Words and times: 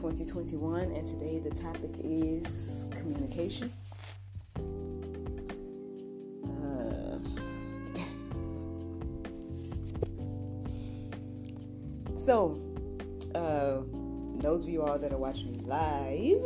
2021, 0.00 0.92
and 0.92 1.06
today 1.06 1.38
the 1.40 1.50
topic 1.50 1.90
is 2.02 2.88
communication. 2.92 3.70
Uh, 6.42 7.18
so, 12.24 12.58
uh, 13.34 13.82
those 14.40 14.64
of 14.64 14.70
you 14.70 14.82
all 14.82 14.98
that 14.98 15.12
are 15.12 15.18
watching 15.18 15.52
me 15.52 15.58
live, 15.66 16.40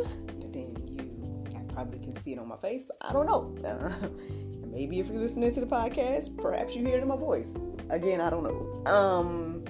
then 0.52 0.75
you 0.91 1.56
I 1.56 1.60
probably 1.72 2.00
can 2.00 2.16
see 2.16 2.32
it 2.32 2.41
on 2.41 2.48
my 2.48 2.56
face, 2.56 2.86
but 2.86 2.97
I 3.08 3.12
don't 3.12 3.27
know. 3.27 3.55
Uh, 3.64 3.88
maybe 4.66 4.98
if 4.98 5.06
you're 5.06 5.20
listening 5.22 5.55
to 5.55 5.60
the 5.60 5.66
podcast, 5.66 6.36
perhaps 6.42 6.75
you 6.75 6.84
hear 6.84 6.97
it 6.97 7.02
in 7.02 7.08
my 7.08 7.16
voice. 7.16 7.55
Again, 7.88 8.20
I 8.20 8.30
don't 8.30 8.42
know. 8.42 8.91
Um, 8.91 9.64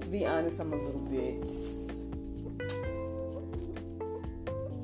to 0.00 0.08
be 0.08 0.26
honest, 0.26 0.58
I'm 0.58 0.72
a 0.72 0.76
little 0.76 1.08
bit, 1.08 1.48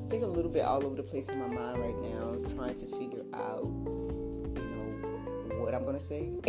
I 0.09 0.11
think 0.11 0.23
a 0.23 0.25
little 0.25 0.49
bit 0.49 0.65
all 0.65 0.83
over 0.83 0.95
the 0.95 1.03
place 1.03 1.29
in 1.29 1.37
my 1.37 1.45
mind 1.45 1.79
right 1.79 1.95
now, 2.01 2.35
trying 2.55 2.73
to 2.73 2.87
figure 2.97 3.23
out, 3.31 3.61
you 3.61 4.55
know, 4.55 5.59
what 5.59 5.75
I'm 5.75 5.85
gonna 5.85 5.99
say. 5.99 6.29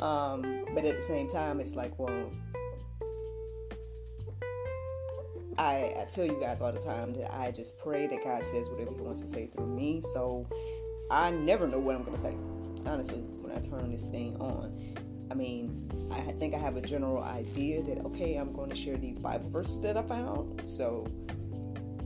um, 0.00 0.66
but 0.72 0.84
at 0.84 0.96
the 0.96 1.02
same 1.02 1.28
time, 1.28 1.58
it's 1.58 1.74
like, 1.74 1.98
well, 1.98 2.30
I, 5.58 5.94
I 5.98 6.06
tell 6.08 6.24
you 6.24 6.38
guys 6.40 6.60
all 6.60 6.70
the 6.70 6.78
time 6.78 7.12
that 7.14 7.34
I 7.34 7.50
just 7.50 7.80
pray 7.80 8.06
that 8.06 8.22
God 8.22 8.44
says 8.44 8.68
whatever 8.68 8.92
He 8.92 9.00
wants 9.00 9.22
to 9.22 9.28
say 9.28 9.48
through 9.48 9.66
me. 9.66 10.00
So 10.12 10.48
I 11.10 11.32
never 11.32 11.66
know 11.66 11.80
what 11.80 11.96
I'm 11.96 12.04
to 12.04 12.16
say, 12.16 12.36
honestly, 12.86 13.18
when 13.18 13.50
I 13.50 13.60
turn 13.60 13.90
this 13.90 14.08
thing 14.10 14.36
on. 14.36 14.94
I 15.28 15.34
mean, 15.34 15.90
I 16.12 16.20
think 16.20 16.54
I 16.54 16.58
have 16.58 16.76
a 16.76 16.82
general 16.82 17.20
idea 17.24 17.82
that, 17.82 17.98
okay, 17.98 18.36
I'm 18.36 18.52
going 18.52 18.70
to 18.70 18.76
share 18.76 18.96
these 18.96 19.18
Bible 19.18 19.48
verses 19.48 19.82
that 19.82 19.96
I 19.96 20.02
found. 20.02 20.70
So 20.70 21.08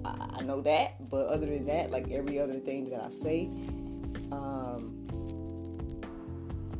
I, 0.04 0.38
I 0.38 0.42
know 0.42 0.60
that. 0.62 1.10
But 1.10 1.26
other 1.28 1.46
than 1.46 1.66
that, 1.66 1.90
like 1.90 2.10
every 2.10 2.38
other 2.38 2.54
thing 2.54 2.90
that 2.90 3.04
I 3.04 3.10
say, 3.10 3.48
um, 4.32 5.06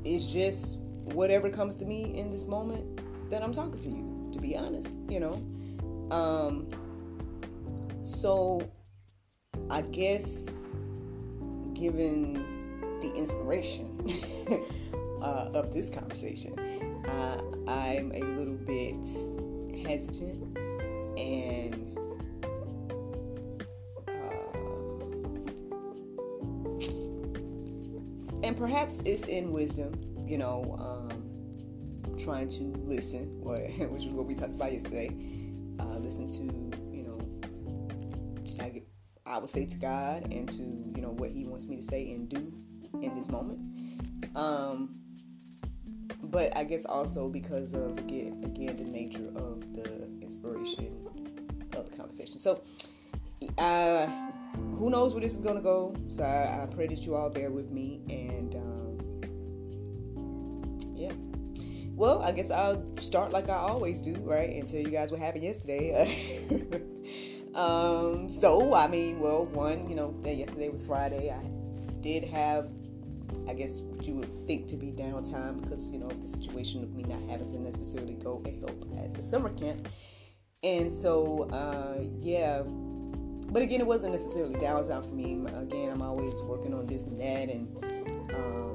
it's 0.05 0.33
just 0.33 0.81
whatever 1.13 1.51
comes 1.51 1.77
to 1.77 1.85
me 1.85 2.19
in 2.19 2.31
this 2.31 2.47
moment 2.47 3.31
that 3.31 3.43
I'm 3.43 3.53
talking 3.53 3.79
to 3.81 3.89
you, 3.89 4.31
to 4.33 4.41
be 4.41 4.57
honest, 4.57 4.99
you 5.09 5.21
know. 5.21 5.41
Um, 6.11 6.69
so 8.03 8.71
I 9.71 9.83
guess 9.83 10.67
given 11.75 12.35
the 13.01 13.13
inspiration 13.15 14.11
uh, 15.23 15.51
of 15.55 15.73
this 15.73 15.91
conversation, 15.91 16.59
uh, 17.07 17.41
I'm 17.69 18.13
a 18.13 18.21
little 18.21 18.57
bit 18.57 18.97
hesitant 19.87 20.57
and 21.19 21.78
and 28.49 28.57
perhaps 28.57 29.01
it's 29.05 29.29
in 29.29 29.53
wisdom, 29.53 29.93
you 30.27 30.39
know, 30.39 30.75
um, 30.79 32.17
trying 32.17 32.49
to 32.49 32.65
listen, 32.79 33.27
which 33.43 34.07
is 34.07 34.09
what 34.09 34.25
we 34.25 34.35
talked 34.35 34.55
about 34.55 34.73
yesterday 34.73 35.15
uh, 35.79 35.99
listen 35.99 36.31
to, 36.31 36.89
you 36.91 37.03
know, 37.03 37.21
I, 39.27 39.37
would 39.37 39.51
say 39.51 39.67
to 39.67 39.79
God 39.79 40.33
and 40.33 40.49
to, 40.49 40.63
you 40.63 41.03
know, 41.03 41.11
what 41.11 41.31
He 41.31 41.45
wants 41.45 41.69
me 41.69 41.77
to 41.77 41.83
say 41.83 42.11
and 42.11 42.27
do 42.27 42.51
in 43.03 43.15
this 43.15 43.31
moment. 43.31 43.61
Um, 44.35 44.99
but 46.23 46.57
I 46.57 46.65
guess 46.65 46.87
also 46.87 47.29
because 47.29 47.75
of 47.75 47.99
again, 47.99 48.41
again 48.47 48.77
the 48.77 48.85
nature 48.85 49.29
of 49.37 49.75
the 49.75 50.09
inspiration 50.23 51.07
of 51.77 51.91
the 51.91 51.97
conversation. 51.99 52.39
So, 52.39 52.63
uh, 53.59 54.28
who 54.77 54.91
knows 54.91 55.13
where 55.15 55.21
this 55.21 55.37
is 55.37 55.43
gonna 55.43 55.63
go? 55.63 55.95
So 56.09 56.25
I, 56.25 56.63
I 56.63 56.67
pray 56.67 56.87
that 56.87 57.05
you 57.05 57.15
all 57.15 57.31
bear 57.31 57.51
with 57.51 57.71
me 57.71 58.01
and. 58.09 58.55
Um, 58.55 58.79
yeah. 60.99 61.13
Well, 61.95 62.23
I 62.23 62.33
guess 62.33 62.51
I'll 62.51 62.97
start 62.99 63.33
like 63.33 63.49
I 63.49 63.57
always 63.57 64.01
do, 64.01 64.15
right? 64.17 64.51
And 64.51 64.69
tell 64.69 64.81
you 64.81 64.91
guys 64.91 65.11
what 65.11 65.21
happened 65.21 65.45
yesterday. 65.45 66.41
um, 67.55 68.29
so, 68.29 68.75
I 68.75 68.87
mean, 68.87 69.19
well, 69.19 69.47
one, 69.47 69.89
you 69.89 69.97
know, 69.97 70.15
yesterday 70.25 70.69
was 70.69 70.87
Friday. 70.87 71.31
I 71.31 71.43
did 72.01 72.25
have, 72.25 72.71
I 73.49 73.55
guess, 73.55 73.81
what 73.81 74.07
you 74.07 74.15
would 74.15 74.33
think 74.47 74.69
to 74.69 74.77
be 74.77 74.93
downtime 74.93 75.61
because, 75.61 75.91
you 75.91 75.99
know, 75.99 76.07
the 76.07 76.29
situation 76.29 76.85
of 76.85 76.95
me 76.95 77.03
not 77.03 77.21
having 77.29 77.51
to 77.51 77.61
necessarily 77.61 78.15
go 78.15 78.43
and 78.45 78.61
help 78.61 78.85
at 78.99 79.15
the 79.15 79.23
summer 79.23 79.53
camp. 79.53 79.89
And 80.63 80.93
so, 80.93 81.49
uh, 81.51 81.99
yeah. 82.21 82.63
But 83.51 83.63
again, 83.63 83.81
it 83.81 83.87
wasn't 83.87 84.13
necessarily 84.13 84.55
downtime 84.57 85.09
for 85.09 85.15
me. 85.15 85.43
Again, 85.55 85.91
I'm 85.93 86.03
always 86.03 86.35
working 86.43 86.75
on 86.75 86.87
this 86.87 87.07
and 87.07 87.19
that 87.19 87.49
and, 87.49 88.35
um, 88.35 88.69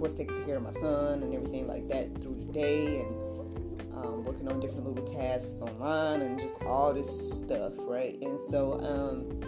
course, 0.00 0.14
taking 0.14 0.44
care 0.46 0.56
of 0.56 0.62
my 0.62 0.70
son 0.70 1.22
and 1.22 1.34
everything 1.34 1.68
like 1.68 1.86
that 1.88 2.22
through 2.22 2.34
the 2.46 2.52
day, 2.52 3.00
and 3.00 3.92
um, 3.94 4.24
working 4.24 4.48
on 4.48 4.58
different 4.58 4.86
little 4.86 5.04
tasks 5.04 5.60
online 5.60 6.22
and 6.22 6.40
just 6.40 6.62
all 6.62 6.94
this 6.94 7.42
stuff, 7.42 7.74
right? 7.80 8.16
And 8.22 8.40
so, 8.40 8.80
um, 8.80 9.42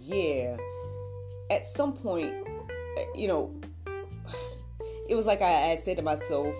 yeah, 0.00 0.56
at 1.50 1.64
some 1.64 1.92
point, 1.92 2.34
you 3.14 3.28
know, 3.28 3.54
it 5.08 5.14
was 5.14 5.24
like 5.24 5.40
I 5.40 5.76
said 5.76 5.96
to 5.98 6.02
myself 6.02 6.54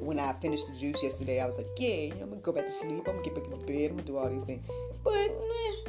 when 0.00 0.18
I 0.18 0.32
finished 0.32 0.66
the 0.72 0.78
juice 0.78 1.02
yesterday, 1.02 1.40
I 1.42 1.46
was 1.46 1.58
like, 1.58 1.68
yeah, 1.78 1.88
you 1.88 2.14
know, 2.14 2.22
I'm 2.22 2.30
gonna 2.30 2.40
go 2.40 2.52
back 2.52 2.64
to 2.64 2.72
sleep. 2.72 3.06
I'm 3.06 3.16
gonna 3.16 3.22
get 3.22 3.34
back 3.34 3.44
in 3.44 3.66
bed. 3.66 3.90
I'm 3.90 3.96
gonna 3.96 4.02
do 4.02 4.16
all 4.16 4.30
these 4.30 4.44
things. 4.44 4.66
But 5.04 5.14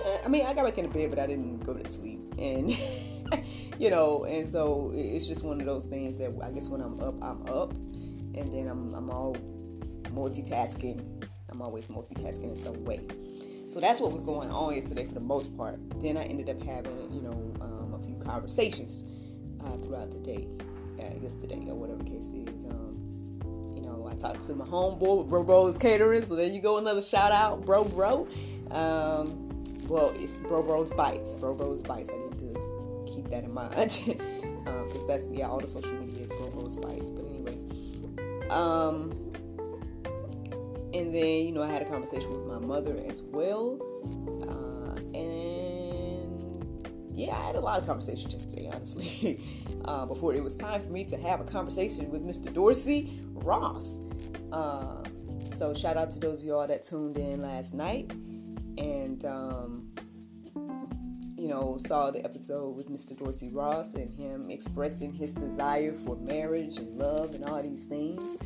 eh, 0.05 0.17
I 0.25 0.27
mean, 0.27 0.45
I 0.45 0.53
got 0.53 0.65
back 0.65 0.77
in 0.77 0.87
the 0.87 0.91
bed, 0.91 1.09
but 1.09 1.19
I 1.19 1.27
didn't 1.27 1.63
go 1.63 1.73
to 1.73 1.91
sleep. 1.91 2.19
And 2.37 2.69
you 3.79 3.89
know, 3.89 4.25
and 4.25 4.47
so 4.47 4.91
it's 4.93 5.27
just 5.27 5.43
one 5.43 5.59
of 5.59 5.65
those 5.65 5.85
things 5.85 6.17
that 6.17 6.33
I 6.43 6.51
guess 6.51 6.69
when 6.69 6.81
I'm 6.81 6.99
up, 6.99 7.15
I'm 7.23 7.47
up, 7.47 7.71
and 7.71 8.53
then 8.53 8.67
I'm 8.67 8.93
I'm 8.93 9.09
all 9.09 9.35
multitasking. 10.03 11.27
I'm 11.49 11.61
always 11.61 11.87
multitasking 11.87 12.49
in 12.49 12.55
some 12.55 12.83
way. 12.83 13.01
So 13.67 13.79
that's 13.79 13.99
what 13.99 14.11
was 14.11 14.23
going 14.23 14.51
on 14.51 14.75
yesterday 14.75 15.05
for 15.05 15.13
the 15.13 15.19
most 15.19 15.57
part. 15.57 15.79
Then 16.01 16.17
I 16.17 16.23
ended 16.23 16.49
up 16.49 16.61
having, 16.61 17.11
you 17.11 17.21
know, 17.21 17.53
um, 17.61 17.93
a 17.93 17.99
few 18.03 18.15
conversations 18.23 19.09
uh, 19.59 19.77
throughout 19.77 20.11
the 20.11 20.19
day, 20.19 20.47
uh, 20.99 21.19
yesterday 21.19 21.65
or 21.67 21.75
whatever 21.75 22.03
case 22.03 22.31
is. 22.31 22.65
Um, 22.65 23.41
you 23.75 23.81
know, 23.81 24.07
I 24.09 24.15
talked 24.15 24.43
to 24.43 24.55
my 24.55 24.65
homeboy, 24.65 25.27
Bro 25.27 25.45
Bro's 25.45 25.79
Catering. 25.79 26.23
So 26.23 26.35
there 26.35 26.45
you 26.45 26.61
go, 26.61 26.77
another 26.77 27.01
shout 27.01 27.31
out, 27.31 27.65
Bro 27.65 27.85
Bro. 27.85 28.27
Um, 28.75 29.27
well, 29.87 30.11
it's 30.15 30.37
Bro 30.39 30.63
Bro's 30.63 30.91
Bites. 30.91 31.35
Bro 31.35 31.55
Bro's 31.55 31.81
Bites. 31.81 32.11
I 32.11 32.17
need 32.17 32.37
to 32.39 33.05
keep 33.07 33.29
that 33.29 33.45
in 33.45 33.53
mind 33.53 33.71
because 33.71 34.09
um, 35.01 35.07
that's 35.07 35.25
yeah, 35.31 35.47
all 35.47 35.61
the 35.61 35.67
social 35.67 35.93
media 35.93 36.23
is 36.23 36.27
Bro 36.27 36.51
Bro's 36.51 36.75
Bites. 36.75 37.09
But 37.09 37.25
anyway, 37.25 38.49
um, 38.49 39.11
and 40.93 41.15
then 41.15 41.45
you 41.45 41.53
know 41.53 41.63
I 41.63 41.71
had 41.71 41.83
a 41.83 41.85
conversation 41.85 42.29
with 42.31 42.45
my 42.45 42.59
mother 42.59 43.01
as 43.07 43.21
well, 43.21 43.79
uh, 44.43 44.99
and 45.17 46.67
yeah, 47.13 47.37
I 47.37 47.45
had 47.45 47.55
a 47.55 47.61
lot 47.61 47.79
of 47.79 47.87
conversations 47.87 48.33
yesterday, 48.33 48.69
honestly. 48.73 49.39
uh, 49.85 50.05
before 50.05 50.33
it 50.33 50.43
was 50.43 50.57
time 50.57 50.81
for 50.81 50.91
me 50.91 51.05
to 51.05 51.17
have 51.17 51.39
a 51.39 51.45
conversation 51.45 52.11
with 52.11 52.25
Mr. 52.25 52.53
Dorsey 52.53 53.21
Ross. 53.31 54.03
Uh, 54.51 55.01
so 55.55 55.73
shout 55.73 55.95
out 55.95 56.11
to 56.11 56.19
those 56.19 56.41
of 56.41 56.47
y'all 56.47 56.67
that 56.67 56.83
tuned 56.83 57.15
in 57.15 57.39
last 57.39 57.73
night 57.73 58.11
and 58.77 59.25
um, 59.25 59.91
you 61.37 61.47
know 61.47 61.77
saw 61.77 62.11
the 62.11 62.23
episode 62.23 62.75
with 62.75 62.89
Mr. 62.89 63.17
Dorsey 63.17 63.49
Ross 63.51 63.95
and 63.95 64.13
him 64.15 64.49
expressing 64.49 65.13
his 65.13 65.33
desire 65.33 65.93
for 65.93 66.15
marriage 66.17 66.77
and 66.77 66.97
love 66.97 67.35
and 67.35 67.45
all 67.45 67.61
these 67.61 67.85
things. 67.85 68.37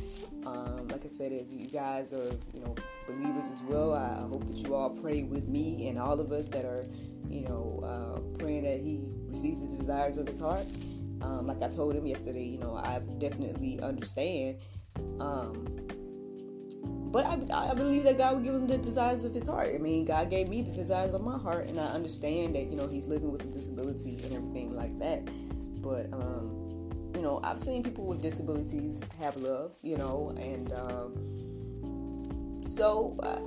Um, 0.46 0.88
like 0.88 1.04
I 1.04 1.08
said, 1.08 1.32
if 1.32 1.46
you 1.50 1.68
guys 1.70 2.12
are 2.12 2.30
you 2.54 2.64
know 2.64 2.74
believers 3.06 3.46
as 3.52 3.60
well, 3.62 3.94
I 3.94 4.20
hope 4.28 4.46
that 4.46 4.56
you 4.56 4.74
all 4.74 4.90
pray 4.90 5.22
with 5.22 5.48
me 5.48 5.88
and 5.88 5.98
all 5.98 6.20
of 6.20 6.32
us 6.32 6.48
that 6.48 6.64
are 6.64 6.84
you 7.28 7.42
know 7.42 7.80
uh, 7.84 8.38
praying 8.38 8.64
that 8.64 8.80
he 8.80 9.00
receives 9.28 9.66
the 9.66 9.76
desires 9.76 10.18
of 10.18 10.26
his 10.26 10.40
heart. 10.40 10.66
Um, 11.22 11.46
like 11.46 11.62
I 11.62 11.68
told 11.68 11.94
him 11.94 12.06
yesterday, 12.06 12.44
you 12.44 12.58
know, 12.58 12.76
I 12.76 13.00
definitely 13.18 13.80
understand. 13.80 14.56
But 17.10 17.26
I, 17.26 17.70
I 17.70 17.74
believe 17.74 18.04
that 18.04 18.16
God 18.18 18.36
will 18.36 18.42
give 18.42 18.54
him 18.54 18.68
the 18.68 18.78
desires 18.78 19.24
of 19.24 19.34
his 19.34 19.48
heart. 19.48 19.72
I 19.74 19.78
mean, 19.78 20.04
God 20.04 20.30
gave 20.30 20.48
me 20.48 20.62
the 20.62 20.70
desires 20.70 21.12
of 21.12 21.22
my 21.22 21.36
heart, 21.36 21.68
and 21.68 21.78
I 21.78 21.86
understand 21.86 22.54
that, 22.54 22.66
you 22.66 22.76
know, 22.76 22.86
he's 22.86 23.06
living 23.06 23.32
with 23.32 23.42
a 23.42 23.48
disability 23.48 24.18
and 24.22 24.32
everything 24.32 24.76
like 24.76 24.96
that. 25.00 25.28
But, 25.82 26.06
um, 26.12 27.10
you 27.14 27.22
know, 27.22 27.40
I've 27.42 27.58
seen 27.58 27.82
people 27.82 28.06
with 28.06 28.22
disabilities 28.22 29.04
have 29.18 29.36
love, 29.36 29.72
you 29.82 29.96
know, 29.96 30.32
and 30.38 30.72
um, 30.72 32.64
so, 32.64 33.16
uh, 33.22 33.40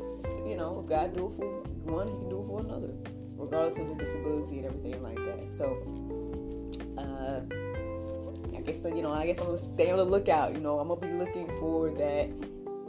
you 0.45 0.57
know, 0.57 0.81
if 0.83 0.89
God 0.89 1.15
do 1.15 1.27
it 1.27 1.31
for 1.31 1.63
one, 1.85 2.07
he 2.09 2.17
can 2.17 2.29
do 2.29 2.41
it 2.41 2.45
for 2.45 2.59
another, 2.59 2.93
regardless 3.37 3.79
of 3.79 3.87
the 3.87 3.95
disability 3.95 4.57
and 4.57 4.65
everything 4.65 5.01
like 5.01 5.15
that. 5.15 5.53
So, 5.53 5.77
uh, 6.97 7.41
I 8.57 8.61
guess 8.61 8.83
you 8.83 9.01
know. 9.01 9.13
I 9.13 9.25
guess 9.25 9.39
I'm 9.39 9.47
gonna 9.47 9.57
stay 9.57 9.91
on 9.91 9.97
the 9.97 10.05
lookout. 10.05 10.53
You 10.53 10.59
know, 10.59 10.79
I'm 10.79 10.87
gonna 10.87 11.01
be 11.01 11.11
looking 11.13 11.47
for 11.59 11.89
that 11.91 12.29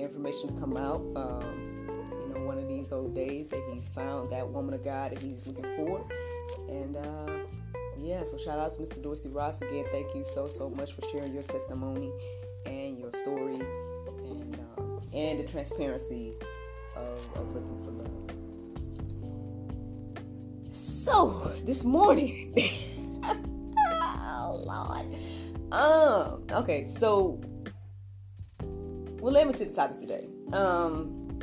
information 0.05 0.55
to 0.55 0.61
come 0.61 0.77
out. 0.77 1.01
Um, 1.17 1.89
you 2.21 2.35
know, 2.35 2.45
one 2.45 2.59
of 2.59 2.69
these 2.69 2.93
old 2.93 3.15
days 3.15 3.49
that 3.49 3.63
he's 3.73 3.89
found 3.89 4.31
that 4.31 4.49
woman 4.49 4.75
of 4.75 4.85
God 4.85 5.13
that 5.13 5.21
he's 5.21 5.47
looking 5.47 5.65
for, 5.77 6.07
and 6.69 6.97
uh, 6.97 7.39
yeah. 7.99 8.23
So 8.25 8.39
shout 8.39 8.59
out 8.59 8.73
to 8.75 8.81
Mr. 8.81 9.03
Dorsey 9.03 9.31
Ross 9.31 9.63
again. 9.63 9.85
Thank 9.91 10.15
you 10.15 10.25
so 10.25 10.47
so 10.47 10.71
much 10.71 10.93
for 10.93 11.03
sharing 11.09 11.33
your 11.33 11.43
testimony 11.43 12.13
and 12.67 12.99
your 12.99 13.13
story, 13.13 13.61
and 14.19 14.61
um, 14.79 15.01
and 15.13 15.41
the 15.41 15.45
transparency 15.45 16.35
of, 16.97 17.29
of 17.37 17.55
looking 17.55 17.85
for 17.85 17.91
love. 17.91 18.31
So 20.71 21.53
this 21.65 21.85
morning. 21.85 22.55
oh, 23.25 24.63
Lord. 24.65 25.07
Um, 25.73 26.45
okay, 26.63 26.89
so 26.89 27.41
well 29.25 29.33
let 29.33 29.47
me 29.47 29.55
to 29.55 29.65
the 29.65 29.73
topic 29.73 29.99
today. 29.99 30.29
Um 30.53 31.41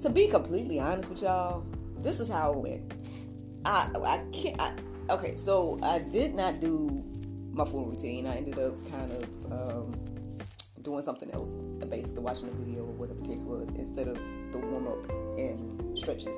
to 0.00 0.10
be 0.10 0.26
completely 0.26 0.80
honest 0.80 1.10
with 1.10 1.22
y'all, 1.22 1.64
this 1.96 2.18
is 2.18 2.28
how 2.28 2.54
it 2.54 2.58
went. 2.58 2.92
I 3.64 3.88
I 4.04 4.24
can't 4.32 4.60
I, 4.60 4.72
okay, 5.10 5.36
so 5.36 5.78
I 5.80 6.00
did 6.00 6.34
not 6.34 6.60
do 6.60 7.04
my 7.52 7.64
full 7.64 7.86
routine. 7.86 8.26
I 8.26 8.34
ended 8.34 8.58
up 8.58 8.74
kind 8.90 9.12
of 9.12 9.52
um, 9.52 9.94
doing 10.82 11.02
something 11.02 11.30
else, 11.30 11.62
basically 11.88 12.22
watching 12.22 12.48
a 12.48 12.52
video 12.52 12.82
or 12.82 12.92
whatever 12.92 13.20
the 13.20 13.28
case 13.28 13.42
was, 13.42 13.74
instead 13.76 14.08
of 14.08 14.16
the 14.52 14.58
warm 14.58 14.86
up 14.88 15.08
and 15.38 15.98
stretches. 15.98 16.36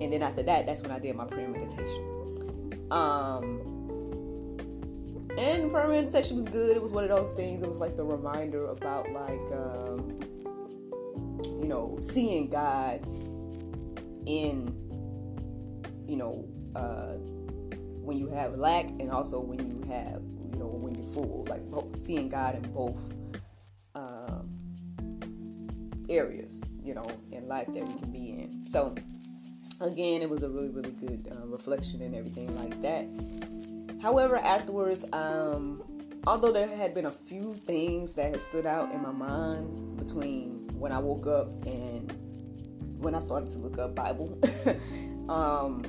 And 0.00 0.12
then 0.12 0.22
after 0.22 0.42
that, 0.42 0.66
that's 0.66 0.82
when 0.82 0.90
I 0.90 0.98
did 0.98 1.16
my 1.16 1.26
prayer 1.26 1.48
meditation. 1.48 2.88
Um, 2.90 3.81
and 5.38 5.70
prayer 5.70 5.88
meditation 5.88 6.36
was 6.36 6.46
good. 6.46 6.76
It 6.76 6.82
was 6.82 6.92
one 6.92 7.04
of 7.04 7.10
those 7.10 7.32
things. 7.32 7.62
It 7.62 7.68
was 7.68 7.78
like 7.78 7.96
the 7.96 8.04
reminder 8.04 8.66
about 8.66 9.10
like 9.12 9.40
um, 9.52 10.16
you 11.60 11.68
know 11.68 11.98
seeing 12.00 12.48
God 12.48 13.00
in 14.26 14.76
you 16.06 16.16
know 16.16 16.46
uh, 16.76 17.14
when 18.02 18.18
you 18.18 18.28
have 18.28 18.54
lack 18.56 18.88
and 18.90 19.10
also 19.10 19.40
when 19.40 19.58
you 19.58 19.88
have 19.88 20.22
you 20.52 20.58
know 20.58 20.78
when 20.80 20.94
you're 20.94 21.06
full. 21.06 21.46
Like 21.48 21.62
seeing 21.96 22.28
God 22.28 22.56
in 22.56 22.70
both 22.72 23.14
um, 23.94 24.58
areas. 26.08 26.64
You 26.82 26.94
know 26.94 27.10
in 27.30 27.48
life 27.48 27.68
that 27.68 27.86
we 27.86 27.94
can 27.94 28.12
be 28.12 28.30
in. 28.30 28.64
So 28.68 28.94
again, 29.80 30.20
it 30.20 30.28
was 30.28 30.42
a 30.42 30.50
really 30.50 30.68
really 30.68 30.92
good 30.92 31.28
uh, 31.30 31.46
reflection 31.46 32.02
and 32.02 32.14
everything 32.14 32.54
like 32.56 32.82
that 32.82 33.06
However, 34.02 34.36
afterwards, 34.36 35.06
um, 35.12 35.80
although 36.26 36.50
there 36.50 36.66
had 36.66 36.92
been 36.92 37.06
a 37.06 37.10
few 37.10 37.52
things 37.52 38.14
that 38.14 38.32
had 38.32 38.40
stood 38.40 38.66
out 38.66 38.90
in 38.90 39.00
my 39.00 39.12
mind 39.12 39.96
between 39.96 40.68
when 40.74 40.90
I 40.90 40.98
woke 40.98 41.28
up 41.28 41.46
and 41.64 42.12
when 42.98 43.14
I 43.14 43.20
started 43.20 43.48
to 43.50 43.58
look 43.58 43.78
up 43.78 43.94
Bible, 43.94 44.40
um, 45.28 45.84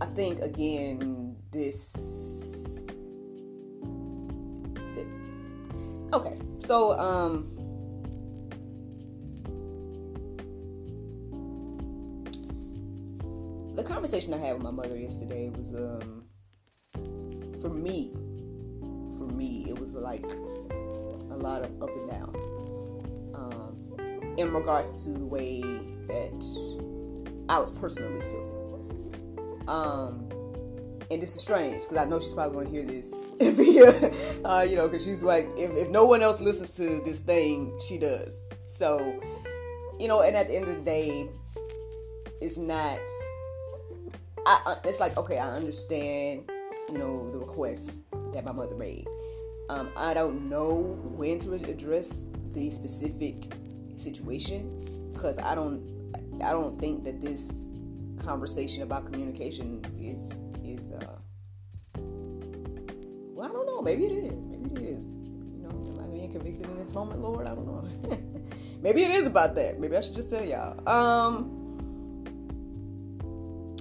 I 0.00 0.06
think 0.06 0.40
again 0.40 1.36
this. 1.50 1.94
Okay, 6.14 6.38
so 6.60 6.98
um, 6.98 7.53
conversation 14.04 14.34
I 14.34 14.36
had 14.36 14.52
with 14.52 14.62
my 14.62 14.70
mother 14.70 14.98
yesterday 14.98 15.48
was 15.48 15.74
um 15.74 16.24
for 17.62 17.70
me 17.70 18.12
for 19.16 19.24
me 19.24 19.64
it 19.66 19.80
was 19.80 19.94
like 19.94 20.22
a 20.24 21.34
lot 21.34 21.62
of 21.62 21.82
up 21.82 21.88
and 21.88 22.10
down 22.10 22.36
um 23.34 24.34
in 24.36 24.52
regards 24.52 25.06
to 25.06 25.12
the 25.12 25.24
way 25.24 25.62
that 25.62 27.44
I 27.48 27.58
was 27.58 27.70
personally 27.70 28.20
feeling 28.20 29.64
um 29.68 30.28
and 31.10 31.22
this 31.22 31.34
is 31.34 31.40
strange 31.40 31.84
because 31.84 31.96
I 31.96 32.04
know 32.04 32.20
she's 32.20 32.34
probably 32.34 32.56
going 32.56 32.66
to 32.66 32.72
hear 32.72 32.84
this 32.84 33.14
via, 33.40 34.44
uh, 34.44 34.66
you 34.68 34.76
know, 34.76 34.88
because 34.88 35.04
she's 35.04 35.22
like, 35.22 35.46
if, 35.56 35.70
if 35.76 35.90
no 35.90 36.06
one 36.06 36.22
else 36.22 36.40
listens 36.40 36.70
to 36.72 37.00
this 37.04 37.20
thing, 37.20 37.78
she 37.86 37.98
does. 37.98 38.40
So, 38.64 39.20
you 40.00 40.08
know, 40.08 40.22
and 40.22 40.34
at 40.34 40.48
the 40.48 40.56
end 40.56 40.66
of 40.66 40.76
the 40.76 40.82
day, 40.82 41.28
it's 42.40 42.56
not 42.56 42.98
I, 44.46 44.76
it's 44.84 45.00
like 45.00 45.16
okay, 45.16 45.38
I 45.38 45.50
understand, 45.50 46.50
you 46.90 46.98
know, 46.98 47.30
the 47.30 47.38
request 47.38 48.00
that 48.32 48.44
my 48.44 48.52
mother 48.52 48.74
made. 48.76 49.06
Um, 49.70 49.90
I 49.96 50.12
don't 50.12 50.48
know 50.50 50.98
when 51.16 51.38
to 51.40 51.54
address 51.54 52.26
the 52.52 52.70
specific 52.70 53.54
situation 53.96 55.10
because 55.12 55.38
I 55.38 55.54
don't, 55.54 56.12
I 56.42 56.50
don't 56.50 56.78
think 56.78 57.04
that 57.04 57.20
this 57.20 57.68
conversation 58.18 58.82
about 58.82 59.06
communication 59.06 59.82
is 59.98 60.40
is 60.62 60.92
uh. 60.92 61.18
Well, 61.96 63.48
I 63.48 63.52
don't 63.52 63.66
know. 63.66 63.80
Maybe 63.80 64.04
it 64.06 64.12
is. 64.12 64.34
Maybe 64.34 64.74
it 64.74 64.82
is. 64.82 65.06
You 65.06 65.62
know, 65.62 65.70
am 65.70 66.04
I 66.04 66.08
being 66.08 66.30
convicted 66.30 66.66
in 66.68 66.76
this 66.76 66.92
moment, 66.94 67.20
Lord? 67.20 67.46
I 67.46 67.54
don't 67.54 67.66
know. 67.66 67.88
Maybe 68.82 69.02
it 69.02 69.10
is 69.10 69.26
about 69.26 69.54
that. 69.54 69.80
Maybe 69.80 69.96
I 69.96 70.00
should 70.00 70.14
just 70.14 70.28
tell 70.28 70.44
y'all. 70.44 70.86
Um 70.88 71.53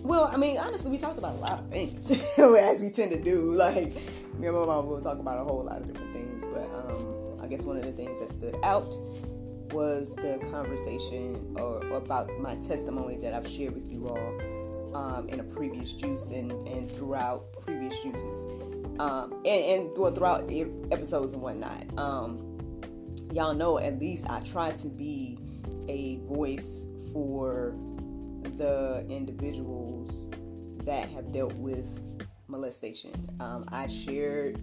well, 0.03 0.29
I 0.31 0.37
mean, 0.37 0.57
honestly, 0.57 0.91
we 0.91 0.97
talked 0.97 1.17
about 1.17 1.35
a 1.35 1.39
lot 1.39 1.59
of 1.59 1.69
things, 1.69 2.11
as 2.37 2.81
we 2.81 2.89
tend 2.89 3.11
to 3.11 3.21
do. 3.21 3.51
Like, 3.53 3.95
me 4.37 4.47
and 4.47 4.55
my 4.55 4.65
mom 4.65 4.87
will 4.87 5.01
talk 5.01 5.19
about 5.19 5.39
a 5.39 5.43
whole 5.43 5.63
lot 5.63 5.77
of 5.77 5.87
different 5.87 6.13
things, 6.13 6.43
but 6.51 6.69
um, 6.75 7.41
I 7.41 7.47
guess 7.47 7.63
one 7.63 7.77
of 7.77 7.83
the 7.83 7.91
things 7.91 8.19
that 8.19 8.29
stood 8.29 8.55
out 8.63 8.87
was 9.71 10.15
the 10.17 10.39
conversation 10.51 11.55
or, 11.57 11.83
or 11.85 11.97
about 11.97 12.29
my 12.39 12.55
testimony 12.55 13.17
that 13.17 13.33
I've 13.33 13.47
shared 13.47 13.73
with 13.73 13.89
you 13.91 14.07
all 14.07 14.95
um, 14.95 15.27
in 15.29 15.39
a 15.39 15.43
previous 15.43 15.93
juice 15.93 16.31
and, 16.31 16.51
and 16.67 16.89
throughout 16.89 17.53
previous 17.63 18.01
juices, 18.03 18.43
um, 18.99 19.33
and, 19.45 19.45
and 19.45 19.89
well, 19.97 20.11
throughout 20.11 20.49
episodes 20.91 21.33
and 21.33 21.41
whatnot. 21.41 21.97
Um, 21.97 22.49
y'all 23.31 23.53
know 23.53 23.79
at 23.79 23.99
least 23.99 24.29
I 24.29 24.41
try 24.41 24.71
to 24.71 24.89
be 24.89 25.39
a 25.87 26.17
voice 26.27 26.87
for 27.11 27.75
the 28.43 29.05
individuals 29.09 30.29
that 30.85 31.09
have 31.09 31.31
dealt 31.31 31.55
with 31.55 32.27
molestation. 32.47 33.11
Um, 33.39 33.65
I 33.71 33.87
shared 33.87 34.61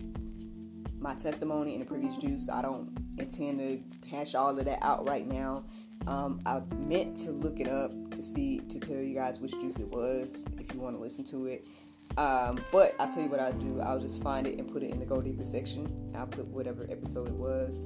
my 1.01 1.15
testimony 1.15 1.75
in 1.75 1.81
the 1.81 1.87
previous 1.87 2.17
juice. 2.17 2.51
I 2.51 2.63
don't 2.63 2.97
intend 3.19 3.59
to 3.59 4.09
hash 4.09 4.35
all 4.35 4.59
of 4.59 4.65
that 4.65 4.79
out 4.83 5.07
right 5.07 5.27
now. 5.27 5.65
Um, 6.07 6.41
I 6.47 6.63
meant 6.87 7.17
to 7.19 7.31
look 7.31 7.61
it 7.61 7.69
up 7.69 7.91
to 8.13 8.23
see 8.23 8.61
to 8.71 8.79
tell 8.79 8.97
you 8.97 9.15
guys 9.15 9.39
which 9.39 9.53
juice 9.53 9.79
it 9.79 9.89
was 9.91 10.47
if 10.59 10.73
you 10.73 10.81
want 10.81 10.97
to 10.97 11.01
listen 11.01 11.25
to 11.27 11.47
it. 11.47 11.67
Um, 12.17 12.63
but 12.73 12.95
I'll 12.99 13.11
tell 13.11 13.23
you 13.23 13.29
what 13.29 13.41
I'll 13.41 13.53
do. 13.53 13.81
I'll 13.81 14.01
just 14.01 14.23
find 14.23 14.47
it 14.47 14.59
and 14.59 14.71
put 14.71 14.83
it 14.83 14.91
in 14.91 14.99
the 14.99 15.07
Go 15.07 15.23
Deeper 15.23 15.45
section. 15.45 16.13
I'll 16.17 16.27
put 16.27 16.49
whatever 16.49 16.87
episode 16.91 17.29
it 17.29 17.35
was, 17.35 17.77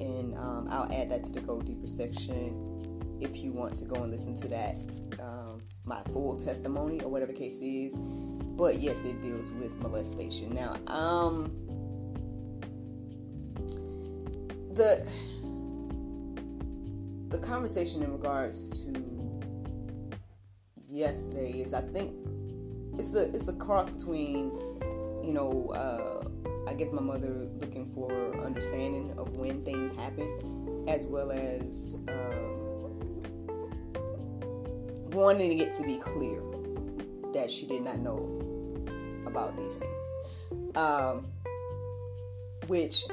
and 0.00 0.36
um, 0.36 0.68
I'll 0.70 0.92
add 0.92 1.08
that 1.10 1.24
to 1.24 1.32
the 1.32 1.40
Go 1.40 1.62
Deeper 1.62 1.86
section 1.86 2.89
if 3.20 3.38
you 3.38 3.52
want 3.52 3.76
to 3.76 3.84
go 3.84 4.02
and 4.02 4.10
listen 4.10 4.36
to 4.40 4.48
that, 4.48 4.76
um, 5.20 5.60
my 5.84 6.00
full 6.12 6.36
testimony 6.38 7.00
or 7.02 7.10
whatever 7.10 7.32
case 7.32 7.60
is. 7.60 7.94
But 7.94 8.80
yes, 8.80 9.04
it 9.04 9.20
deals 9.22 9.50
with 9.52 9.80
molestation. 9.80 10.54
Now, 10.54 10.76
um, 10.86 11.52
the 14.74 15.06
the 17.28 17.38
conversation 17.38 18.02
in 18.02 18.12
regards 18.12 18.84
to 18.86 19.40
yesterday 20.88 21.52
is 21.52 21.72
I 21.74 21.80
think 21.80 22.12
it's 22.98 23.12
the 23.12 23.30
it's 23.34 23.46
the 23.46 23.54
cross 23.54 23.88
between 23.88 24.50
you 25.24 25.32
know 25.32 25.68
uh, 25.68 26.28
I 26.68 26.74
guess 26.74 26.92
my 26.92 27.02
mother 27.02 27.48
looking 27.60 27.90
for 27.94 28.36
understanding 28.44 29.14
of 29.18 29.36
when 29.36 29.62
things 29.62 29.94
happen 29.96 30.84
as 30.88 31.04
well 31.04 31.30
as 31.30 31.98
um, 32.08 32.29
wanting 35.20 35.58
it 35.58 35.74
to 35.74 35.82
be 35.84 35.98
clear 35.98 36.40
that 37.34 37.50
she 37.50 37.66
did 37.66 37.82
not 37.82 37.98
know 37.98 38.24
about 39.26 39.54
these 39.54 39.76
things. 39.76 40.76
Um, 40.76 41.26
which 42.68 43.04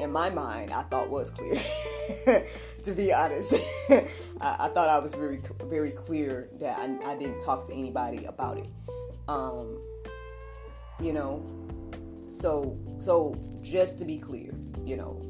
in 0.00 0.10
my 0.10 0.30
mind 0.30 0.72
I 0.72 0.82
thought 0.82 1.10
was 1.10 1.30
clear 1.30 1.54
to 2.84 2.94
be 2.94 3.12
honest. 3.12 3.54
I, 4.40 4.56
I, 4.58 4.68
thought 4.68 4.88
I 4.88 4.98
was 4.98 5.14
very 5.14 5.40
very 5.64 5.92
clear 5.92 6.48
that 6.58 6.76
I, 6.78 7.12
I 7.12 7.16
didn't 7.16 7.38
talk 7.38 7.66
to 7.66 7.72
anybody 7.72 8.24
about 8.24 8.58
it. 8.58 8.68
Um, 9.28 9.80
you 11.00 11.12
know, 11.12 11.46
so 12.30 12.76
so 12.98 13.36
just 13.62 14.00
to 14.00 14.04
be 14.04 14.18
clear, 14.18 14.52
you 14.84 14.96
know, 14.96 15.22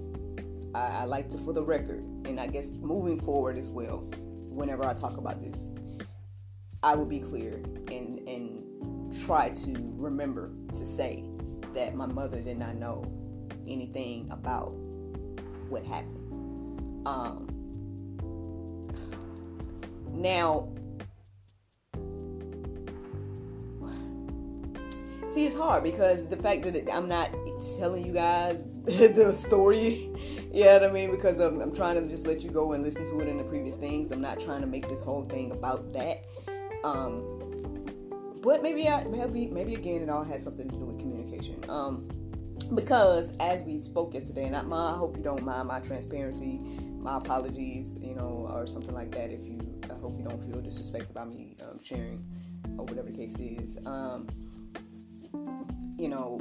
I, 0.74 1.02
I 1.02 1.04
like 1.04 1.28
to 1.30 1.38
for 1.38 1.52
the 1.52 1.62
record, 1.62 2.02
and 2.24 2.40
I 2.40 2.46
guess 2.46 2.70
moving 2.80 3.20
forward 3.20 3.58
as 3.58 3.68
well, 3.68 3.98
whenever 4.48 4.84
I 4.84 4.94
talk 4.94 5.18
about 5.18 5.40
this, 5.40 5.72
I 6.82 6.94
will 6.94 7.06
be 7.06 7.20
clear 7.20 7.62
and 7.90 8.18
and 8.28 8.64
try 9.25 9.50
to 9.50 9.92
remember 9.97 10.52
to 10.70 10.85
say 10.85 11.25
that 11.75 11.94
my 11.94 12.06
mother 12.06 12.40
did 12.40 12.58
not 12.58 12.76
know 12.76 13.04
anything 13.66 14.28
about 14.30 14.73
what 15.68 15.85
happened. 15.85 17.06
Um, 17.06 17.49
now, 20.12 20.68
see, 25.28 25.47
it's 25.47 25.56
hard 25.56 25.82
because 25.85 26.28
the 26.28 26.37
fact 26.37 26.62
that 26.64 26.92
I'm 26.92 27.08
not 27.08 27.30
telling 27.78 28.04
you 28.06 28.12
guys 28.12 28.68
the 28.85 29.32
story, 29.35 30.11
you 30.52 30.64
know 30.64 30.73
what 30.75 30.85
I 30.85 30.92
mean? 30.92 31.11
Because 31.11 31.40
I'm, 31.40 31.61
I'm, 31.61 31.75
trying 31.75 32.02
to 32.02 32.08
just 32.08 32.26
let 32.26 32.42
you 32.42 32.50
go 32.50 32.73
and 32.73 32.82
listen 32.82 33.06
to 33.06 33.20
it 33.20 33.28
in 33.28 33.38
the 33.38 33.44
previous 33.44 33.76
things. 33.76 34.11
I'm 34.11 34.20
not 34.20 34.40
trying 34.40 34.62
to 34.62 34.66
make 34.66 34.88
this 34.88 35.00
whole 35.00 35.25
thing 35.25 35.52
about 35.52 35.92
that. 35.92 36.25
Um, 36.85 37.38
but 38.42 38.62
maybe 38.62 38.88
I 38.88 39.04
maybe 39.04 39.49
maybe 39.49 39.75
again 39.75 40.02
it 40.02 40.08
all 40.08 40.25
has 40.25 40.42
something 40.44 40.68
to 40.68 40.76
do 40.76 40.87
with 40.87 40.99
communication. 40.99 41.62
Um, 41.68 42.08
because 42.75 43.37
as 43.38 43.62
we 43.62 43.78
spoke 43.78 44.14
yesterday, 44.14 44.47
and 44.47 44.56
I, 44.56 44.61
I 44.61 44.97
hope 44.97 45.16
you 45.16 45.23
don't 45.23 45.42
mind 45.42 45.68
my 45.68 45.80
transparency, 45.80 46.61
my 46.99 47.18
apologies, 47.18 47.99
you 48.00 48.14
know, 48.14 48.49
or 48.50 48.66
something 48.66 48.94
like 48.94 49.11
that. 49.12 49.30
If 49.30 49.47
you, 49.47 49.80
I 49.85 49.94
hope 49.94 50.18
you 50.18 50.25
don't 50.25 50.42
feel 50.42 50.61
disrespected 50.61 51.14
by 51.14 51.25
me 51.25 51.56
um, 51.62 51.80
sharing 51.82 52.25
or 52.76 52.85
whatever 52.85 53.11
the 53.11 53.16
case 53.16 53.38
is. 53.38 53.78
Um, 53.87 54.28
you 55.99 56.08
know, 56.08 56.40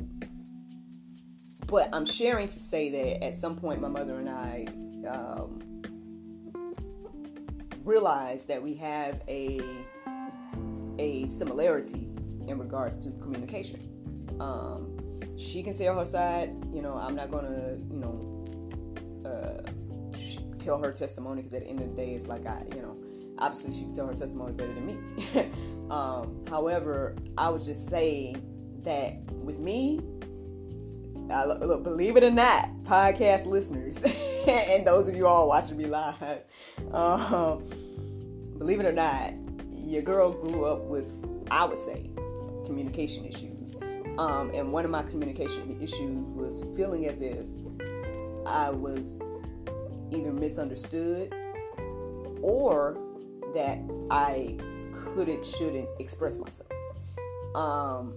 but 1.67 1.89
I'm 1.93 2.05
sharing 2.05 2.47
to 2.47 2.59
say 2.59 2.89
that 2.89 3.23
at 3.23 3.37
some 3.37 3.55
point 3.55 3.81
my 3.81 3.87
mother 3.87 4.19
and 4.19 4.29
I 4.29 4.67
um, 5.07 5.81
realized 7.83 8.49
that 8.49 8.61
we 8.61 8.75
have 8.75 9.21
a 9.27 9.61
a 10.99 11.27
similarity 11.27 12.09
in 12.47 12.57
regards 12.57 12.99
to 12.99 13.11
communication. 13.21 13.79
Um, 14.39 14.97
she 15.37 15.61
can 15.61 15.73
say 15.73 15.87
on 15.87 15.97
her 15.97 16.05
side, 16.05 16.49
you 16.71 16.81
know, 16.81 16.95
I'm 16.97 17.15
not 17.15 17.31
gonna, 17.31 17.77
you 17.89 17.97
know, 17.97 18.33
uh, 19.25 19.71
tell 20.57 20.79
her 20.79 20.91
testimony 20.91 21.41
because 21.41 21.53
at 21.53 21.61
the 21.61 21.67
end 21.67 21.81
of 21.81 21.89
the 21.89 21.95
day, 21.95 22.11
it's 22.11 22.27
like 22.27 22.45
I, 22.45 22.63
you 22.75 22.81
know, 22.81 22.97
obviously 23.39 23.73
she 23.73 23.83
can 23.83 23.95
tell 23.95 24.07
her 24.07 24.15
testimony 24.15 24.53
better 24.53 24.73
than 24.73 24.87
me. 24.87 24.97
um, 25.89 26.43
however, 26.49 27.15
I 27.37 27.49
was 27.49 27.65
just 27.65 27.89
saying 27.89 28.41
that 28.83 29.23
with 29.31 29.59
me, 29.59 30.01
I, 31.31 31.45
look, 31.45 31.83
believe 31.83 32.15
it 32.15 32.23
or 32.23 32.31
not, 32.31 32.69
podcast 32.83 33.45
listeners, 33.45 34.03
and 34.47 34.87
those 34.87 35.09
of 35.09 35.15
you 35.15 35.27
all 35.27 35.47
watching 35.47 35.77
me 35.77 35.85
live, 35.85 36.21
um, 36.93 37.63
believe 38.57 38.79
it 38.79 38.85
or 38.85 38.93
not, 38.93 39.33
your 39.87 40.01
girl 40.01 40.33
grew 40.33 40.65
up 40.65 40.83
with, 40.83 41.09
I 41.49 41.63
would 41.63 41.77
say, 41.77 42.09
communication 42.65 43.25
issues. 43.25 43.77
Um, 44.17 44.51
and 44.53 44.73
one 44.73 44.83
of 44.83 44.91
my 44.91 45.03
communication 45.03 45.81
issues 45.81 46.27
was 46.29 46.65
feeling 46.75 47.05
as 47.05 47.21
if 47.21 47.45
I 48.45 48.69
was 48.69 49.21
either 50.11 50.33
misunderstood 50.33 51.33
or 52.41 52.97
that 53.53 53.79
I 54.11 54.57
couldn't, 54.91 55.45
shouldn't 55.45 55.87
express 55.99 56.37
myself. 56.37 56.69
Um, 57.55 58.15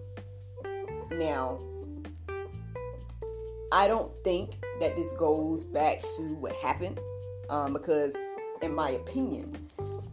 now, 1.13 1.61
I 3.71 3.87
don't 3.87 4.13
think 4.25 4.57
that 4.81 4.97
this 4.97 5.13
goes 5.13 5.65
back 5.65 6.01
to 6.17 6.35
what 6.35 6.53
happened 6.57 6.99
um, 7.49 7.73
because, 7.73 8.17
in 8.63 8.75
my 8.75 8.91
opinion, 8.91 9.69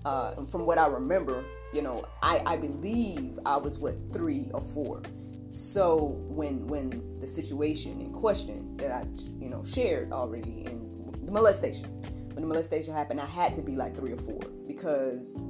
uh, 0.07 0.43
from 0.45 0.65
what 0.65 0.77
I 0.77 0.87
remember, 0.87 1.43
you 1.73 1.81
know, 1.81 2.05
I, 2.23 2.41
I 2.45 2.55
believe 2.55 3.37
I 3.45 3.57
was 3.57 3.77
what 3.79 3.95
three 4.13 4.49
or 4.53 4.61
four. 4.61 5.03
So 5.51 6.23
when 6.29 6.65
when 6.67 7.19
the 7.19 7.27
situation 7.27 7.99
in 7.99 8.13
question 8.13 8.77
that 8.77 8.91
I 8.91 9.05
you 9.37 9.49
know 9.49 9.63
shared 9.65 10.13
already 10.13 10.65
in 10.65 11.13
the 11.25 11.31
molestation, 11.31 11.89
when 12.33 12.41
the 12.41 12.47
molestation 12.47 12.93
happened, 12.93 13.19
I 13.19 13.25
had 13.25 13.53
to 13.55 13.61
be 13.61 13.75
like 13.75 13.97
three 13.97 14.13
or 14.13 14.17
four 14.17 14.39
because 14.65 15.43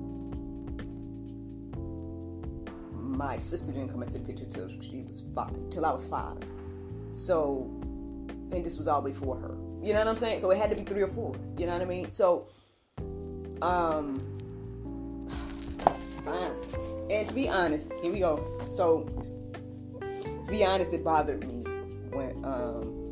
my 2.94 3.38
sister 3.38 3.72
didn't 3.72 3.90
come 3.90 4.02
into 4.02 4.18
the 4.18 4.26
picture 4.26 4.46
till 4.46 4.68
she 4.70 5.04
was 5.04 5.24
five, 5.36 5.54
till 5.70 5.86
I 5.86 5.92
was 5.92 6.08
five. 6.08 6.38
So, 7.14 7.70
and 8.52 8.66
this 8.66 8.78
was 8.78 8.88
all 8.88 9.04
before 9.04 9.38
her. 9.38 9.56
You 9.84 9.94
know 9.94 10.00
what 10.00 10.08
I'm 10.08 10.16
saying? 10.16 10.40
So 10.40 10.50
it 10.50 10.58
had 10.58 10.72
to 10.72 10.76
be 10.76 10.84
three 10.84 11.04
or 11.04 11.08
four. 11.08 11.36
You 11.58 11.68
know 11.68 11.74
what 11.74 11.82
I 11.84 11.86
mean? 11.86 12.10
So, 12.10 12.48
um, 13.62 14.37
fine. 16.28 17.10
And 17.10 17.28
to 17.28 17.34
be 17.34 17.50
honest, 17.50 17.92
here 18.02 18.12
we 18.12 18.20
go. 18.20 18.44
So, 18.70 19.06
to 20.46 20.52
be 20.52 20.66
honest, 20.66 20.94
it 20.94 21.04
bothered 21.04 21.42
me 21.48 21.64
when 22.12 22.44
um 22.44 23.08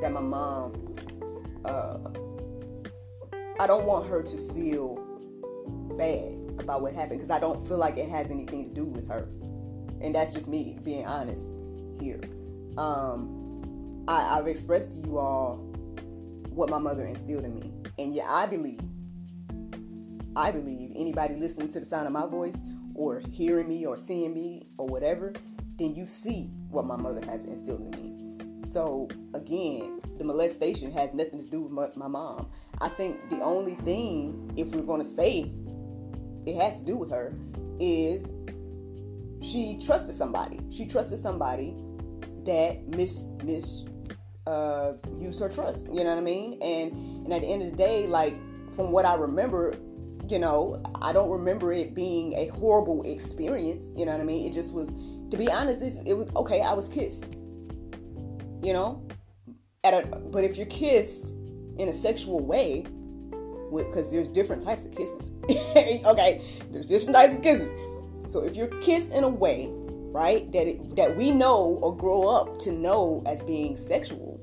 that 0.00 0.12
my 0.12 0.20
mom. 0.20 0.96
Uh, 1.64 1.98
I 3.60 3.66
don't 3.66 3.84
want 3.84 4.06
her 4.06 4.22
to 4.22 4.36
feel 4.54 4.96
bad 5.96 6.60
about 6.60 6.80
what 6.80 6.94
happened 6.94 7.18
because 7.18 7.30
I 7.30 7.40
don't 7.40 7.60
feel 7.66 7.76
like 7.76 7.96
it 7.96 8.08
has 8.08 8.30
anything 8.30 8.68
to 8.68 8.74
do 8.74 8.84
with 8.84 9.08
her. 9.08 9.28
And 10.00 10.14
that's 10.14 10.32
just 10.32 10.46
me 10.48 10.78
being 10.84 11.06
honest 11.06 11.48
here. 12.00 12.20
Um, 12.76 14.04
I, 14.06 14.36
have 14.36 14.46
expressed 14.46 15.02
to 15.02 15.08
you 15.08 15.18
all 15.18 15.56
what 16.50 16.70
my 16.70 16.78
mother 16.78 17.04
instilled 17.04 17.44
in 17.44 17.54
me. 17.56 17.72
And 17.98 18.14
yeah, 18.14 18.30
I 18.30 18.46
believe, 18.46 18.80
I 20.38 20.52
believe 20.52 20.92
anybody 20.94 21.34
listening 21.34 21.72
to 21.72 21.80
the 21.80 21.86
sound 21.86 22.06
of 22.06 22.12
my 22.12 22.24
voice 22.24 22.62
or 22.94 23.20
hearing 23.32 23.68
me 23.68 23.84
or 23.84 23.98
seeing 23.98 24.32
me 24.32 24.68
or 24.78 24.86
whatever, 24.86 25.32
then 25.78 25.96
you 25.96 26.06
see 26.06 26.52
what 26.70 26.86
my 26.86 26.94
mother 26.94 27.20
has 27.26 27.44
instilled 27.44 27.80
in 27.80 27.90
me. 27.90 28.62
So 28.64 29.08
again, 29.34 30.00
the 30.16 30.22
molestation 30.22 30.92
has 30.92 31.12
nothing 31.12 31.44
to 31.44 31.50
do 31.50 31.62
with 31.62 31.72
my, 31.72 31.88
my 31.96 32.06
mom. 32.06 32.52
I 32.80 32.88
think 32.88 33.28
the 33.30 33.40
only 33.40 33.74
thing, 33.74 34.52
if 34.56 34.68
we're 34.68 34.86
going 34.86 35.00
to 35.00 35.06
say 35.08 35.50
it 36.46 36.54
has 36.54 36.78
to 36.78 36.86
do 36.86 36.96
with 36.96 37.10
her 37.10 37.34
is 37.80 38.32
she 39.42 39.76
trusted 39.84 40.14
somebody. 40.14 40.60
She 40.70 40.86
trusted 40.86 41.18
somebody 41.18 41.74
that 42.44 42.86
mis 42.86 43.26
mis 43.42 43.88
uh, 44.46 44.92
used 45.18 45.40
her 45.40 45.48
trust. 45.48 45.86
You 45.86 46.04
know 46.04 46.14
what 46.14 46.18
I 46.18 46.20
mean? 46.20 46.60
And 46.62 46.92
and 47.24 47.32
at 47.32 47.40
the 47.40 47.48
end 47.48 47.62
of 47.62 47.70
the 47.72 47.76
day, 47.76 48.06
like 48.06 48.36
from 48.74 48.92
what 48.92 49.04
I 49.04 49.14
remember, 49.14 49.76
you 50.28 50.38
know, 50.38 50.82
I 51.00 51.12
don't 51.12 51.30
remember 51.30 51.72
it 51.72 51.94
being 51.94 52.34
a 52.34 52.48
horrible 52.48 53.02
experience. 53.04 53.86
You 53.96 54.06
know 54.06 54.12
what 54.12 54.20
I 54.20 54.24
mean? 54.24 54.46
It 54.46 54.52
just 54.52 54.72
was. 54.72 54.94
To 55.30 55.36
be 55.36 55.50
honest, 55.50 55.82
it 56.06 56.14
was 56.14 56.34
okay. 56.36 56.60
I 56.62 56.72
was 56.72 56.88
kissed. 56.88 57.34
You 58.62 58.72
know, 58.72 59.06
at 59.84 59.94
a 59.94 60.18
but 60.30 60.44
if 60.44 60.56
you're 60.56 60.66
kissed 60.66 61.34
in 61.78 61.88
a 61.88 61.92
sexual 61.92 62.46
way, 62.46 62.84
because 63.70 64.10
there's 64.10 64.28
different 64.28 64.62
types 64.62 64.84
of 64.84 64.94
kisses. 64.94 65.32
okay, 66.06 66.42
there's 66.70 66.86
different 66.86 67.14
types 67.14 67.36
of 67.36 67.42
kisses. 67.42 67.72
So 68.32 68.44
if 68.44 68.56
you're 68.56 68.68
kissed 68.80 69.12
in 69.12 69.24
a 69.24 69.28
way, 69.28 69.68
right, 69.70 70.50
that 70.52 70.66
it, 70.66 70.96
that 70.96 71.16
we 71.16 71.30
know 71.30 71.78
or 71.82 71.96
grow 71.96 72.34
up 72.34 72.58
to 72.60 72.72
know 72.72 73.22
as 73.26 73.42
being 73.42 73.76
sexual, 73.76 74.40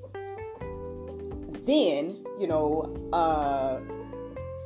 then 1.66 2.24
you 2.40 2.48
know, 2.48 3.10
uh, 3.14 3.82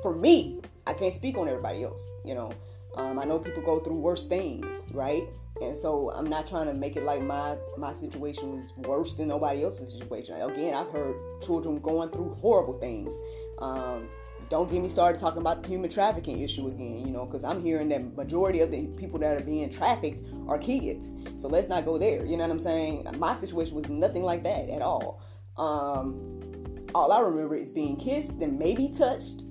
for 0.02 0.16
me, 0.16 0.59
I 0.88 0.94
can't 0.94 1.14
speak 1.14 1.38
on 1.38 1.48
everybody 1.48 1.84
else. 1.84 2.10
You 2.26 2.36
know, 2.36 2.54
um, 2.96 3.20
I 3.20 3.26
know 3.26 3.40
people 3.40 3.64
go 3.64 3.80
through 3.80 4.00
worse 4.00 4.28
things, 4.28 4.88
right? 4.92 5.24
And 5.62 5.78
so 5.78 6.12
I'm 6.12 6.30
not 6.30 6.48
trying 6.48 6.68
to 6.68 6.74
make 6.74 6.96
it 6.96 7.04
like 7.04 7.22
my 7.22 7.58
my 7.78 7.92
situation 7.92 8.52
was 8.52 8.72
worse 8.78 9.16
than 9.16 9.28
nobody 9.28 9.64
else's 9.64 9.98
situation. 9.98 10.36
Again, 10.42 10.74
I've 10.74 10.90
heard 10.90 11.16
children 11.42 11.80
going 11.80 12.10
through 12.10 12.36
horrible 12.36 12.74
things. 12.74 13.14
Um, 13.60 14.10
don't 14.50 14.72
get 14.72 14.82
me 14.82 14.90
started 14.90 15.20
talking 15.20 15.42
about 15.42 15.62
the 15.62 15.70
human 15.70 15.90
trafficking 15.90 16.42
issue 16.42 16.68
again, 16.68 17.06
you 17.06 17.12
know, 17.12 17.26
because 17.26 17.44
I'm 17.44 17.62
hearing 17.62 17.90
that 17.90 18.16
majority 18.16 18.62
of 18.62 18.72
the 18.72 18.88
people 18.98 19.20
that 19.20 19.38
are 19.38 19.46
being 19.46 19.70
trafficked 19.70 20.22
are 20.48 20.58
kids. 20.58 21.14
So 21.38 21.48
let's 21.48 21.70
not 21.70 21.86
go 21.86 22.00
there. 22.00 22.26
You 22.26 22.36
know 22.36 22.44
what 22.44 22.52
I'm 22.52 22.60
saying? 22.60 23.08
My 23.18 23.34
situation 23.36 23.76
was 23.76 23.90
nothing 23.90 24.24
like 24.24 24.44
that 24.44 24.70
at 24.70 24.82
all. 24.82 25.22
Um, 25.58 26.88
all 26.96 27.12
I 27.12 27.20
remember 27.20 27.56
is 27.56 27.72
being 27.72 27.96
kissed 27.98 28.42
and 28.42 28.58
maybe 28.58 28.92
touched, 28.98 29.44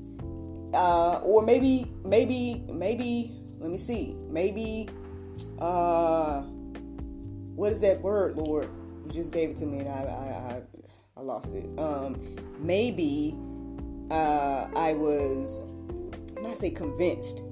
uh, 0.74 1.18
or 1.18 1.44
maybe, 1.44 1.90
maybe, 2.04 2.64
maybe. 2.68 3.34
Let 3.58 3.70
me 3.70 3.76
see. 3.76 4.14
Maybe, 4.28 4.88
uh, 5.58 6.42
what 6.42 7.72
is 7.72 7.80
that 7.80 8.00
word, 8.00 8.36
Lord? 8.36 8.68
You 9.04 9.10
just 9.10 9.32
gave 9.32 9.50
it 9.50 9.56
to 9.58 9.66
me 9.66 9.80
and 9.80 9.88
I, 9.88 9.92
I, 9.92 10.54
I, 10.54 10.62
I 11.16 11.20
lost 11.22 11.54
it. 11.54 11.66
Um, 11.78 12.20
maybe 12.58 13.36
uh, 14.10 14.66
I 14.76 14.94
was 14.94 15.66
not 16.40 16.54
say 16.54 16.70
convinced, 16.70 17.42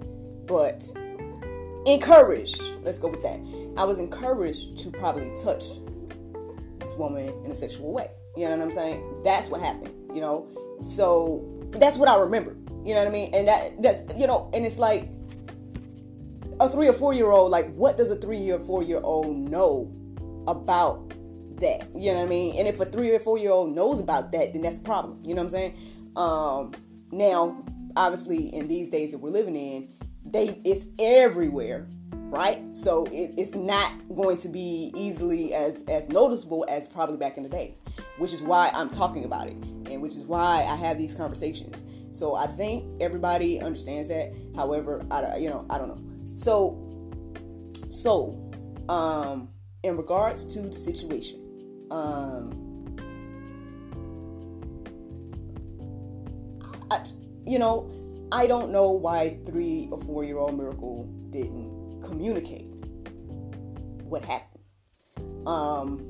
but 0.47 0.85
encouraged. 1.87 2.63
Let's 2.83 2.99
go 2.99 3.09
with 3.09 3.23
that. 3.23 3.41
I 3.81 3.85
was 3.85 3.99
encouraged 3.99 4.79
to 4.79 4.91
probably 4.91 5.33
touch 5.43 5.65
this 6.79 6.95
woman 6.97 7.33
in 7.45 7.51
a 7.51 7.55
sexual 7.55 7.93
way. 7.93 8.09
You 8.37 8.45
know 8.45 8.57
what 8.57 8.63
I'm 8.63 8.71
saying? 8.71 9.23
That's 9.25 9.51
what 9.51 9.61
happened. 9.61 9.95
You 10.15 10.21
know, 10.21 10.49
so 10.81 11.45
that's 11.73 11.99
what 11.99 12.09
I 12.09 12.17
remember. 12.19 12.57
You 12.87 12.95
know 12.95 13.01
what 13.01 13.09
I 13.09 13.11
mean? 13.11 13.35
And 13.35 13.49
that 13.49 13.83
that 13.83 14.17
you 14.17 14.29
know, 14.29 14.49
and 14.55 14.65
it's 14.65 14.79
like 14.79 15.09
a 16.61 16.69
three 16.69 16.89
or 16.89 16.93
four 16.93 17.13
year 17.13 17.27
old. 17.27 17.51
Like, 17.51 17.75
what 17.75 17.99
does 17.99 18.13
a 18.13 18.17
three 18.17 18.49
or 18.53 18.61
four 18.61 18.85
year 18.85 19.01
old 19.03 19.37
know 19.37 19.93
about 20.47 21.11
that? 21.61 21.89
You 21.97 22.13
know 22.13 22.19
what 22.19 22.27
I 22.27 22.29
mean? 22.29 22.57
And 22.57 22.69
if 22.69 22.79
a 22.79 22.85
three 22.85 23.11
or 23.11 23.19
four 23.19 23.39
year 23.39 23.51
old 23.51 23.75
knows 23.75 23.99
about 23.99 24.31
that, 24.33 24.53
then 24.53 24.63
that's 24.63 24.79
a 24.79 24.85
problem. 24.85 25.21
You 25.25 25.35
know 25.35 25.43
what 25.43 25.47
I'm 25.47 25.49
saying? 25.51 25.77
Um, 26.15 26.75
now, 27.11 27.65
obviously, 27.97 28.55
in 28.55 28.69
these 28.69 28.89
days 28.91 29.11
that 29.11 29.19
we're 29.19 29.31
living 29.31 29.57
in, 29.57 29.89
they 30.25 30.61
it's 30.65 30.87
everywhere, 31.01 31.89
right? 32.13 32.63
So 32.77 33.07
it, 33.07 33.35
it's 33.37 33.57
not 33.57 33.93
going 34.15 34.37
to 34.39 34.49
be 34.49 34.93
easily 34.95 35.55
as 35.55 35.85
as 35.89 36.09
noticeable 36.09 36.65
as 36.69 36.87
probably 36.87 37.17
back 37.17 37.37
in 37.37 37.43
the 37.43 37.49
day, 37.49 37.79
which 38.19 38.33
is 38.33 38.43
why 38.43 38.71
I'm 38.73 38.91
talking 38.91 39.25
about 39.25 39.49
it, 39.49 39.55
and 39.55 40.01
which 40.01 40.13
is 40.13 40.23
why 40.23 40.65
I 40.71 40.77
have 40.77 40.99
these 40.99 41.17
conversations. 41.17 41.85
So 42.17 42.35
I 42.35 42.47
think 42.47 43.03
everybody 43.03 43.61
understands 43.61 44.09
that. 44.09 44.35
However, 44.55 45.05
I 45.11 45.37
you 45.37 45.51
know 45.51 45.67
I 45.69 45.77
don't 45.77 45.89
know. 45.89 46.03
So 46.35 46.83
so 47.91 48.37
um, 48.89 49.51
in 49.83 49.97
regards 49.97 50.45
to 50.55 50.63
the 50.63 50.73
situation. 50.73 51.43
Um, 51.91 52.63
I, 56.91 57.03
you 57.45 57.59
know, 57.59 57.91
I 58.33 58.47
don't 58.47 58.73
know 58.73 58.91
why 58.91 59.39
three 59.45 59.89
or 59.91 60.01
four 60.01 60.25
year 60.25 60.39
old 60.39 60.57
Miracle 60.57 61.05
didn't 61.31 62.03
communicate 62.03 62.67
what 64.05 64.25
happened. 64.25 64.63
Um, 65.47 66.09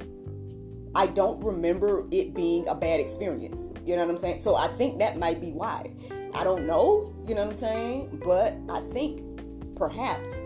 I 0.97 1.07
don't 1.09 1.45
remember 1.45 2.07
it 2.11 2.35
being 2.35 2.67
a 2.69 2.75
bad 2.75 3.01
experience. 3.01 3.69
You 3.85 3.97
know 3.97 4.03
what 4.03 4.13
I'm 4.13 4.17
saying? 4.17 4.39
So 4.39 4.57
I 4.57 4.67
think 4.67 4.99
that 5.01 5.19
might 5.19 5.43
be 5.43 5.51
why. 5.51 5.93
I 6.33 6.43
don't 6.43 6.67
know, 6.67 7.15
you 7.29 7.35
know 7.35 7.43
what 7.43 7.49
I'm 7.49 7.55
saying? 7.55 8.23
But 8.25 8.57
I 8.71 8.81
think 8.95 9.77
perhaps 9.77 10.41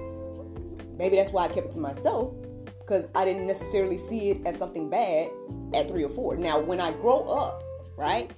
maybe 0.99 1.14
that's 1.14 1.30
why 1.30 1.45
I 1.45 1.49
kept 1.49 1.69
it 1.69 1.73
to 1.75 1.78
myself 1.78 2.35
because 2.80 3.07
I 3.14 3.25
didn't 3.25 3.47
necessarily 3.47 3.97
see 3.97 4.30
it 4.30 4.45
as 4.45 4.59
something 4.59 4.90
bad 4.90 5.28
at 5.73 5.88
three 5.88 6.02
or 6.02 6.09
four. 6.09 6.37
Now, 6.37 6.59
when 6.59 6.80
I 6.80 6.90
grow 6.95 7.23
up, 7.28 7.63
right, 7.97 8.28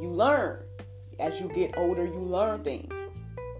you 0.00 0.08
learn 0.08 0.64
as 1.20 1.42
you 1.42 1.48
get 1.48 1.76
older, 1.76 2.06
you 2.06 2.20
learn 2.20 2.64
things. 2.64 3.10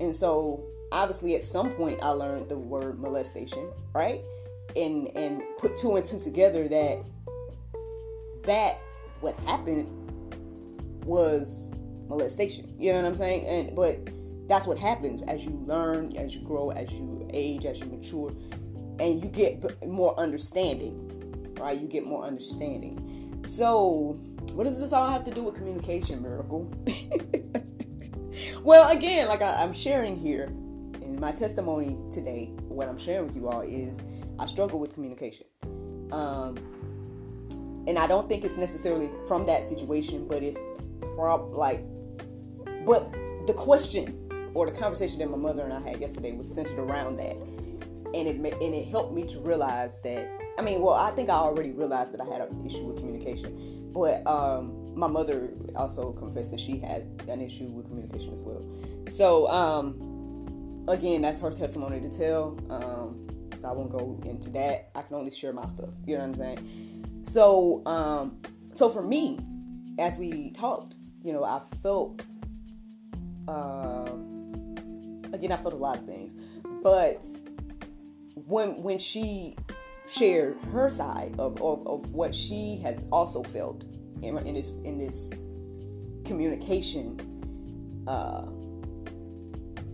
And 0.01 0.15
so, 0.15 0.65
obviously, 0.91 1.35
at 1.35 1.43
some 1.43 1.71
point, 1.73 2.01
I 2.03 2.09
learned 2.09 2.49
the 2.49 2.57
word 2.57 2.99
molestation, 2.99 3.69
right? 3.95 4.23
And 4.75 5.15
and 5.15 5.43
put 5.59 5.77
two 5.77 5.97
and 5.97 6.07
two 6.07 6.19
together 6.19 6.67
that 6.69 7.05
that 8.45 8.79
what 9.21 9.39
happened 9.41 9.89
was 11.05 11.71
molestation. 12.09 12.75
You 12.79 12.93
know 12.93 12.99
what 13.01 13.09
I'm 13.09 13.15
saying? 13.15 13.47
And 13.47 13.77
but 13.77 14.09
that's 14.49 14.67
what 14.67 14.79
happens 14.79 15.23
as 15.23 15.47
you 15.47 15.53
learn, 15.67 16.17
as 16.17 16.35
you 16.35 16.43
grow, 16.43 16.71
as 16.71 16.93
you 16.93 17.29
age, 17.33 17.65
as 17.65 17.81
you 17.81 17.87
mature, 17.87 18.33
and 18.99 19.23
you 19.23 19.29
get 19.31 19.87
more 19.87 20.19
understanding, 20.19 21.55
right? 21.59 21.79
You 21.79 21.89
get 21.89 22.05
more 22.05 22.25
understanding. 22.25 23.43
So, 23.47 24.19
what 24.53 24.65
does 24.65 24.79
this 24.79 24.93
all 24.93 25.09
have 25.09 25.25
to 25.25 25.31
do 25.33 25.45
with 25.45 25.55
communication, 25.55 26.23
Miracle? 26.23 26.73
well, 28.63 28.95
again, 28.97 29.29
like 29.29 29.43
I, 29.43 29.63
am 29.63 29.73
sharing 29.73 30.17
here 30.17 30.45
in 31.01 31.19
my 31.19 31.33
testimony 31.33 31.99
today, 32.13 32.53
what 32.69 32.89
I'm 32.89 32.99
sharing 32.99 33.27
with 33.27 33.37
you 33.37 33.49
all 33.49 33.63
is 33.63 34.03
I 34.39 34.47
struggle 34.47 34.79
with 34.79 34.95
communication. 34.95 35.47
Um, 36.13 36.57
and 37.87 37.99
I 37.99 38.07
don't 38.07 38.29
think 38.29 38.45
it's 38.45 38.57
necessarily 38.57 39.11
from 39.27 39.47
that 39.47 39.65
situation, 39.65 40.27
but 40.27 40.43
it's 40.43 40.59
prob 41.17 41.53
like, 41.53 41.85
but 42.87 43.13
the 43.47 43.55
question 43.57 44.51
or 44.55 44.71
the 44.71 44.79
conversation 44.79 45.19
that 45.21 45.31
my 45.31 45.37
mother 45.37 45.63
and 45.63 45.73
I 45.73 45.81
had 45.81 46.01
yesterday 46.01 46.33
was 46.33 46.53
centered 46.53 46.79
around 46.79 47.17
that, 47.17 47.37
and 48.15 48.29
it 48.29 48.37
and 48.37 48.75
it 48.75 48.89
helped 48.89 49.15
me 49.15 49.27
to 49.29 49.41
realize 49.41 50.01
that. 50.03 50.31
I 50.59 50.63
mean, 50.63 50.83
well, 50.83 50.95
I 50.95 51.11
think 51.13 51.31
I 51.31 51.35
already 51.35 51.71
realized 51.71 52.13
that 52.13 52.21
I 52.21 52.27
had 52.27 52.43
an 52.43 52.67
issue 52.67 52.85
with 52.85 52.99
communication, 52.99 53.91
but 53.93 54.25
um, 54.27 54.95
my 54.95 55.07
mother 55.07 55.51
also 55.75 56.13
confessed 56.13 56.51
that 56.51 56.61
she 56.61 56.79
had 56.79 57.07
an 57.29 57.41
issue 57.41 57.67
with 57.67 57.87
communication 57.87 58.35
as 58.35 58.41
well. 58.41 58.63
So, 59.09 59.49
um, 59.49 60.85
again, 60.89 61.23
that's 61.23 61.41
her 61.41 61.51
testimony 61.51 62.01
to 62.01 62.11
tell. 62.11 62.59
Um, 62.71 63.29
so 63.57 63.69
I 63.69 63.73
won't 63.73 63.91
go 63.91 64.21
into 64.27 64.51
that. 64.51 64.91
I 64.95 65.03
can 65.03 65.17
only 65.17 65.31
share 65.31 65.53
my 65.53 65.67
stuff. 65.67 65.91
You 66.07 66.19
know 66.19 66.27
what 66.27 66.41
I'm 66.41 66.57
saying? 66.59 66.92
So, 67.23 67.83
um, 67.87 68.41
so 68.73 68.89
for 68.89 69.03
me, 69.03 69.39
as 69.99 70.19
we 70.19 70.51
talked, 70.51 70.97
you 71.23 71.33
know, 71.33 71.45
I 71.45 71.61
felt, 71.83 72.23
uh, 73.49 74.13
again, 75.33 75.53
I 75.53 75.57
felt 75.57 75.75
a 75.75 75.77
lot 75.77 75.99
of 75.99 76.05
things, 76.05 76.35
but 76.83 77.25
when 78.47 78.83
when 78.83 78.99
she 78.99 79.57
shared 80.07 80.57
her 80.73 80.91
side 80.91 81.35
of, 81.39 81.61
of, 81.63 81.87
of 81.87 82.15
what 82.15 82.35
she 82.35 82.81
has 82.83 83.07
also 83.13 83.43
felt 83.43 83.85
in, 84.23 84.37
in 84.39 84.55
this 84.55 84.81
in 84.81 84.99
this 84.99 85.47
communication 86.25 87.21
uh, 88.09 88.47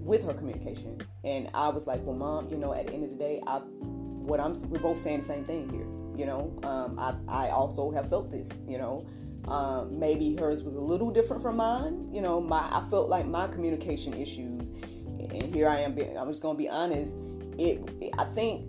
with 0.02 0.24
her 0.24 0.32
communication, 0.32 0.98
and 1.24 1.50
I 1.52 1.68
was 1.68 1.86
like, 1.86 2.00
"Well, 2.04 2.16
mom, 2.16 2.48
you 2.48 2.56
know, 2.56 2.72
at 2.72 2.86
the 2.86 2.94
end 2.94 3.04
of 3.04 3.10
the 3.10 3.16
day, 3.16 3.42
I 3.46 3.58
what 3.58 4.40
I'm 4.40 4.54
we're 4.70 4.78
both 4.78 4.98
saying 4.98 5.18
the 5.18 5.24
same 5.24 5.44
thing 5.44 5.68
here. 5.68 5.86
You 6.18 6.26
know, 6.26 6.58
um, 6.64 6.98
I 6.98 7.46
I 7.46 7.50
also 7.50 7.90
have 7.92 8.08
felt 8.08 8.30
this. 8.30 8.60
You 8.66 8.78
know." 8.78 9.06
Um, 9.46 9.98
maybe 9.98 10.36
hers 10.36 10.62
was 10.62 10.74
a 10.74 10.80
little 10.80 11.10
different 11.10 11.40
from 11.40 11.56
mine. 11.56 12.12
You 12.12 12.20
know, 12.20 12.38
my 12.38 12.68
I 12.70 12.84
felt 12.90 13.08
like 13.08 13.26
my 13.26 13.46
communication 13.46 14.12
issues, 14.12 14.70
and 14.70 15.42
here 15.54 15.68
I 15.68 15.78
am. 15.78 15.94
Being, 15.94 16.18
I'm 16.18 16.28
just 16.28 16.42
gonna 16.42 16.58
be 16.58 16.68
honest. 16.68 17.20
It, 17.56 18.12
I 18.18 18.24
think, 18.24 18.66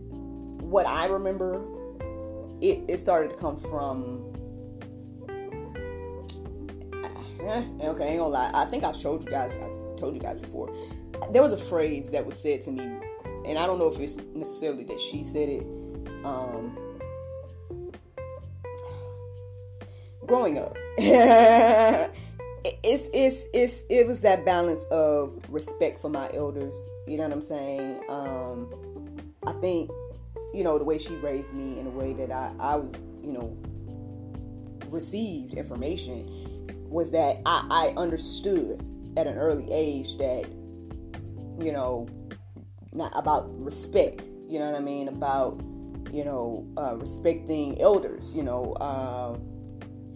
what 0.61 0.85
I 0.85 1.07
remember, 1.07 1.61
it, 2.61 2.81
it 2.87 2.99
started 2.99 3.31
to 3.31 3.35
come 3.35 3.57
from 3.57 4.29
okay, 7.49 8.03
I 8.03 8.07
ain't 8.07 8.19
gonna 8.19 8.27
lie. 8.27 8.51
I 8.53 8.65
think 8.65 8.83
I've 8.83 8.99
told 8.99 9.23
you 9.23 9.31
guys, 9.31 9.53
I 9.53 9.95
told 9.97 10.13
you 10.13 10.21
guys 10.21 10.39
before. 10.39 10.73
There 11.31 11.41
was 11.41 11.53
a 11.53 11.57
phrase 11.57 12.11
that 12.11 12.25
was 12.25 12.39
said 12.39 12.61
to 12.63 12.71
me, 12.71 12.83
and 13.45 13.57
I 13.57 13.65
don't 13.65 13.79
know 13.79 13.89
if 13.91 13.99
it's 13.99 14.17
necessarily 14.35 14.83
that 14.85 14.99
she 14.99 15.23
said 15.23 15.49
it. 15.49 15.63
Um, 16.23 16.77
growing 20.29 20.57
up, 20.57 20.77
it's 20.97 22.13
it's 23.13 23.47
it's 23.53 23.83
it 23.89 24.07
was 24.07 24.21
that 24.21 24.45
balance 24.45 24.85
of 24.85 25.37
respect 25.49 25.99
for 25.99 26.09
my 26.09 26.29
elders. 26.33 26.77
You 27.07 27.17
know 27.17 27.23
what 27.23 27.33
I'm 27.33 27.41
saying? 27.41 28.01
Um, 28.07 28.69
I 29.45 29.51
think 29.53 29.91
you 30.53 30.63
know 30.63 30.77
the 30.77 30.85
way 30.85 30.97
she 30.97 31.15
raised 31.15 31.53
me 31.53 31.79
in 31.79 31.87
a 31.87 31.89
way 31.89 32.13
that 32.13 32.31
I 32.31 32.53
I 32.59 32.77
you 33.21 33.33
know 33.33 33.57
received 34.89 35.55
information 35.55 36.25
was 36.89 37.11
that 37.11 37.37
I, 37.45 37.65
I 37.69 37.99
understood 37.99 38.83
at 39.17 39.27
an 39.27 39.37
early 39.37 39.71
age 39.71 40.17
that, 40.17 40.45
you 41.59 41.71
know, 41.71 42.07
not 42.93 43.11
about 43.15 43.49
respect, 43.63 44.29
you 44.47 44.59
know 44.59 44.71
what 44.71 44.79
I 44.79 44.83
mean? 44.83 45.07
About, 45.07 45.61
you 46.11 46.25
know, 46.25 46.67
uh, 46.77 46.95
respecting 46.95 47.79
elders, 47.79 48.35
you 48.35 48.43
know, 48.43 48.75
um, 48.79 49.48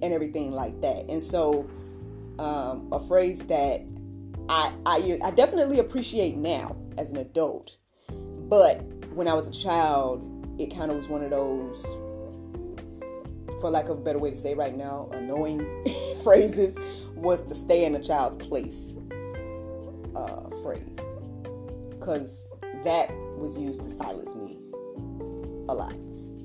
and 0.03 0.13
everything 0.13 0.51
like 0.51 0.81
that. 0.81 1.09
And 1.09 1.23
so, 1.23 1.69
um, 2.39 2.89
a 2.91 2.99
phrase 2.99 3.47
that 3.47 3.81
I, 4.49 4.71
I, 4.85 5.19
I 5.23 5.31
definitely 5.31 5.79
appreciate 5.79 6.35
now 6.35 6.75
as 6.97 7.09
an 7.11 7.17
adult, 7.17 7.77
but 8.49 8.83
when 9.13 9.27
I 9.27 9.33
was 9.33 9.47
a 9.47 9.51
child, 9.51 10.29
it 10.59 10.75
kind 10.75 10.91
of 10.91 10.97
was 10.97 11.07
one 11.07 11.23
of 11.23 11.31
those, 11.31 11.83
for 13.61 13.69
lack 13.71 13.89
of 13.89 13.97
a 13.99 14.01
better 14.01 14.19
way 14.19 14.29
to 14.29 14.35
say 14.35 14.53
right 14.53 14.75
now, 14.75 15.09
annoying 15.13 15.65
phrases 16.23 17.07
was 17.15 17.43
to 17.47 17.55
stay 17.55 17.85
in 17.85 17.95
a 17.95 18.03
child's 18.03 18.35
place. 18.37 18.97
uh, 20.15 20.49
phrase 20.63 20.99
because 21.89 22.47
that 22.83 23.09
was 23.37 23.57
used 23.57 23.81
to 23.83 23.89
silence 23.89 24.35
me 24.35 24.57
a 25.69 25.73
lot. 25.73 25.95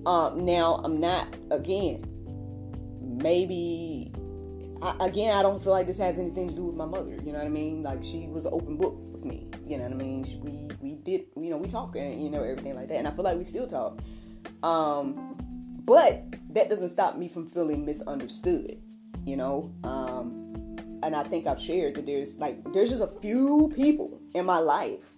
Um, 0.06 0.44
now 0.44 0.80
I'm 0.84 1.00
not 1.00 1.34
again. 1.50 2.04
Maybe 3.22 4.12
I, 4.82 4.96
again 5.00 5.36
I 5.36 5.42
don't 5.42 5.62
feel 5.62 5.72
like 5.72 5.86
this 5.86 5.98
has 5.98 6.18
anything 6.18 6.48
to 6.48 6.54
do 6.54 6.66
with 6.66 6.76
my 6.76 6.86
mother. 6.86 7.14
You 7.14 7.32
know 7.32 7.38
what 7.38 7.46
I 7.46 7.50
mean? 7.50 7.82
Like 7.82 8.02
she 8.02 8.26
was 8.28 8.46
open 8.46 8.76
book 8.76 8.96
with 9.12 9.24
me. 9.24 9.48
You 9.66 9.78
know 9.78 9.84
what 9.84 9.92
I 9.92 9.96
mean? 9.96 10.24
We 10.40 10.68
we 10.80 10.96
did 10.96 11.26
you 11.36 11.50
know 11.50 11.56
we 11.56 11.68
talk 11.68 11.96
and 11.96 12.22
you 12.22 12.30
know 12.30 12.42
everything 12.42 12.74
like 12.74 12.88
that, 12.88 12.96
and 12.96 13.08
I 13.08 13.10
feel 13.10 13.24
like 13.24 13.38
we 13.38 13.44
still 13.44 13.66
talk. 13.66 13.98
Um, 14.62 15.36
but 15.84 16.24
that 16.50 16.68
doesn't 16.68 16.88
stop 16.88 17.16
me 17.16 17.28
from 17.28 17.46
feeling 17.46 17.84
misunderstood. 17.84 18.80
You 19.24 19.36
know. 19.36 19.72
Um, 19.84 20.48
and 21.02 21.14
I 21.14 21.22
think 21.22 21.46
I've 21.46 21.60
shared 21.60 21.94
that 21.94 22.06
there's 22.06 22.38
like 22.40 22.72
there's 22.72 22.90
just 22.90 23.02
a 23.02 23.20
few 23.20 23.72
people 23.76 24.20
in 24.34 24.44
my 24.44 24.58
life 24.58 25.12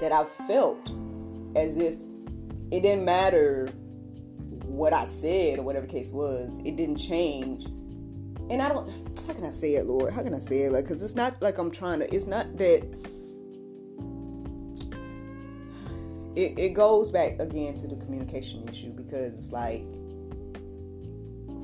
that 0.00 0.12
I've 0.12 0.28
felt 0.28 0.90
as 1.56 1.78
if 1.78 1.94
it 2.70 2.82
didn't 2.82 3.04
matter 3.04 3.68
what 4.80 4.94
I 4.94 5.04
said 5.04 5.58
or 5.58 5.62
whatever 5.62 5.86
the 5.86 5.92
case 5.92 6.10
was, 6.10 6.58
it 6.64 6.74
didn't 6.76 6.96
change. 6.96 7.66
And 8.48 8.62
I 8.62 8.70
don't, 8.70 8.88
how 9.26 9.34
can 9.34 9.44
I 9.44 9.50
say 9.50 9.74
it, 9.74 9.84
Lord? 9.84 10.10
How 10.10 10.22
can 10.22 10.32
I 10.32 10.38
say 10.38 10.62
it? 10.62 10.72
Like, 10.72 10.84
because 10.84 11.02
it's 11.02 11.14
not 11.14 11.40
like 11.42 11.58
I'm 11.58 11.70
trying 11.70 11.98
to, 11.98 12.12
it's 12.12 12.26
not 12.26 12.56
that. 12.56 12.82
It, 16.34 16.58
it 16.58 16.72
goes 16.72 17.10
back 17.10 17.38
again 17.40 17.74
to 17.74 17.88
the 17.88 17.96
communication 17.96 18.66
issue 18.70 18.92
because 18.92 19.34
it's 19.34 19.52
like, 19.52 19.82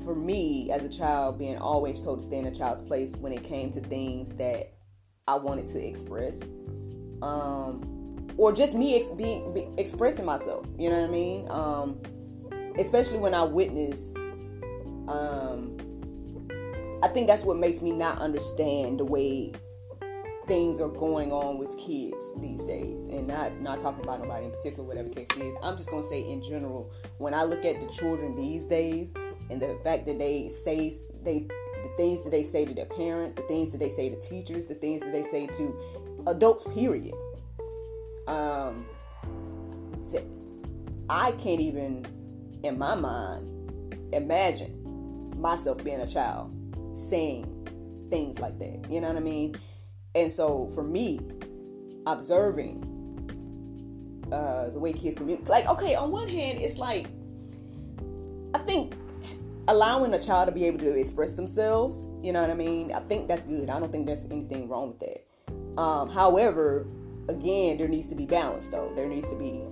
for 0.05 0.13
me 0.13 0.69
as 0.69 0.83
a 0.83 0.89
child, 0.89 1.39
being 1.39 1.57
always 1.57 1.99
told 2.05 2.19
to 2.19 2.25
stay 2.25 2.37
in 2.37 2.45
a 2.45 2.53
child's 2.53 2.83
place 2.83 3.15
when 3.15 3.33
it 3.33 3.43
came 3.43 3.71
to 3.71 3.79
things 3.79 4.35
that 4.37 4.73
I 5.27 5.37
wanted 5.37 5.65
to 5.69 5.83
express. 5.83 6.43
Um, 7.23 8.27
or 8.37 8.53
just 8.53 8.75
me 8.75 8.95
ex- 8.95 9.09
be, 9.09 9.41
be 9.55 9.67
expressing 9.79 10.23
myself. 10.23 10.67
You 10.77 10.91
know 10.91 11.01
what 11.01 11.09
I 11.09 11.11
mean? 11.11 11.47
Um, 11.49 11.99
especially 12.79 13.19
when 13.19 13.33
I 13.33 13.43
witness. 13.43 14.15
Um, 15.07 15.77
I 17.03 17.07
think 17.07 17.27
that's 17.27 17.43
what 17.43 17.57
makes 17.57 17.81
me 17.81 17.91
not 17.91 18.19
understand 18.19 18.99
the 18.99 19.05
way 19.05 19.53
things 20.47 20.79
are 20.79 20.89
going 20.89 21.31
on 21.31 21.59
with 21.59 21.77
kids 21.77 22.33
these 22.41 22.65
days, 22.65 23.07
and 23.07 23.27
not 23.27 23.59
not 23.61 23.79
talking 23.79 24.03
about 24.03 24.21
nobody 24.21 24.45
in 24.45 24.51
particular, 24.51 24.83
whatever 24.87 25.09
case 25.09 25.27
is. 25.37 25.55
I'm 25.61 25.77
just 25.77 25.89
gonna 25.89 26.03
say 26.03 26.21
in 26.27 26.41
general, 26.41 26.91
when 27.17 27.33
I 27.33 27.43
look 27.43 27.65
at 27.65 27.81
the 27.81 27.87
children 27.87 28.35
these 28.35 28.65
days, 28.65 29.13
and 29.49 29.61
the 29.61 29.79
fact 29.83 30.05
that 30.05 30.17
they 30.17 30.49
say 30.49 30.93
they 31.23 31.47
the 31.83 31.89
things 31.95 32.23
that 32.23 32.31
they 32.31 32.43
say 32.43 32.65
to 32.65 32.73
their 32.73 32.85
parents, 32.85 33.35
the 33.35 33.43
things 33.43 33.71
that 33.71 33.77
they 33.77 33.89
say 33.89 34.09
to 34.09 34.19
teachers, 34.19 34.65
the 34.65 34.73
things 34.73 35.01
that 35.03 35.11
they 35.11 35.23
say 35.23 35.45
to 35.45 36.23
adults, 36.25 36.67
period 36.73 37.13
um, 38.27 38.85
I 41.09 41.31
can't 41.31 41.61
even, 41.61 42.05
in 42.67 42.77
my 42.77 42.95
mind, 42.95 44.03
imagine 44.13 45.33
myself 45.39 45.83
being 45.83 46.01
a 46.01 46.07
child 46.07 46.53
saying 46.95 48.07
things 48.11 48.39
like 48.39 48.59
that. 48.59 48.85
You 48.89 49.01
know 49.01 49.07
what 49.07 49.17
I 49.17 49.21
mean? 49.21 49.55
And 50.15 50.31
so 50.31 50.67
for 50.73 50.83
me, 50.83 51.19
observing 52.05 52.83
uh, 54.31 54.69
the 54.69 54.79
way 54.79 54.93
kids 54.93 55.15
communicate, 55.15 55.49
like, 55.49 55.67
okay, 55.67 55.95
on 55.95 56.11
one 56.11 56.27
hand, 56.27 56.59
it's 56.61 56.77
like, 56.77 57.07
I 58.53 58.59
think 58.59 58.93
allowing 59.67 60.13
a 60.13 60.19
child 60.19 60.47
to 60.47 60.53
be 60.53 60.65
able 60.65 60.79
to 60.79 60.97
express 60.97 61.33
themselves, 61.33 62.11
you 62.21 62.31
know 62.31 62.41
what 62.41 62.49
I 62.49 62.55
mean? 62.55 62.91
I 62.93 62.99
think 62.99 63.27
that's 63.27 63.45
good. 63.45 63.69
I 63.69 63.79
don't 63.79 63.91
think 63.91 64.05
there's 64.05 64.29
anything 64.31 64.69
wrong 64.69 64.89
with 64.89 64.99
that. 64.99 65.81
Um, 65.81 66.09
however, 66.09 66.87
again, 67.29 67.77
there 67.77 67.87
needs 67.87 68.07
to 68.07 68.15
be 68.15 68.25
balance 68.25 68.69
though. 68.69 68.91
There 68.95 69.07
needs 69.07 69.29
to 69.29 69.37
be, 69.37 69.63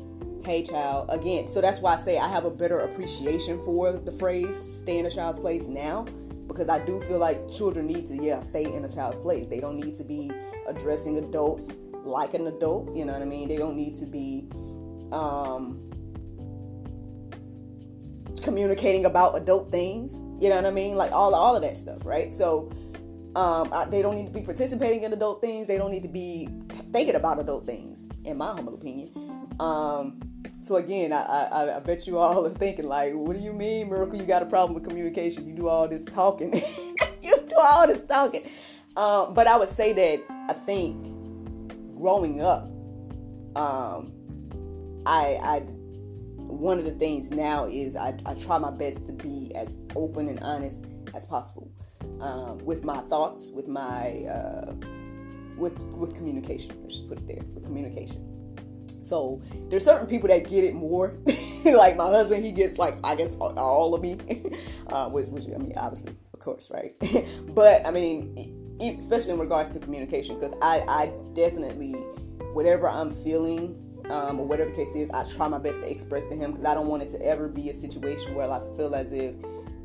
hey, 0.46 0.64
child, 0.64 1.10
again. 1.12 1.48
So 1.48 1.60
that's 1.60 1.80
why 1.80 1.94
I 1.94 1.98
say 1.98 2.18
I 2.18 2.30
have 2.30 2.46
a 2.46 2.52
better 2.52 2.80
appreciation 2.80 3.60
for 3.60 3.94
the 3.94 4.12
phrase 4.12 4.58
stay 4.58 5.00
in 5.00 5.06
a 5.06 5.10
child's 5.10 5.40
place 5.40 5.68
now 5.68 6.06
because 6.48 6.70
I 6.70 6.86
do 6.86 7.02
feel 7.02 7.18
like 7.18 7.52
children 7.52 7.88
need 7.88 8.08
to, 8.08 8.24
yeah, 8.24 8.40
stay 8.40 8.72
in 8.72 8.86
a 8.86 8.92
child's 8.92 9.20
place. 9.20 9.48
They 9.48 9.60
don't 9.60 9.80
need 9.80 9.96
to 9.96 10.04
be 10.04 10.32
addressing 10.68 11.18
adults 11.18 11.78
like 12.04 12.36
an 12.36 12.46
adult, 12.48 12.96
you 12.96 13.04
know 13.04 13.14
what 13.14 13.22
I 13.22 13.26
mean? 13.26 13.48
They 13.48 13.58
don't 13.58 13.76
need 13.76 13.96
to 13.96 14.06
be, 14.06 14.48
um, 15.12 15.82
communicating 18.44 19.06
about 19.06 19.36
adult 19.36 19.72
things 19.72 20.20
you 20.40 20.50
know 20.50 20.56
what 20.56 20.66
i 20.66 20.70
mean 20.70 20.96
like 20.96 21.12
all 21.12 21.34
all 21.34 21.56
of 21.56 21.64
that 21.64 21.76
stuff 21.76 22.06
right 22.06 22.32
so 22.32 22.72
um, 23.36 23.70
I, 23.74 23.86
they 23.86 24.02
don't 24.02 24.16
need 24.16 24.28
to 24.28 24.32
be 24.32 24.42
participating 24.42 25.04
in 25.04 25.12
adult 25.12 25.42
things. 25.42 25.68
They 25.68 25.78
don't 25.78 25.92
need 25.92 26.04
to 26.04 26.10
be 26.10 26.48
thinking 26.72 27.16
about 27.16 27.40
adult 27.40 27.68
things, 27.68 28.08
in 28.24 28.38
my 28.38 28.54
humble 28.54 28.76
opinion. 28.76 29.12
Um, 29.60 30.22
so 30.66 30.78
again, 30.78 31.14
I, 31.14 31.22
I, 31.22 31.76
I 31.76 31.80
bet 31.80 32.08
you 32.08 32.18
all 32.18 32.44
are 32.44 32.50
thinking 32.50 32.88
like, 32.88 33.14
what 33.14 33.36
do 33.36 33.42
you 33.42 33.54
mean, 33.54 33.88
Miracle? 33.88 34.18
You 34.18 34.26
got 34.26 34.42
a 34.42 34.48
problem 34.48 34.74
with 34.74 34.84
communication? 34.84 35.48
You 35.48 35.54
do 35.54 35.68
all 35.68 35.88
this 35.88 36.04
talking. 36.06 36.52
you 37.22 37.46
do 37.48 37.56
all 37.60 37.86
this 37.86 38.04
talking. 38.06 38.42
Um, 38.98 39.36
but 39.36 39.46
I 39.46 39.58
would 39.58 39.70
say 39.70 39.94
that 39.94 40.24
I 40.50 40.54
think 40.54 41.06
growing 41.96 42.42
up, 42.42 42.64
um, 43.56 44.12
I, 45.06 45.38
I 45.44 45.60
one 46.38 46.80
of 46.80 46.86
the 46.86 46.92
things 46.92 47.30
now 47.30 47.66
is 47.66 47.96
I, 47.96 48.18
I 48.26 48.34
try 48.34 48.58
my 48.58 48.72
best 48.72 49.06
to 49.06 49.14
be 49.14 49.52
as 49.56 49.84
open 49.96 50.30
and 50.30 50.40
honest 50.40 50.88
as 51.14 51.26
possible 51.26 51.72
um, 52.22 52.58
with 52.66 52.84
my 52.84 52.98
thoughts, 53.02 53.52
with 53.56 53.68
my 53.68 54.24
uh, 54.24 54.74
with 55.58 55.78
with 55.94 56.16
communication. 56.16 56.76
Let's 56.82 56.96
just 56.96 57.08
put 57.08 57.20
it 57.20 57.28
there 57.28 57.42
with 57.54 57.66
communication. 57.66 58.35
So 59.02 59.42
there's 59.70 59.86
certain 59.86 60.08
people 60.08 60.28
that 60.30 60.50
get 60.50 60.64
it 60.64 60.74
more. 60.74 61.18
like 61.66 61.98
my 61.98 62.06
husband, 62.06 62.46
he 62.46 62.52
gets 62.52 62.78
like 62.78 62.96
I 63.04 63.16
guess 63.16 63.36
all 63.36 63.94
of 63.94 64.02
me, 64.02 64.18
uh, 64.88 65.10
which, 65.10 65.28
which 65.28 65.46
I 65.54 65.58
mean 65.58 65.74
obviously 65.78 66.16
of 66.34 66.40
course 66.40 66.72
right. 66.74 66.94
but 67.56 67.86
I 67.86 67.92
mean 67.92 68.62
especially 68.80 69.34
in 69.34 69.40
regards 69.40 69.74
to 69.74 69.80
communication 69.80 70.36
because 70.36 70.54
I 70.62 70.84
I 70.88 71.14
definitely 71.34 71.94
whatever 72.54 72.90
I'm 72.90 73.12
feeling 73.12 73.82
um, 74.10 74.40
or 74.40 74.48
whatever 74.48 74.70
the 74.70 74.76
case 74.76 74.96
is, 74.96 75.10
I 75.12 75.24
try 75.24 75.48
my 75.48 75.58
best 75.58 75.82
to 75.82 75.90
express 75.90 76.26
to 76.26 76.36
him 76.36 76.52
because 76.52 76.66
I 76.66 76.74
don't 76.74 76.88
want 76.88 77.04
it 77.04 77.10
to 77.10 77.26
ever 77.26 77.48
be 77.48 77.70
a 77.70 77.74
situation 77.74 78.36
where 78.36 78.50
I 78.52 78.60
feel 78.78 78.94
as 78.96 79.14
if 79.14 79.36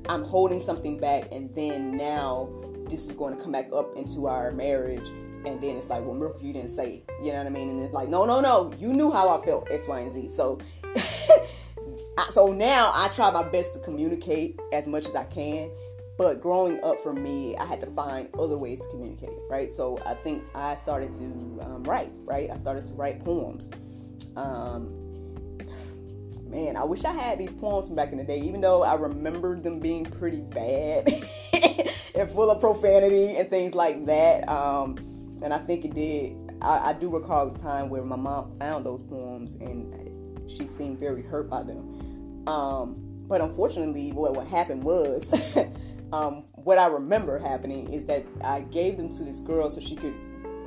I'm 0.09 0.23
holding 0.23 0.61
something 0.61 0.99
back, 0.99 1.29
and 1.33 1.55
then 1.55 1.97
now 1.97 2.51
this 2.89 3.09
is 3.09 3.15
going 3.15 3.37
to 3.37 3.43
come 3.43 3.53
back 3.53 3.71
up 3.73 3.97
into 3.97 4.27
our 4.27 4.53
marriage. 4.53 5.09
And 5.47 5.61
then 5.61 5.77
it's 5.77 5.89
like, 5.89 6.05
well, 6.05 6.37
you 6.41 6.53
didn't 6.53 6.69
say 6.69 6.97
it. 6.97 7.11
You 7.23 7.33
know 7.33 7.39
what 7.39 7.47
I 7.47 7.51
mean? 7.51 7.71
And 7.71 7.83
it's 7.83 7.95
like, 7.95 8.09
no, 8.09 8.25
no, 8.27 8.41
no. 8.41 8.73
You 8.79 8.93
knew 8.93 9.11
how 9.11 9.27
I 9.29 9.45
felt, 9.45 9.71
X, 9.71 9.89
Y, 9.89 10.01
and 10.01 10.11
Z. 10.11 10.29
So, 10.29 10.59
so 12.31 12.53
now 12.53 12.91
I 12.95 13.09
try 13.15 13.31
my 13.31 13.49
best 13.49 13.75
to 13.75 13.81
communicate 13.81 14.61
as 14.73 14.87
much 14.87 15.07
as 15.07 15.15
I 15.15 15.25
can. 15.25 15.71
But 16.19 16.43
growing 16.43 16.79
up 16.85 16.99
for 16.99 17.15
me, 17.15 17.57
I 17.57 17.65
had 17.65 17.81
to 17.81 17.87
find 17.87 18.29
other 18.39 18.59
ways 18.59 18.79
to 18.81 18.89
communicate, 18.89 19.39
right? 19.49 19.73
So 19.73 19.99
I 20.05 20.13
think 20.13 20.45
I 20.55 20.75
started 20.75 21.13
to 21.15 21.25
um, 21.63 21.85
write, 21.85 22.13
right? 22.27 22.51
I 22.51 22.59
started 22.59 22.85
to 22.87 22.93
write 22.93 23.25
poems. 23.25 23.71
Um, 24.37 24.89
man, 26.47 26.77
I 26.77 26.85
wish 26.85 27.07
I 27.07 27.13
had 27.13 27.39
these 27.39 27.55
poems 27.55 27.87
from 27.87 27.97
back 27.97 28.13
in 28.13 28.19
the 28.19 28.25
day, 28.25 28.39
even 28.41 28.61
though 28.61 28.83
I 28.83 28.97
remember 28.97 29.59
them 29.59 29.81
being 29.81 30.05
pretty 30.05 30.43
bad 30.43 31.09
and 32.15 32.31
full 32.31 32.51
of 32.51 32.61
profanity 32.61 33.39
and 33.39 33.49
things 33.49 33.75
like 33.75 34.05
that. 34.05 34.47
Um, 34.47 34.97
and 35.43 35.53
I 35.53 35.59
think 35.59 35.85
it 35.85 35.95
did. 35.95 36.37
I, 36.63 36.91
I, 36.91 36.93
do 36.93 37.09
recall 37.09 37.55
a 37.55 37.59
time 37.59 37.89
where 37.89 38.03
my 38.03 38.17
mom 38.17 38.59
found 38.59 38.85
those 38.85 39.03
poems 39.03 39.57
and 39.57 40.51
she 40.51 40.67
seemed 40.67 40.99
very 40.99 41.23
hurt 41.23 41.49
by 41.49 41.63
them. 41.63 42.47
Um, 42.47 42.97
but 43.29 43.41
unfortunately, 43.41 44.11
what, 44.13 44.35
what 44.35 44.47
happened 44.47 44.85
was, 44.85 45.57
um, 46.13 46.45
what 46.53 46.79
I 46.79 46.89
remember 46.89 47.39
happening 47.39 47.93
is 47.93 48.07
that 48.07 48.27
I 48.45 48.61
gave 48.61 48.97
them 48.97 49.09
to 49.11 49.25
this 49.25 49.41
girl 49.41 49.71
so 49.71 49.81
she 49.81 49.97
could 49.97 50.15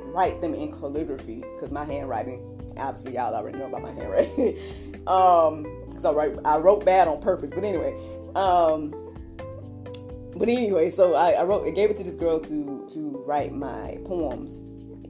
write 0.04 0.40
them 0.40 0.54
in 0.54 0.72
calligraphy 0.72 1.44
because 1.54 1.70
my 1.70 1.84
handwriting 1.84 2.54
obviously 2.78 3.14
y'all 3.14 3.34
already 3.34 3.58
know 3.58 3.66
about 3.66 3.82
my 3.82 3.92
handwriting. 3.92 4.56
um, 5.06 5.66
because 5.88 6.04
I 6.04 6.12
write 6.12 6.38
I 6.44 6.58
wrote 6.58 6.84
bad 6.84 7.08
on 7.08 7.20
purpose. 7.20 7.50
But 7.54 7.64
anyway, 7.64 7.92
um, 8.34 8.92
but 10.36 10.48
anyway, 10.48 10.90
so 10.90 11.14
I, 11.14 11.32
I 11.32 11.44
wrote 11.44 11.66
I 11.66 11.70
gave 11.70 11.90
it 11.90 11.96
to 11.98 12.04
this 12.04 12.16
girl 12.16 12.40
to 12.40 12.86
to 12.92 13.22
write 13.26 13.52
my 13.52 13.98
poems 14.04 14.58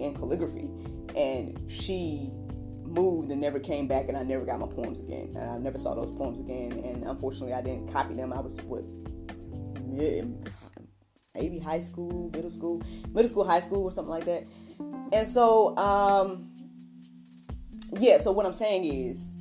in 0.01 0.15
calligraphy, 0.15 0.71
and 1.17 1.71
she 1.71 2.31
moved 2.83 3.31
and 3.31 3.41
never 3.41 3.59
came 3.59 3.89
back, 3.89 4.09
and 4.09 4.17
I 4.17 4.23
never 4.23 4.45
got 4.45 4.61
my 4.61 4.67
poems 4.67 5.01
again, 5.01 5.33
and 5.37 5.51
I 5.51 5.59
never 5.59 5.79
saw 5.79 5.95
those 5.95 6.11
poems 6.11 6.41
again. 6.41 6.73
And 6.73 7.05
unfortunately, 7.05 7.53
I 7.53 7.63
didn't 7.63 7.93
copy 7.93 8.15
them. 8.15 8.33
I 8.33 8.41
was 8.41 8.61
what 8.63 8.85
maybe 11.35 11.59
high 11.59 11.79
school, 11.79 12.31
middle 12.33 12.51
school, 12.51 12.83
middle 13.13 13.29
school, 13.29 13.45
high 13.45 13.61
school, 13.61 13.85
or 13.85 13.93
something 13.93 14.11
like 14.11 14.25
that. 14.25 14.45
And 15.13 15.29
so, 15.29 15.77
um, 15.77 16.49
yeah, 17.99 18.19
so 18.19 18.33
what 18.33 18.47
I'm 18.47 18.53
saying 18.53 18.85
is, 18.85 19.37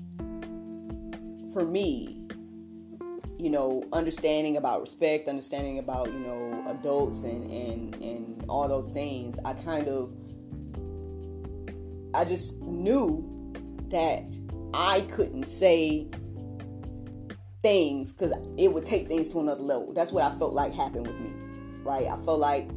for 1.53 1.65
me, 1.65 2.22
you 3.37 3.49
know, 3.49 3.83
understanding 3.91 4.57
about 4.57 4.81
respect, 4.81 5.27
understanding 5.27 5.79
about, 5.79 6.07
you 6.07 6.19
know, 6.19 6.63
adults 6.67 7.23
and, 7.23 7.49
and, 7.49 7.95
and 7.95 8.45
all 8.47 8.67
those 8.67 8.89
things, 8.89 9.39
I 9.43 9.53
kind 9.53 9.87
of 9.87 10.13
I 12.13 12.25
just 12.25 12.61
knew 12.61 13.23
that 13.89 14.23
I 14.73 15.01
couldn't 15.01 15.45
say 15.45 16.07
things 17.61 18.13
because 18.13 18.33
it 18.57 18.71
would 18.71 18.85
take 18.85 19.07
things 19.07 19.29
to 19.29 19.39
another 19.39 19.63
level. 19.63 19.93
That's 19.93 20.11
what 20.11 20.23
I 20.23 20.37
felt 20.37 20.53
like 20.53 20.73
happened 20.73 21.07
with 21.07 21.19
me, 21.19 21.33
right? 21.83 22.07
I 22.07 22.17
felt 22.23 22.39
like 22.39 22.69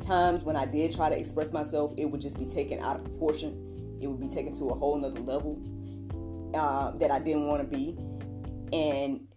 times 0.00 0.42
when 0.42 0.56
I 0.56 0.66
did 0.66 0.94
try 0.94 1.08
to 1.08 1.18
express 1.18 1.52
myself, 1.52 1.92
it 1.96 2.06
would 2.06 2.20
just 2.20 2.38
be 2.38 2.46
taken 2.46 2.80
out 2.80 2.96
of 2.96 3.04
proportion. 3.04 3.98
It 4.00 4.08
would 4.08 4.20
be 4.20 4.28
taken 4.28 4.54
to 4.56 4.70
a 4.70 4.74
whole 4.74 4.98
nother 4.98 5.20
level 5.20 5.62
uh, 6.54 6.92
that 6.92 7.10
I 7.10 7.20
didn't 7.20 7.46
want 7.46 7.62
to 7.62 7.76
be. 7.76 7.96
And 8.72 9.28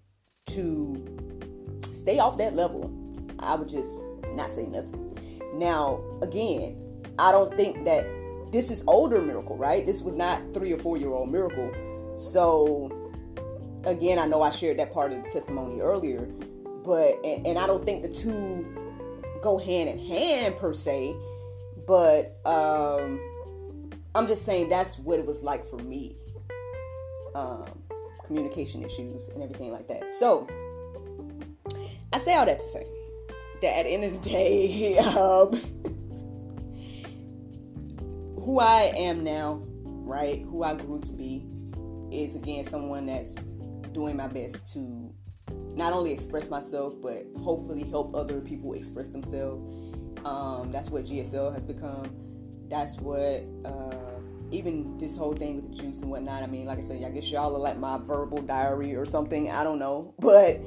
to 0.48 1.80
stay 1.84 2.20
off 2.20 2.38
that 2.38 2.56
level, 2.56 2.94
I 3.40 3.56
would 3.56 3.70
just 3.70 4.06
not 4.34 4.52
say 4.52 4.66
nothing. 4.66 5.18
Now, 5.54 6.04
again, 6.22 6.78
I 7.20 7.32
don't 7.32 7.56
think 7.56 7.86
that 7.86 8.06
this 8.52 8.72
is 8.72 8.84
older 8.88 9.22
miracle, 9.22 9.58
right? 9.58 9.86
This 9.86 10.02
was 10.02 10.16
not 10.16 10.54
three 10.54 10.72
or 10.72 10.78
four 10.78 10.98
year 10.98 11.10
old 11.10 11.32
miracle. 11.32 11.72
So 12.18 12.92
again, 13.86 14.20
I 14.20 14.26
know 14.26 14.42
I 14.42 14.50
shared 14.50 14.78
that 14.80 14.92
part 14.92 15.12
of 15.12 15.24
the 15.24 15.30
testimony 15.30 15.82
earlier, 15.82 16.22
but 16.84 17.16
and, 17.24 17.46
and 17.46 17.60
I 17.60 17.68
don't 17.68 17.86
think 17.86 18.04
the 18.04 18.10
two 18.10 18.66
go 19.42 19.58
hand 19.58 19.90
in 19.90 20.00
hand 20.00 20.58
per 20.58 20.74
se, 20.74 21.16
but 21.86 22.40
um, 22.46 23.20
I'm 24.16 24.28
just 24.28 24.46
saying 24.46 24.70
that's 24.70 24.98
what 24.98 25.20
it 25.20 25.26
was 25.26 25.44
like 25.44 25.66
for 25.66 25.78
me. 25.78 26.16
Um, 27.36 27.84
communication 28.28 28.84
issues 28.84 29.30
and 29.30 29.42
everything 29.42 29.72
like 29.72 29.88
that. 29.88 30.13
So 30.13 30.48
I 32.13 32.20
say 32.20 32.36
all 32.36 32.46
that 32.46 32.60
to 32.60 32.63
say 32.63 32.86
that 33.62 33.80
at 33.80 33.84
the 33.84 33.90
end 33.90 34.04
of 34.04 34.22
the 34.22 34.30
day, 34.30 34.98
um, 35.16 35.54
who 38.36 38.60
I 38.60 38.92
am 38.96 39.24
now, 39.24 39.62
right? 39.84 40.42
Who 40.42 40.63
I 40.63 40.76
grew 40.76 41.02
to 41.02 41.13
be 41.13 41.46
is 42.12 42.36
again 42.36 42.63
someone 42.63 43.08
that's 43.08 43.36
doing 43.94 44.16
my 44.16 44.28
best 44.28 44.74
to 44.74 45.13
not 45.76 45.94
only 45.94 46.13
express 46.13 46.50
myself, 46.50 46.96
but 47.02 47.26
hopefully 47.42 47.84
help 47.84 48.16
other 48.16 48.42
people 48.42 48.74
express 48.74 49.10
themselves. 49.10 49.63
Um, 50.26 50.72
that's 50.72 50.90
what 50.90 51.06
GSL 51.06 51.54
has 51.54 51.63
become. 51.63 52.10
That's 52.70 53.00
what 53.00 53.46
uh, 53.66 54.07
even 54.52 54.98
this 54.98 55.18
whole 55.18 55.34
thing 55.34 55.56
with 55.56 55.70
the 55.70 55.82
juice 55.82 56.02
and 56.02 56.12
whatnot. 56.12 56.44
I 56.44 56.48
mean, 56.48 56.66
like 56.66 56.78
I 56.78 56.82
said, 56.82 57.04
I 57.04 57.10
guess 57.10 57.32
y'all 57.32 57.56
are 57.56 57.60
like 57.60 57.78
my 57.78 57.98
verbal 57.98 58.42
diary 58.42 58.96
or 58.96 59.06
something. 59.06 59.52
I 59.52 59.64
don't 59.64 59.80
know, 59.80 60.14
but 60.20 60.60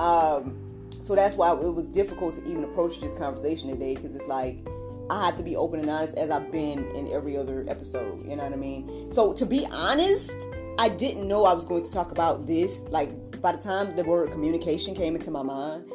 um, 0.00 0.88
so 0.90 1.14
that's 1.14 1.34
why 1.34 1.52
it 1.52 1.72
was 1.72 1.88
difficult 1.88 2.34
to 2.34 2.44
even 2.48 2.64
approach 2.64 3.00
this 3.00 3.14
conversation 3.14 3.70
today 3.70 3.94
because 3.94 4.14
it's 4.14 4.28
like 4.28 4.66
I 5.08 5.24
have 5.24 5.36
to 5.36 5.42
be 5.42 5.56
open 5.56 5.80
and 5.80 5.88
honest 5.88 6.16
as 6.16 6.30
I've 6.30 6.50
been 6.50 6.84
in 6.96 7.12
every 7.12 7.36
other 7.36 7.64
episode. 7.68 8.26
You 8.26 8.36
know 8.36 8.44
what 8.44 8.52
I 8.52 8.56
mean? 8.56 9.10
So 9.12 9.32
to 9.34 9.46
be 9.46 9.66
honest, 9.72 10.34
I 10.78 10.88
didn't 10.88 11.28
know 11.28 11.44
I 11.44 11.54
was 11.54 11.64
going 11.64 11.84
to 11.84 11.92
talk 11.92 12.12
about 12.12 12.46
this. 12.46 12.82
Like 12.90 13.40
by 13.40 13.52
the 13.52 13.58
time 13.58 13.94
the 13.96 14.04
word 14.04 14.30
communication 14.32 14.94
came 14.94 15.14
into 15.14 15.30
my 15.30 15.42
mind, 15.42 15.90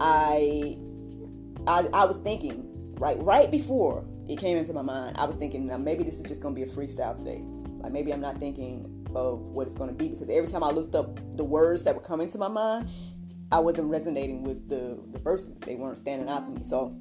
I 0.00 0.76
I, 1.66 1.86
I 1.92 2.04
was 2.04 2.18
thinking 2.20 2.66
right 2.98 3.16
right 3.20 3.50
before 3.50 4.06
it 4.30 4.38
came 4.38 4.56
into 4.56 4.72
my 4.72 4.82
mind, 4.82 5.16
I 5.18 5.24
was 5.24 5.36
thinking 5.36 5.66
now 5.66 5.76
maybe 5.76 6.04
this 6.04 6.20
is 6.20 6.24
just 6.24 6.40
gonna 6.40 6.54
be 6.54 6.62
a 6.62 6.66
freestyle 6.66 7.16
today. 7.16 7.42
Like 7.78 7.92
maybe 7.92 8.12
I'm 8.12 8.20
not 8.20 8.38
thinking 8.38 9.04
of 9.14 9.40
what 9.40 9.66
it's 9.66 9.76
gonna 9.76 9.92
be 9.92 10.08
because 10.08 10.30
every 10.30 10.48
time 10.48 10.62
I 10.62 10.70
looked 10.70 10.94
up 10.94 11.18
the 11.36 11.44
words 11.44 11.82
that 11.84 11.96
were 11.96 12.00
coming 12.00 12.28
to 12.28 12.38
my 12.38 12.46
mind, 12.46 12.88
I 13.50 13.58
wasn't 13.58 13.90
resonating 13.90 14.44
with 14.44 14.68
the 14.68 15.02
the 15.10 15.18
verses. 15.18 15.56
They 15.56 15.74
weren't 15.74 15.98
standing 15.98 16.28
out 16.28 16.44
to 16.44 16.52
me. 16.52 16.62
So 16.62 16.96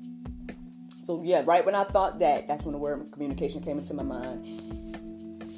so 1.03 1.21
yeah, 1.23 1.43
right 1.45 1.63
when 1.63 1.75
I 1.75 1.83
thought 1.83 2.17
that, 2.19 2.47
that's 2.47 2.63
when 2.63 2.73
the 2.73 2.79
word 2.79 3.11
communication 3.11 3.61
came 3.61 3.77
into 3.77 3.93
my 3.93 4.03
mind 4.03 4.43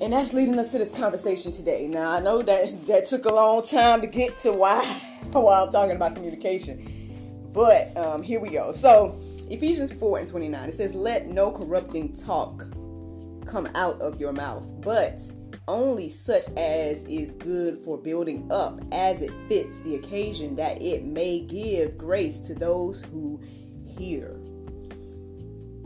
and 0.01 0.11
that's 0.11 0.33
leading 0.33 0.59
us 0.59 0.71
to 0.73 0.77
this 0.77 0.91
conversation 0.93 1.53
today. 1.53 1.87
Now 1.87 2.11
I 2.11 2.19
know 2.19 2.41
that 2.41 2.87
that 2.87 3.05
took 3.05 3.23
a 3.23 3.33
long 3.33 3.63
time 3.63 4.01
to 4.01 4.07
get 4.07 4.37
to 4.39 4.51
why 4.51 4.83
why 5.31 5.61
I'm 5.61 5.71
talking 5.71 5.95
about 5.95 6.15
communication, 6.15 6.85
but 7.53 7.95
um, 7.95 8.23
here 8.23 8.41
we 8.41 8.49
go. 8.49 8.73
So 8.73 9.15
Ephesians 9.51 9.91
four 9.91 10.17
and 10.17 10.29
twenty 10.29 10.47
nine 10.47 10.69
it 10.69 10.73
says, 10.75 10.95
"Let 10.95 11.29
no 11.29 11.51
corrupting 11.51 12.13
talk 12.13 12.65
come 13.45 13.67
out 13.75 13.99
of 13.99 14.17
your 14.17 14.31
mouth, 14.31 14.65
but 14.81 15.19
only 15.67 16.09
such 16.09 16.45
as 16.55 17.03
is 17.03 17.33
good 17.33 17.79
for 17.79 17.97
building 17.97 18.49
up, 18.49 18.79
as 18.93 19.21
it 19.21 19.31
fits 19.49 19.79
the 19.79 19.95
occasion, 19.95 20.55
that 20.55 20.81
it 20.81 21.03
may 21.03 21.41
give 21.41 21.97
grace 21.97 22.39
to 22.47 22.55
those 22.55 23.03
who 23.03 23.41
hear." 23.83 24.39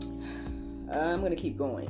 I'm 0.92 1.20
gonna 1.22 1.34
keep 1.34 1.56
going 1.56 1.88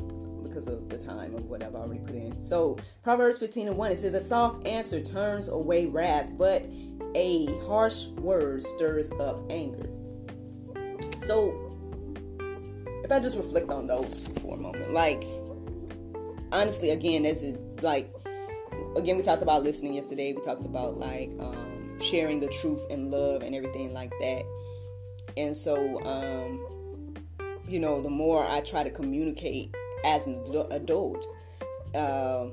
because 0.49 0.69
of 0.69 0.89
the 0.89 0.97
time 0.97 1.35
of 1.35 1.45
what 1.45 1.62
I've 1.62 1.75
already 1.75 2.01
put 2.01 2.15
in. 2.15 2.43
So 2.43 2.79
Proverbs 3.03 3.39
15 3.39 3.69
and 3.69 3.77
1 3.77 3.93
it 3.93 3.99
says 3.99 4.15
a 4.15 4.23
soft 4.23 4.67
answer 4.67 5.03
turns 5.03 5.51
away 5.51 5.85
wrath, 5.85 6.33
but 6.39 6.65
a 7.15 7.55
harsh 7.67 8.07
word 8.12 8.62
stirs 8.62 9.12
up 9.12 9.43
anger. 9.51 9.91
So 11.19 11.65
if 13.07 13.12
I 13.12 13.21
just 13.21 13.37
reflect 13.37 13.71
on 13.71 13.87
those 13.87 14.27
for 14.40 14.57
a 14.57 14.59
moment, 14.59 14.92
like 14.92 15.23
honestly, 16.51 16.90
again, 16.90 17.23
this 17.23 17.40
is 17.40 17.57
like 17.81 18.12
again 18.97 19.16
we 19.16 19.23
talked 19.23 19.42
about 19.42 19.62
listening 19.62 19.95
yesterday. 19.95 20.33
We 20.33 20.42
talked 20.42 20.64
about 20.64 20.97
like 20.97 21.31
um, 21.38 22.01
sharing 22.01 22.40
the 22.40 22.49
truth 22.49 22.85
and 22.90 23.09
love 23.12 23.42
and 23.42 23.55
everything 23.55 23.95
like 23.95 24.11
that. 24.21 24.42
And 25.37 25.57
so, 25.57 26.05
um, 26.05 27.14
you 27.69 27.79
know, 27.79 28.03
the 28.03 28.11
more 28.11 28.45
I 28.45 28.61
try 28.61 28.83
to 28.83 28.90
communicate 28.90 29.73
as 30.05 30.27
an 30.27 30.42
adult. 30.73 31.25
Uh, 31.95 32.49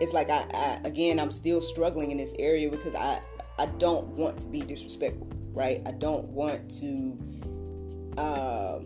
it's 0.00 0.12
like 0.12 0.30
I, 0.30 0.46
I, 0.54 0.80
again 0.84 1.18
I'm 1.18 1.32
still 1.32 1.60
struggling 1.60 2.12
in 2.12 2.18
this 2.18 2.36
area 2.38 2.70
because 2.70 2.94
I 2.94 3.20
I 3.58 3.66
don't 3.66 4.06
want 4.10 4.38
to 4.38 4.46
be 4.46 4.60
disrespectful, 4.60 5.28
right? 5.52 5.82
I 5.84 5.90
don't 5.90 6.28
want 6.28 6.70
to 6.80 8.20
uh, 8.20 8.78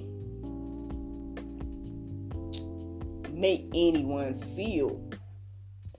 make 3.41 3.67
anyone 3.75 4.35
feel 4.35 5.03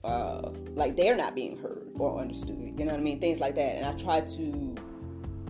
uh, 0.04 0.50
like 0.74 0.96
they're 0.96 1.16
not 1.16 1.34
being 1.34 1.58
heard 1.58 1.88
or 1.96 2.20
understood. 2.20 2.56
You 2.56 2.84
know 2.84 2.92
what 2.92 3.00
I 3.00 3.02
mean? 3.02 3.20
Things 3.20 3.40
like 3.40 3.56
that. 3.56 3.76
And 3.76 3.86
I 3.86 3.92
try 3.92 4.20
to 4.20 4.76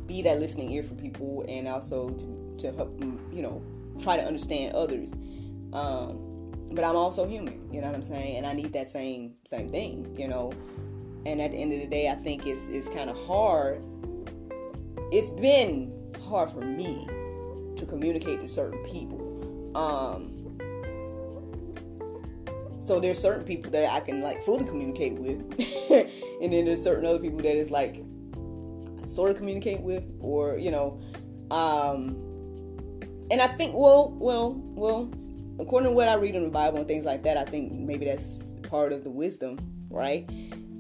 be 0.07 0.23
that 0.23 0.39
listening 0.41 0.71
ear 0.73 0.83
for 0.83 0.95
people 0.95 1.45
and 1.49 1.69
also 1.69 2.11
to, 2.11 2.55
to 2.59 2.73
help 2.73 2.99
them, 2.99 3.21
you 3.33 3.43
know, 3.43 3.63
try 4.01 4.17
to 4.17 4.23
understand 4.23 4.75
others. 4.75 5.15
Um, 5.73 6.29
but 6.73 6.85
I'm 6.85 6.97
also 6.97 7.27
human, 7.27 7.73
you 7.73 7.81
know 7.81 7.89
what 7.89 7.97
I'm 7.97 8.03
saying? 8.03 8.39
And 8.39 8.47
I 8.47 8.55
need 8.55 8.73
that 8.73 8.89
same 8.89 9.35
same 9.45 9.69
thing, 9.69 10.17
you 10.19 10.29
know. 10.29 10.53
And 11.25 11.41
at 11.41 11.53
the 11.53 11.59
end 11.59 11.73
of 11.73 11.81
the 11.81 11.87
day, 11.87 12.09
I 12.09 12.15
think 12.15 12.47
it's 12.47 12.69
it's 12.69 12.89
kind 12.89 13.11
of 13.11 13.27
hard. 13.27 13.85
It's 15.13 15.29
been 15.31 15.93
hard 16.25 16.51
for 16.51 16.61
me 16.65 17.07
to 17.77 17.87
communicate 17.87 18.41
to 18.41 18.49
certain 18.49 18.83
people. 18.85 19.21
Um, 19.77 20.32
so 22.85 22.99
there's 22.99 23.19
certain 23.21 23.45
people 23.45 23.71
that 23.71 23.93
I 23.93 24.01
can 24.01 24.21
like 24.21 24.43
fully 24.43 24.65
communicate 24.65 25.15
with, 25.15 25.39
and 26.43 26.53
then 26.53 26.65
there's 26.65 26.83
certain 26.83 27.07
other 27.07 27.21
people 27.21 27.39
that 27.39 27.57
is 27.57 27.71
like 27.71 28.03
I 29.03 29.07
sort 29.07 29.31
of 29.31 29.37
communicate 29.37 29.81
with, 29.81 30.05
or 30.21 30.59
you 30.59 30.71
know, 30.71 31.01
um, 31.51 32.17
and 33.31 33.41
I 33.41 33.47
think 33.47 33.75
well, 33.75 34.17
well, 34.19 34.55
well, 34.75 35.13
according 35.61 35.91
to 35.91 35.95
what 35.95 36.09
I 36.09 36.15
read 36.15 36.35
in 36.35 36.43
the 36.43 36.51
Bible 36.51 36.79
and 36.79 36.89
things 36.89 37.05
like 37.05 37.23
that, 37.23 37.37
I 37.37 37.45
think 37.45 37.73
maybe 37.73 38.07
that's 38.07 38.57
part 38.69 38.93
of 38.93 39.05
the 39.05 39.11
wisdom, 39.11 39.59
right? 39.89 40.29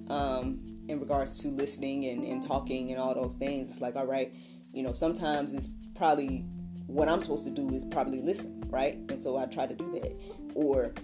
Um, 0.09 0.61
in 0.88 0.99
regards 0.99 1.38
to 1.38 1.49
listening 1.49 2.07
and, 2.07 2.25
and 2.25 2.43
talking 2.43 2.91
and 2.91 3.01
all 3.01 3.15
those 3.15 3.37
things. 3.37 3.71
It's 3.71 3.81
like, 3.81 3.95
all 3.95 4.07
right, 4.07 4.35
you 4.73 4.83
know, 4.83 4.93
sometimes 4.93 5.55
it's 5.55 5.73
probably 5.95 6.45
what 6.87 7.09
I'm 7.09 7.21
supposed 7.21 7.45
to 7.45 7.51
do 7.51 7.71
is 7.71 7.85
probably 7.85 8.21
listen, 8.21 8.65
right? 8.69 8.95
And 8.95 9.19
so 9.19 9.38
I 9.38 9.47
try 9.47 9.67
to 9.67 9.75
do 9.75 9.91
that. 9.93 10.12
Or 10.55 10.95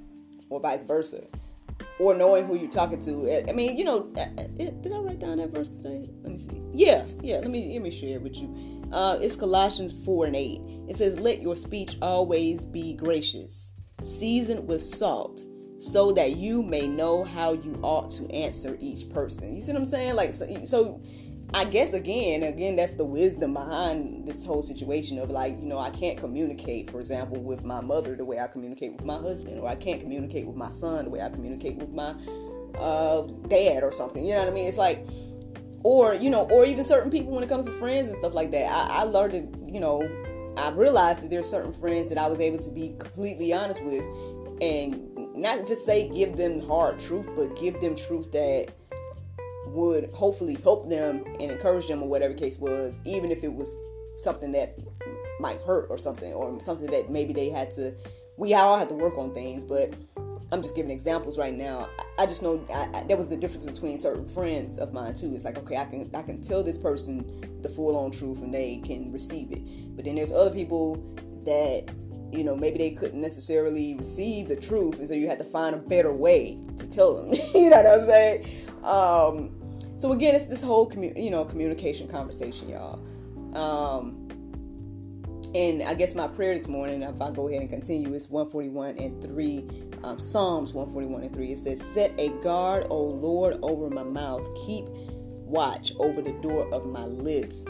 or 0.51 0.61
vice 0.61 0.85
versa. 0.85 1.25
Or 2.01 2.15
knowing 2.15 2.45
who 2.47 2.57
you're 2.57 2.71
talking 2.71 3.01
to. 3.01 3.49
I 3.49 3.53
mean, 3.53 3.77
you 3.77 3.85
know, 3.85 4.05
did 4.15 4.93
I 4.93 4.99
write 4.99 5.19
down 5.19 5.39
that 5.39 5.51
verse 5.51 5.69
today? 5.69 6.09
Let 6.23 6.33
me 6.33 6.39
see. 6.39 6.63
Yeah, 6.73 7.05
yeah. 7.23 7.39
Let 7.39 7.51
me 7.51 7.73
let 7.73 7.83
me 7.83 7.91
share 7.91 8.17
it 8.17 8.23
with 8.23 8.37
you. 8.41 8.85
Uh, 8.93 9.19
it's 9.21 9.35
Colossians 9.35 9.93
four 10.05 10.27
and 10.27 10.37
eight. 10.37 10.61
It 10.89 10.95
says, 10.95 11.19
"Let 11.19 11.43
your 11.43 11.57
speech 11.57 11.97
always 12.01 12.65
be 12.65 12.95
gracious, 12.95 13.75
seasoned 14.03 14.69
with 14.69 14.81
salt, 14.81 15.41
so 15.79 16.13
that 16.13 16.37
you 16.37 16.63
may 16.63 16.87
know 16.87 17.25
how 17.25 17.53
you 17.53 17.79
ought 17.83 18.11
to 18.13 18.31
answer 18.31 18.77
each 18.81 19.11
person." 19.11 19.55
You 19.55 19.61
see 19.61 19.73
what 19.73 19.81
I'm 19.81 19.85
saying? 19.85 20.15
Like, 20.15 20.33
so, 20.33 20.47
so 20.67 21.01
I 21.55 21.65
guess 21.65 21.95
again, 21.95 22.43
again, 22.43 22.77
that's 22.77 22.93
the 22.93 23.05
wisdom 23.05 23.55
behind 23.55 24.29
this 24.29 24.45
whole 24.45 24.63
situation 24.63 25.19
of 25.19 25.31
like, 25.31 25.59
you 25.59 25.67
know, 25.67 25.79
I 25.79 25.89
can't 25.89 26.19
communicate, 26.19 26.91
for 26.91 27.01
example, 27.01 27.41
with 27.41 27.65
my 27.65 27.81
mother 27.81 28.15
the 28.15 28.25
way 28.25 28.39
I 28.39 28.49
communicate 28.49 28.93
with 28.93 29.05
my 29.07 29.17
husband, 29.17 29.59
or 29.59 29.69
I 29.69 29.75
can't 29.75 30.01
communicate 30.01 30.47
with 30.47 30.57
my 30.57 30.69
son 30.69 31.07
the 31.07 31.11
way 31.11 31.23
I 31.23 31.31
communicate 31.31 31.77
with 31.77 31.91
my 31.91 32.15
uh, 32.79 33.23
dad 33.49 33.83
or 33.83 33.93
something. 33.93 34.27
You 34.27 34.35
know 34.35 34.41
what 34.41 34.49
I 34.49 34.53
mean? 34.53 34.67
It's 34.67 34.77
like, 34.77 35.07
or 35.85 36.15
you 36.15 36.29
know, 36.29 36.47
or 36.51 36.67
even 36.67 36.85
certain 36.85 37.11
people 37.11 37.33
when 37.33 37.43
it 37.43 37.49
comes 37.49 37.65
to 37.65 37.73
friends 37.73 38.09
and 38.09 38.17
stuff 38.19 38.35
like 38.35 38.51
that. 38.51 38.71
I, 38.71 39.01
I 39.01 39.03
learned 39.05 39.33
to, 39.33 39.73
you 39.73 39.81
know, 39.81 40.03
I 40.59 40.71
realized 40.73 41.23
that 41.23 41.31
there's 41.31 41.49
certain 41.49 41.73
friends 41.73 42.11
that 42.11 42.19
I 42.19 42.27
was 42.27 42.41
able 42.41 42.59
to 42.59 42.71
be 42.71 42.95
completely 42.99 43.55
honest 43.55 43.83
with, 43.83 44.05
and 44.61 45.09
not 45.35 45.67
just 45.67 45.87
say 45.87 46.11
give 46.11 46.37
them 46.37 46.61
hard 46.61 46.99
truth, 46.99 47.31
but 47.35 47.57
give 47.57 47.81
them 47.81 47.97
truth 47.97 48.33
that 48.33 48.75
would 49.72 50.11
hopefully 50.12 50.57
help 50.62 50.88
them 50.88 51.24
and 51.40 51.50
encourage 51.50 51.88
them 51.88 52.02
or 52.02 52.09
whatever 52.09 52.35
case 52.35 52.59
was, 52.59 53.00
even 53.04 53.31
if 53.31 53.44
it 53.44 53.52
was 53.52 53.76
something 54.18 54.52
that 54.52 54.78
might 55.40 55.61
hurt 55.61 55.87
or 55.90 55.98
something, 55.98 56.33
or 56.33 56.61
something 56.61 56.90
that 56.90 57.11
maybe 57.11 57.33
they 57.33 57.48
had 57.48 57.70
to. 57.72 57.94
We 58.37 58.54
all 58.54 58.78
had 58.78 58.88
to 58.90 58.94
work 58.94 59.18
on 59.18 59.35
things, 59.35 59.64
but 59.64 59.92
I'm 60.50 60.62
just 60.62 60.74
giving 60.74 60.90
examples 60.90 61.37
right 61.37 61.52
now. 61.52 61.88
I 62.18 62.26
just 62.26 62.42
know 62.42 62.64
I, 62.72 62.88
I, 62.94 63.02
there 63.04 63.16
was 63.16 63.31
a 63.31 63.37
difference 63.37 63.66
between 63.66 63.98
certain 63.98 64.26
friends 64.26 64.78
of 64.78 64.92
mine 64.92 65.14
too. 65.14 65.35
It's 65.35 65.44
like 65.44 65.59
okay, 65.59 65.76
I 65.76 65.85
can 65.85 66.11
I 66.14 66.22
can 66.22 66.40
tell 66.40 66.62
this 66.62 66.78
person 66.78 67.61
the 67.62 67.68
full 67.68 67.96
on 67.96 68.11
truth 68.11 68.42
and 68.42 68.52
they 68.52 68.78
can 68.78 69.12
receive 69.12 69.52
it, 69.52 69.96
but 69.96 70.04
then 70.04 70.14
there's 70.14 70.33
other 70.33 70.50
people 70.50 70.96
that 71.44 71.90
you 72.33 72.44
know 72.44 72.57
maybe 72.57 72.78
they 72.78 72.92
couldn't 72.92 73.20
necessarily 73.20 73.94
receive 73.96 74.48
the 74.48 74.57
truth, 74.57 74.98
and 75.00 75.09
so 75.09 75.14
you 75.14 75.28
had 75.28 75.38
to 75.38 75.44
find 75.44 75.74
a 75.74 75.78
better 75.78 76.14
way 76.14 76.59
to 76.78 76.88
tell 76.88 77.16
them. 77.16 77.35
you 77.54 77.68
know 77.68 77.83
what 77.83 77.87
I'm 77.87 78.02
saying? 78.02 78.46
Um, 78.85 79.58
so 79.99 80.13
again, 80.13 80.35
it's 80.35 80.47
this 80.47 80.63
whole 80.63 80.89
commu- 80.89 81.23
you 81.23 81.31
know 81.31 81.45
communication 81.45 82.09
conversation, 82.09 82.71
y'all. 82.71 82.99
Um, 83.55 84.29
and 85.55 85.83
I 85.83 85.95
guess 85.95 86.15
my 86.15 86.29
prayer 86.29 86.55
this 86.55 86.69
morning, 86.69 87.03
if 87.03 87.21
I 87.21 87.31
go 87.31 87.49
ahead 87.49 87.63
and 87.63 87.71
continue, 87.71 88.13
is 88.13 88.31
141 88.31 88.99
and 88.99 89.23
3, 89.23 89.65
um, 90.05 90.19
Psalms 90.21 90.75
141 90.75 91.23
and 91.23 91.35
3. 91.35 91.53
It 91.53 91.59
says, 91.59 91.81
Set 91.81 92.13
a 92.19 92.29
guard, 92.43 92.87
O 92.91 93.03
Lord, 93.03 93.59
over 93.63 93.89
my 93.89 94.03
mouth. 94.03 94.47
Keep 94.67 94.85
watch 95.49 95.93
over 95.99 96.21
the 96.21 96.33
door 96.43 96.73
of 96.73 96.87
my 96.87 97.05
lips. 97.05 97.65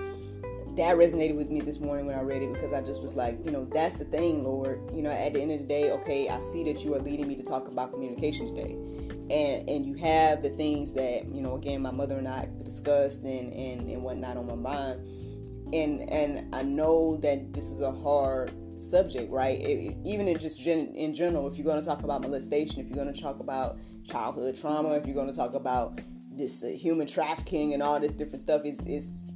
That 0.74 0.96
resonated 0.96 1.36
with 1.36 1.50
me 1.50 1.60
this 1.60 1.80
morning 1.80 2.06
when 2.06 2.16
I 2.16 2.22
read 2.22 2.42
it 2.42 2.52
because 2.52 2.72
I 2.72 2.82
just 2.82 3.00
was 3.00 3.14
like, 3.14 3.38
you 3.44 3.50
know, 3.50 3.64
that's 3.64 3.96
the 3.96 4.04
thing, 4.04 4.44
Lord. 4.44 4.80
You 4.92 5.02
know, 5.02 5.10
at 5.10 5.32
the 5.32 5.40
end 5.40 5.52
of 5.52 5.60
the 5.60 5.66
day, 5.66 5.90
okay, 5.92 6.28
I 6.28 6.40
see 6.40 6.64
that 6.64 6.84
you 6.84 6.94
are 6.94 7.00
leading 7.00 7.26
me 7.26 7.36
to 7.36 7.42
talk 7.42 7.68
about 7.68 7.92
communication 7.92 8.54
today. 8.54 8.76
And, 9.30 9.68
and 9.68 9.84
you 9.84 9.94
have 9.96 10.42
the 10.42 10.48
things 10.50 10.94
that, 10.94 11.26
you 11.26 11.42
know, 11.42 11.56
again, 11.56 11.82
my 11.82 11.90
mother 11.90 12.16
and 12.16 12.26
I 12.26 12.48
discussed 12.62 13.22
and, 13.24 13.52
and, 13.52 13.90
and 13.90 14.02
whatnot 14.02 14.36
on 14.36 14.46
my 14.46 14.54
mind 14.54 15.06
and 15.72 16.08
and 16.10 16.54
I 16.54 16.62
know 16.62 17.16
that 17.18 17.52
this 17.52 17.70
is 17.70 17.80
a 17.80 17.92
hard 17.92 18.52
subject, 18.82 19.30
right? 19.30 19.58
It, 19.60 19.96
even 20.04 20.28
in 20.28 20.38
just 20.38 20.62
gen, 20.62 20.92
in 20.94 21.14
general, 21.14 21.46
if 21.48 21.56
you're 21.56 21.64
going 21.64 21.80
to 21.80 21.86
talk 21.86 22.04
about 22.04 22.22
molestation, 22.22 22.80
if 22.80 22.88
you're 22.88 23.02
going 23.02 23.12
to 23.12 23.20
talk 23.20 23.40
about 23.40 23.78
childhood 24.04 24.56
trauma, 24.58 24.94
if 24.94 25.06
you're 25.06 25.14
going 25.14 25.30
to 25.30 25.36
talk 25.36 25.54
about 25.54 26.00
this 26.30 26.62
uh, 26.62 26.68
human 26.68 27.06
trafficking 27.06 27.74
and 27.74 27.82
all 27.82 27.98
this 28.00 28.14
different 28.14 28.40
stuff, 28.40 28.62
it's 28.64 28.82
it's 28.86 29.28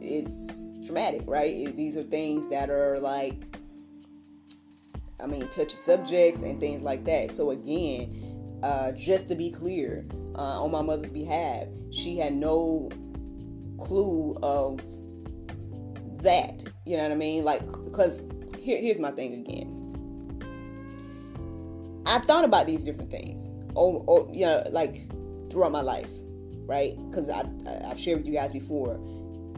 it's 0.00 0.62
traumatic, 0.86 1.22
right? 1.26 1.52
It, 1.52 1.76
these 1.76 1.96
are 1.96 2.02
things 2.02 2.48
that 2.50 2.70
are 2.70 3.00
like, 3.00 3.42
I 5.20 5.26
mean, 5.26 5.48
touchy 5.48 5.76
subjects 5.76 6.42
and 6.42 6.60
things 6.60 6.82
like 6.82 7.04
that. 7.06 7.32
So 7.32 7.50
again, 7.50 8.33
uh, 8.64 8.92
just 8.92 9.28
to 9.28 9.34
be 9.34 9.50
clear, 9.50 10.06
uh, 10.36 10.64
on 10.64 10.70
my 10.70 10.80
mother's 10.80 11.12
behalf, 11.12 11.66
she 11.92 12.16
had 12.16 12.32
no 12.32 12.88
clue 13.78 14.38
of 14.42 14.80
that. 16.22 16.62
You 16.86 16.96
know 16.96 17.02
what 17.02 17.12
I 17.12 17.16
mean? 17.16 17.44
Like, 17.44 17.60
because 17.84 18.22
here, 18.58 18.80
here's 18.80 18.98
my 18.98 19.10
thing 19.10 19.34
again. 19.34 19.70
I've 22.06 22.24
thought 22.24 22.46
about 22.46 22.66
these 22.66 22.82
different 22.84 23.10
things, 23.10 23.50
or 23.74 24.30
you 24.32 24.46
know, 24.46 24.62
like 24.70 25.10
throughout 25.50 25.72
my 25.72 25.82
life, 25.82 26.10
right? 26.66 26.96
Because 27.10 27.28
I, 27.28 27.44
I've 27.86 28.00
shared 28.00 28.18
with 28.18 28.26
you 28.26 28.32
guys 28.32 28.50
before 28.50 28.98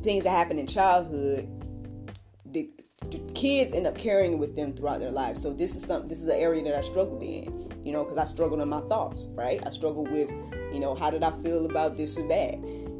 things 0.01 0.25
that 0.25 0.31
happen 0.31 0.59
in 0.59 0.67
childhood. 0.67 1.49
The, 2.47 2.71
the 3.11 3.19
kids 3.35 3.73
end 3.73 3.87
up 3.87 3.97
carrying 3.97 4.39
with 4.39 4.57
them 4.57 4.73
throughout 4.73 4.99
their 4.99 5.13
lives. 5.13 5.41
So 5.41 5.53
this 5.53 5.77
is 5.77 5.83
something. 5.85 6.09
This 6.09 6.23
is 6.23 6.29
an 6.29 6.41
area 6.41 6.65
that 6.65 6.75
I 6.77 6.81
struggled 6.81 7.23
in. 7.23 7.56
You 7.87 7.93
know, 7.93 8.03
because 8.03 8.19
I 8.19 8.25
struggled 8.25 8.61
in 8.61 8.69
my 8.69 8.81
thoughts, 8.81 9.29
right? 9.35 9.65
I 9.65 9.71
struggled 9.71 10.11
with, 10.11 10.29
you 10.73 10.81
know, 10.81 10.97
how 10.97 11.09
did 11.09 11.23
I 11.23 11.31
feel 11.43 11.67
about 11.67 11.97
this 11.97 12.19
or 12.19 12.27
that. 12.27 12.55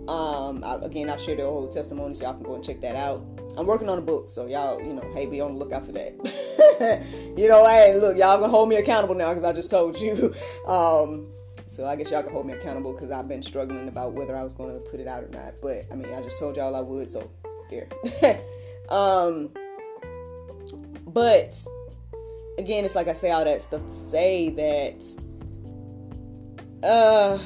Um, 0.09 0.63
I, 0.63 0.77
again, 0.83 1.11
I've 1.11 1.21
shared 1.21 1.41
their 1.41 1.47
whole 1.47 1.67
testimony, 1.67 2.15
so 2.15 2.27
y'all 2.27 2.35
can 2.35 2.45
go 2.45 2.55
and 2.55 2.65
check 2.65 2.81
that 2.83 2.95
out. 2.95 3.27
I'm 3.59 3.67
working 3.67 3.89
on 3.89 3.99
a 3.99 4.03
book, 4.03 4.31
so 4.31 4.47
y'all, 4.47 4.81
you 4.81 4.93
know, 4.93 5.03
hey, 5.13 5.27
be 5.27 5.41
on 5.41 5.55
the 5.55 5.59
lookout 5.59 5.87
for 5.87 5.91
that. 5.91 6.13
you 7.37 7.49
know, 7.49 7.67
hey, 7.67 7.99
look, 7.99 8.17
y'all 8.17 8.39
gonna 8.39 8.49
hold 8.49 8.69
me 8.69 8.77
accountable 8.77 9.17
now 9.17 9.31
because 9.31 9.43
I 9.43 9.53
just 9.53 9.71
told 9.71 10.01
you. 10.01 10.33
Um, 10.69 11.29
so 11.67 11.85
I 11.85 11.95
guess 11.95 12.11
y'all 12.11 12.23
can 12.23 12.33
hold 12.33 12.47
me 12.47 12.55
accountable 12.55 12.93
because 12.93 13.11
I've 13.11 13.29
been 13.29 13.43
struggling 13.43 13.87
about 13.87 14.15
whether 14.15 14.37
I 14.37 14.43
was 14.43 14.55
going 14.55 14.73
to 14.75 14.81
put 14.91 14.99
it 14.99 15.07
out 15.07 15.25
or 15.25 15.29
not. 15.29 15.55
But 15.61 15.85
I 15.93 15.95
mean, 15.95 16.13
I 16.15 16.23
just 16.23 16.39
told 16.39 16.57
y'all 16.57 16.75
I 16.75 16.81
would, 16.81 17.09
so 17.09 17.31
there. 17.71 17.89
um, 18.89 19.51
but 21.07 21.55
again, 22.59 22.85
it's 22.85 22.95
like 22.95 23.09
I 23.09 23.13
say 23.13 23.31
all 23.31 23.45
that 23.45 23.63
stuff 23.63 23.83
to 23.83 23.93
say 23.93 24.51
that 24.51 25.03
uh, 26.83 27.39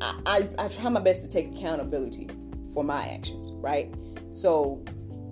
I, 0.00 0.48
I, 0.58 0.64
I 0.64 0.68
try 0.68 0.88
my 0.88 1.00
best 1.00 1.22
to 1.22 1.28
take 1.28 1.54
accountability 1.54 2.28
for 2.72 2.84
my 2.84 3.06
actions, 3.06 3.50
right? 3.54 3.92
So 4.32 4.84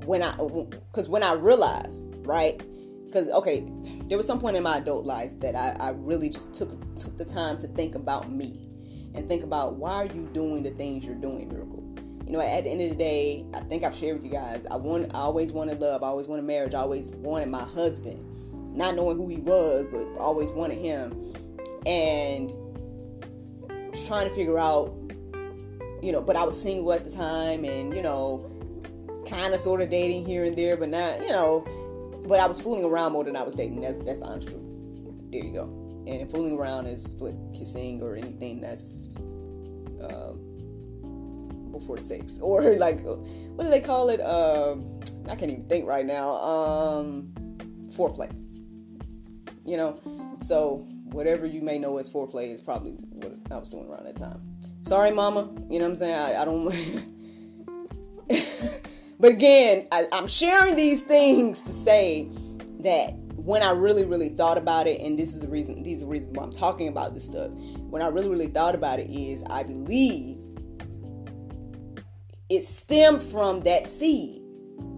when 0.04 0.22
I, 0.22 0.34
because 0.36 1.08
when 1.08 1.22
I 1.22 1.34
realized, 1.34 2.04
right, 2.26 2.60
because 3.06 3.28
okay, 3.30 3.66
there 4.04 4.16
was 4.16 4.26
some 4.26 4.40
point 4.40 4.56
in 4.56 4.62
my 4.62 4.78
adult 4.78 5.04
life 5.04 5.38
that 5.40 5.56
I, 5.56 5.76
I 5.80 5.90
really 5.90 6.30
just 6.30 6.54
took 6.54 6.70
took 6.96 7.16
the 7.16 7.24
time 7.24 7.58
to 7.58 7.66
think 7.66 7.94
about 7.94 8.30
me 8.30 8.62
and 9.14 9.26
think 9.26 9.42
about 9.42 9.76
why 9.76 9.94
are 9.94 10.06
you 10.06 10.28
doing 10.32 10.62
the 10.62 10.70
things 10.70 11.04
you're 11.04 11.16
doing, 11.16 11.48
miracle. 11.48 11.84
You 12.24 12.36
know, 12.36 12.40
at 12.40 12.62
the 12.62 12.70
end 12.70 12.80
of 12.82 12.90
the 12.90 12.94
day, 12.94 13.44
I 13.54 13.60
think 13.60 13.82
I've 13.82 13.94
shared 13.94 14.14
with 14.14 14.24
you 14.24 14.30
guys. 14.30 14.64
I 14.70 14.76
want, 14.76 15.12
I 15.12 15.18
always 15.18 15.50
wanted 15.50 15.80
love. 15.80 16.04
I 16.04 16.06
always 16.06 16.28
wanted 16.28 16.44
marriage. 16.44 16.74
I 16.74 16.78
always 16.78 17.08
wanted 17.08 17.48
my 17.48 17.64
husband, 17.64 18.24
not 18.72 18.94
knowing 18.94 19.16
who 19.16 19.28
he 19.28 19.38
was, 19.38 19.86
but 19.90 20.06
always 20.20 20.50
wanted 20.50 20.78
him, 20.78 21.12
and 21.86 22.50
was 23.90 24.06
trying 24.06 24.28
to 24.28 24.34
figure 24.34 24.58
out, 24.58 24.94
you 26.02 26.12
know. 26.12 26.22
But 26.22 26.36
I 26.36 26.44
was 26.44 26.60
single 26.60 26.92
at 26.92 27.04
the 27.04 27.10
time, 27.10 27.64
and 27.64 27.94
you 27.94 28.02
know, 28.02 28.50
kind 29.28 29.54
of 29.54 29.60
sort 29.60 29.80
of 29.80 29.90
dating 29.90 30.26
here 30.26 30.44
and 30.44 30.56
there, 30.56 30.76
but 30.76 30.88
not, 30.88 31.20
you 31.20 31.30
know, 31.30 31.64
but 32.26 32.40
I 32.40 32.46
was 32.46 32.60
fooling 32.60 32.84
around 32.84 33.12
more 33.12 33.24
than 33.24 33.36
I 33.36 33.42
was 33.42 33.54
dating. 33.54 33.80
That's 33.80 33.98
that's 33.98 34.18
the 34.18 34.26
honest 34.26 34.48
truth. 34.48 34.62
There 35.30 35.44
you 35.44 35.52
go. 35.52 36.04
And 36.06 36.30
fooling 36.30 36.58
around 36.58 36.86
is 36.86 37.16
with 37.20 37.36
kissing 37.54 38.02
or 38.02 38.16
anything 38.16 38.60
that's 38.60 39.08
uh, 40.02 40.32
before 41.70 41.98
sex 41.98 42.38
or 42.42 42.76
like 42.76 43.00
what 43.02 43.64
do 43.64 43.70
they 43.70 43.80
call 43.80 44.08
it? 44.10 44.20
Um, 44.20 45.00
I 45.28 45.36
can't 45.36 45.50
even 45.50 45.68
think 45.68 45.86
right 45.86 46.06
now. 46.06 46.30
Um, 46.36 47.32
foreplay. 47.90 48.39
You 49.70 49.76
know, 49.76 50.00
so 50.40 50.86
whatever 51.04 51.46
you 51.46 51.60
may 51.60 51.78
know 51.78 51.98
as 51.98 52.12
foreplay 52.12 52.48
is 52.48 52.60
probably 52.60 52.92
what 52.92 53.32
I 53.50 53.58
was 53.58 53.70
doing 53.70 53.88
around 53.88 54.06
that 54.06 54.16
time. 54.16 54.40
Sorry, 54.82 55.12
mama. 55.12 55.50
You 55.68 55.78
know 55.78 55.84
what 55.84 55.90
I'm 55.92 55.96
saying? 55.96 56.14
I, 56.14 56.42
I 56.42 56.44
don't. 56.44 56.74
But 59.20 59.32
again, 59.32 59.86
I, 59.92 60.06
I'm 60.12 60.26
sharing 60.26 60.76
these 60.76 61.02
things 61.02 61.60
to 61.64 61.72
say 61.72 62.26
that 62.80 63.12
when 63.36 63.62
I 63.62 63.72
really, 63.72 64.06
really 64.06 64.30
thought 64.30 64.56
about 64.56 64.86
it, 64.86 65.02
and 65.02 65.18
this 65.18 65.34
is 65.34 65.42
the 65.42 65.48
reason, 65.48 65.82
these 65.82 66.02
are 66.02 66.06
the 66.06 66.12
reasons 66.12 66.34
why 66.34 66.42
I'm 66.42 66.52
talking 66.52 66.88
about 66.88 67.12
this 67.12 67.26
stuff. 67.26 67.52
When 67.52 68.00
I 68.00 68.06
really, 68.06 68.30
really 68.30 68.46
thought 68.46 68.74
about 68.74 68.98
it, 68.98 69.10
is 69.10 69.44
I 69.44 69.62
believe 69.62 70.38
it 72.48 72.64
stemmed 72.64 73.22
from 73.22 73.60
that 73.64 73.88
seed 73.88 74.40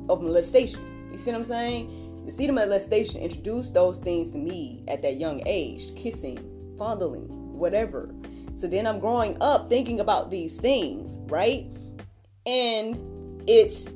of 0.08 0.22
molestation. 0.22 1.10
You 1.10 1.18
see 1.18 1.32
what 1.32 1.38
I'm 1.38 1.44
saying? 1.44 2.01
The 2.24 2.32
seed 2.32 2.50
of 2.50 2.54
molestation 2.54 3.20
introduced 3.20 3.74
those 3.74 3.98
things 3.98 4.30
to 4.30 4.38
me 4.38 4.84
at 4.88 5.02
that 5.02 5.16
young 5.16 5.42
age 5.46 5.94
kissing, 5.96 6.38
fondling, 6.78 7.28
whatever. 7.52 8.14
So 8.54 8.68
then 8.68 8.86
I'm 8.86 9.00
growing 9.00 9.36
up 9.40 9.68
thinking 9.68 10.00
about 10.00 10.30
these 10.30 10.60
things, 10.60 11.18
right? 11.26 11.66
And 12.46 13.42
it's 13.48 13.92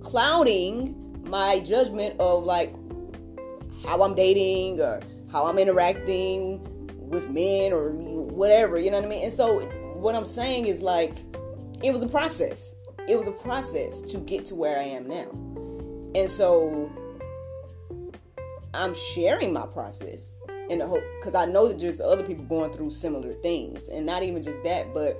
clouding 0.00 1.22
my 1.28 1.60
judgment 1.60 2.20
of 2.20 2.44
like 2.44 2.72
how 3.86 4.02
I'm 4.02 4.14
dating 4.14 4.80
or 4.80 5.02
how 5.32 5.46
I'm 5.46 5.58
interacting 5.58 6.62
with 7.08 7.28
men 7.28 7.72
or 7.72 7.90
whatever, 7.90 8.78
you 8.78 8.90
know 8.90 8.98
what 8.98 9.06
I 9.06 9.08
mean? 9.08 9.24
And 9.24 9.32
so 9.32 9.60
what 9.94 10.14
I'm 10.14 10.24
saying 10.24 10.66
is 10.66 10.82
like 10.82 11.16
it 11.82 11.92
was 11.92 12.02
a 12.02 12.08
process. 12.08 12.74
It 13.08 13.16
was 13.16 13.26
a 13.26 13.32
process 13.32 14.00
to 14.12 14.18
get 14.18 14.46
to 14.46 14.54
where 14.54 14.78
I 14.78 14.84
am 14.84 15.08
now. 15.08 15.30
And 16.14 16.30
so 16.30 16.90
I'm 18.74 18.94
sharing 18.94 19.52
my 19.52 19.66
process 19.66 20.30
in 20.68 20.78
the 20.78 20.86
hope 20.86 21.04
because 21.20 21.34
I 21.34 21.44
know 21.44 21.68
that 21.68 21.78
there's 21.78 22.00
other 22.00 22.24
people 22.24 22.44
going 22.44 22.72
through 22.72 22.90
similar 22.90 23.32
things. 23.32 23.88
And 23.88 24.06
not 24.06 24.22
even 24.22 24.42
just 24.42 24.62
that, 24.64 24.94
but 24.94 25.18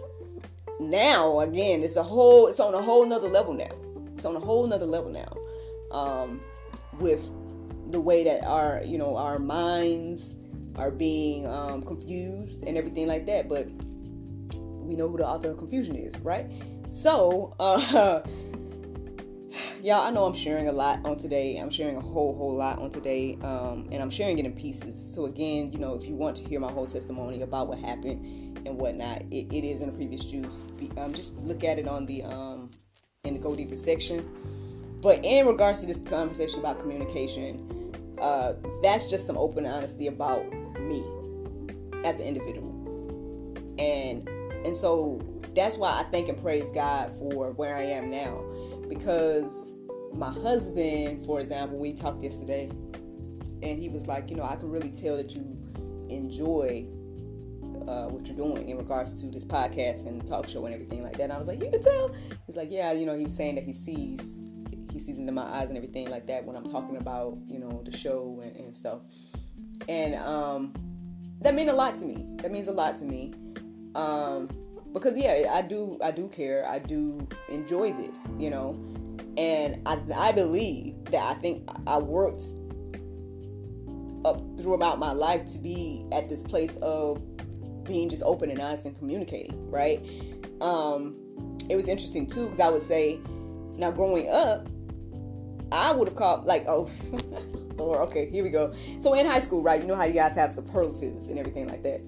now 0.80 1.40
again, 1.40 1.82
it's 1.82 1.96
a 1.96 2.02
whole 2.02 2.48
it's 2.48 2.60
on 2.60 2.74
a 2.74 2.82
whole 2.82 3.06
nother 3.06 3.28
level 3.28 3.54
now. 3.54 3.70
It's 4.14 4.24
on 4.24 4.36
a 4.36 4.40
whole 4.40 4.66
nother 4.66 4.86
level 4.86 5.10
now. 5.10 5.32
Um, 5.96 6.40
with 6.98 7.30
the 7.90 8.00
way 8.00 8.24
that 8.24 8.44
our, 8.44 8.82
you 8.84 8.98
know, 8.98 9.16
our 9.16 9.38
minds 9.38 10.36
are 10.76 10.90
being 10.90 11.46
um, 11.46 11.82
confused 11.82 12.64
and 12.66 12.76
everything 12.76 13.06
like 13.06 13.26
that. 13.26 13.48
But 13.48 13.68
we 14.56 14.96
know 14.96 15.08
who 15.08 15.18
the 15.18 15.26
author 15.26 15.50
of 15.50 15.58
confusion 15.58 15.94
is, 15.96 16.18
right? 16.18 16.50
So, 16.86 17.54
uh, 17.60 18.22
y'all, 19.82 20.00
I 20.00 20.10
know 20.10 20.24
I'm 20.24 20.34
sharing 20.34 20.68
a 20.68 20.72
lot 20.72 21.04
on 21.04 21.18
today. 21.18 21.56
I'm 21.56 21.70
sharing 21.70 21.96
a 21.96 22.00
whole, 22.00 22.34
whole 22.34 22.54
lot 22.54 22.78
on 22.78 22.90
today, 22.90 23.38
um, 23.42 23.88
and 23.92 24.02
I'm 24.02 24.10
sharing 24.10 24.38
it 24.38 24.44
in 24.44 24.52
pieces. 24.52 25.14
So 25.14 25.26
again, 25.26 25.72
you 25.72 25.78
know, 25.78 25.94
if 25.94 26.08
you 26.08 26.14
want 26.14 26.36
to 26.38 26.48
hear 26.48 26.60
my 26.60 26.70
whole 26.70 26.86
testimony 26.86 27.42
about 27.42 27.68
what 27.68 27.78
happened 27.78 28.58
and 28.66 28.78
whatnot, 28.78 29.22
it, 29.30 29.52
it 29.52 29.64
is 29.64 29.80
in 29.80 29.90
the 29.90 29.96
previous 29.96 30.24
juice. 30.24 30.64
Um, 30.96 31.12
just 31.12 31.36
look 31.36 31.64
at 31.64 31.78
it 31.78 31.86
on 31.86 32.06
the 32.06 32.22
um, 32.22 32.70
in 33.24 33.34
the 33.34 33.40
go 33.40 33.54
deeper 33.54 33.76
section. 33.76 34.26
But 35.00 35.24
in 35.24 35.46
regards 35.46 35.80
to 35.80 35.86
this 35.86 35.98
conversation 35.98 36.60
about 36.60 36.78
communication, 36.78 37.92
uh, 38.20 38.54
that's 38.82 39.10
just 39.10 39.26
some 39.26 39.36
open 39.36 39.66
honesty 39.66 40.06
about 40.06 40.50
me 40.80 41.04
as 42.04 42.20
an 42.20 42.26
individual, 42.26 42.70
and 43.78 44.28
and 44.64 44.74
so 44.74 45.20
that's 45.54 45.76
why 45.76 46.00
I 46.00 46.02
thank 46.04 46.28
and 46.28 46.40
praise 46.40 46.70
God 46.72 47.12
for 47.14 47.52
where 47.52 47.76
I 47.76 47.82
am 47.82 48.10
now 48.10 48.42
because 48.88 49.76
my 50.12 50.30
husband, 50.30 51.24
for 51.24 51.40
example, 51.40 51.78
we 51.78 51.92
talked 51.92 52.22
yesterday, 52.22 52.68
and 52.68 53.78
he 53.78 53.88
was 53.88 54.06
like, 54.06 54.30
you 54.30 54.36
know, 54.36 54.44
I 54.44 54.56
can 54.56 54.70
really 54.70 54.92
tell 54.92 55.16
that 55.16 55.34
you 55.34 55.42
enjoy 56.08 56.86
uh, 57.88 58.06
what 58.08 58.26
you're 58.26 58.36
doing 58.36 58.68
in 58.68 58.76
regards 58.76 59.20
to 59.20 59.26
this 59.28 59.44
podcast 59.44 60.06
and 60.06 60.24
talk 60.26 60.48
show 60.48 60.64
and 60.66 60.74
everything 60.74 61.02
like 61.02 61.16
that. 61.16 61.24
And 61.24 61.32
I 61.32 61.38
was 61.38 61.48
like, 61.48 61.62
you 61.62 61.70
can 61.70 61.82
tell. 61.82 62.14
He's 62.46 62.56
like, 62.56 62.68
yeah, 62.70 62.92
you 62.92 63.06
know, 63.06 63.16
he 63.16 63.24
was 63.24 63.36
saying 63.36 63.56
that 63.56 63.64
he 63.64 63.72
sees 63.72 64.44
he 64.92 65.00
sees 65.00 65.18
into 65.18 65.32
my 65.32 65.42
eyes 65.42 65.68
and 65.68 65.76
everything 65.76 66.08
like 66.08 66.28
that 66.28 66.44
when 66.44 66.54
I'm 66.54 66.64
talking 66.64 66.96
about 66.96 67.36
you 67.48 67.58
know 67.58 67.82
the 67.84 67.94
show 67.94 68.40
and, 68.42 68.54
and 68.56 68.74
stuff. 68.74 69.00
And 69.88 70.14
um, 70.14 70.72
that 71.40 71.54
means 71.54 71.70
a 71.70 71.74
lot 71.74 71.96
to 71.96 72.04
me. 72.04 72.26
That 72.42 72.52
means 72.52 72.68
a 72.68 72.72
lot 72.72 72.96
to 72.98 73.04
me. 73.04 73.34
Um, 73.96 74.48
because 74.94 75.18
yeah, 75.18 75.52
I 75.52 75.60
do 75.60 75.98
I 76.02 76.12
do 76.12 76.28
care. 76.28 76.66
I 76.66 76.78
do 76.78 77.26
enjoy 77.48 77.92
this, 77.92 78.26
you 78.38 78.48
know. 78.48 78.80
And 79.36 79.82
I 79.86 80.00
I 80.14 80.32
believe 80.32 81.04
that 81.06 81.22
I 81.22 81.34
think 81.34 81.68
I 81.86 81.98
worked 81.98 82.44
up 84.24 84.40
throughout 84.58 84.98
my 84.98 85.12
life 85.12 85.44
to 85.46 85.58
be 85.58 86.06
at 86.12 86.28
this 86.28 86.42
place 86.42 86.76
of 86.76 87.20
being 87.84 88.08
just 88.08 88.22
open 88.22 88.48
and 88.48 88.60
honest 88.60 88.86
and 88.86 88.96
communicating, 88.96 89.70
right? 89.70 90.00
Um 90.60 91.20
it 91.68 91.76
was 91.76 91.88
interesting 91.88 92.26
too 92.26 92.44
because 92.44 92.60
I 92.60 92.70
would 92.70 92.82
say 92.82 93.20
now 93.76 93.90
growing 93.90 94.28
up 94.30 94.68
I 95.72 95.92
would 95.92 96.06
have 96.06 96.16
called 96.16 96.44
like 96.44 96.64
oh 96.68 96.88
or 97.78 98.00
okay, 98.02 98.30
here 98.30 98.44
we 98.44 98.50
go. 98.50 98.72
So 99.00 99.14
in 99.14 99.26
high 99.26 99.40
school, 99.40 99.60
right, 99.60 99.80
you 99.80 99.88
know 99.88 99.96
how 99.96 100.04
you 100.04 100.14
guys 100.14 100.36
have 100.36 100.52
superlatives 100.52 101.28
and 101.28 101.38
everything 101.38 101.66
like 101.66 101.82
that. 101.82 102.00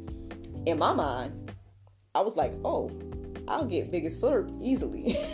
In 0.67 0.79
my 0.79 0.93
mind, 0.93 1.47
I 2.17 2.21
was 2.21 2.35
like, 2.35 2.55
oh, 2.65 2.91
I'll 3.47 3.67
get 3.67 3.91
biggest 3.91 4.21
flirt 4.21 4.51
easily. 4.61 5.17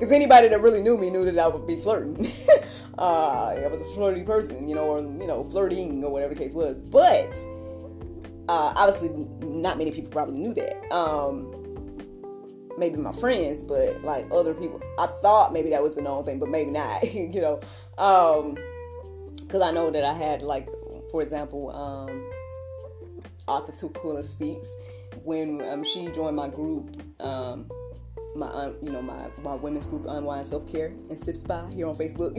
Because 0.00 0.14
anybody 0.14 0.48
that 0.48 0.60
really 0.62 0.80
knew 0.80 0.96
me 0.96 1.10
knew 1.10 1.26
that 1.26 1.38
I 1.38 1.46
would 1.46 1.66
be 1.66 1.76
flirting. 1.76 2.26
uh, 2.98 3.54
I 3.54 3.68
was 3.68 3.82
a 3.82 3.84
flirty 3.84 4.24
person, 4.24 4.66
you 4.66 4.74
know, 4.74 4.86
or, 4.86 5.00
you 5.00 5.26
know, 5.26 5.44
flirting 5.44 6.02
or 6.02 6.10
whatever 6.10 6.32
the 6.32 6.40
case 6.40 6.54
was. 6.54 6.78
But 6.78 7.30
uh, 8.48 8.72
obviously, 8.76 9.10
not 9.46 9.76
many 9.76 9.90
people 9.90 10.10
probably 10.10 10.38
knew 10.38 10.54
that. 10.54 10.90
Um, 10.90 11.52
maybe 12.78 12.96
my 12.96 13.12
friends, 13.12 13.62
but 13.62 14.02
like 14.02 14.26
other 14.32 14.54
people, 14.54 14.80
I 14.98 15.06
thought 15.06 15.52
maybe 15.52 15.68
that 15.68 15.82
was 15.82 15.98
a 15.98 16.02
known 16.02 16.24
thing, 16.24 16.38
but 16.38 16.48
maybe 16.48 16.70
not, 16.70 17.04
you 17.14 17.42
know. 17.42 17.60
Because 17.90 19.60
um, 19.60 19.62
I 19.62 19.70
know 19.70 19.90
that 19.90 20.02
I 20.02 20.14
had, 20.14 20.40
like, 20.40 20.66
for 21.10 21.20
example, 21.20 21.76
um, 21.76 22.30
Arthur 23.46 23.72
Tukula 23.72 24.24
speaks 24.24 24.74
when 25.24 25.62
um, 25.62 25.84
she 25.84 26.08
joined 26.08 26.36
my 26.36 26.48
group, 26.48 26.96
um, 27.20 27.70
my 28.34 28.72
you 28.82 28.90
know 28.90 29.02
my 29.02 29.28
my 29.42 29.54
women's 29.54 29.86
group 29.86 30.06
Unwind 30.08 30.46
Self 30.46 30.70
Care 30.70 30.88
and 31.08 31.18
Sip 31.18 31.36
Spa 31.36 31.68
here 31.68 31.86
on 31.86 31.96
Facebook, 31.96 32.34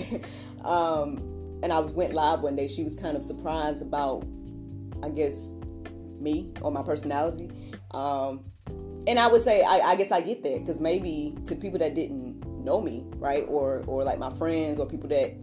um, 0.65 1.17
and 1.63 1.71
I 1.71 1.79
went 1.79 2.13
live 2.13 2.41
one 2.41 2.55
day. 2.55 2.67
She 2.67 2.83
was 2.83 2.95
kind 2.95 3.17
of 3.17 3.23
surprised 3.23 3.81
about, 3.81 4.25
I 5.03 5.09
guess, 5.09 5.57
me 6.19 6.51
or 6.61 6.71
my 6.71 6.83
personality. 6.83 7.49
Um, 7.91 8.45
and 9.07 9.19
I 9.19 9.27
would 9.27 9.41
say 9.41 9.63
I, 9.63 9.79
I 9.83 9.95
guess 9.95 10.11
I 10.11 10.21
get 10.21 10.43
that 10.43 10.59
because 10.59 10.79
maybe 10.79 11.35
to 11.45 11.55
people 11.55 11.79
that 11.79 11.95
didn't 11.95 12.45
know 12.63 12.81
me, 12.81 13.05
right, 13.15 13.43
or 13.47 13.83
or 13.87 14.03
like 14.03 14.19
my 14.19 14.29
friends 14.31 14.79
or 14.79 14.85
people 14.87 15.09
that 15.09 15.35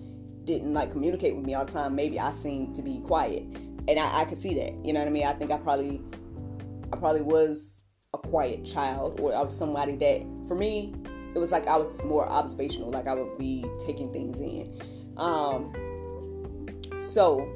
didn't 0.45 0.73
like 0.73 0.91
communicate 0.91 1.37
with 1.37 1.45
me 1.45 1.55
all 1.55 1.65
the 1.65 1.73
time, 1.73 1.95
maybe 1.95 2.19
I 2.19 2.31
seemed 2.31 2.77
to 2.77 2.83
be 2.83 3.01
quiet, 3.01 3.43
and 3.43 3.99
I, 3.99 4.23
I 4.23 4.25
could 4.25 4.39
see 4.39 4.55
that. 4.55 4.75
You 4.85 4.93
know 4.93 5.01
what 5.01 5.09
I 5.09 5.13
mean? 5.13 5.27
I 5.27 5.33
think 5.33 5.51
I 5.51 5.59
probably 5.59 6.01
I 6.93 6.97
probably 6.97 7.23
was 7.23 7.81
a 8.15 8.19
quiet 8.19 8.65
child, 8.65 9.21
or 9.21 9.35
I 9.35 9.43
was 9.43 9.57
somebody 9.57 9.97
that, 9.97 10.23
for 10.49 10.55
me, 10.55 10.95
it 11.35 11.39
was 11.39 11.53
like 11.53 11.67
I 11.67 11.77
was 11.77 12.03
more 12.05 12.27
observational, 12.29 12.91
like 12.91 13.07
I 13.07 13.15
would 13.15 13.39
be 13.39 13.65
taking 13.85 14.13
things 14.13 14.41
in. 14.41 14.81
Um, 15.17 15.75
so, 16.99 17.47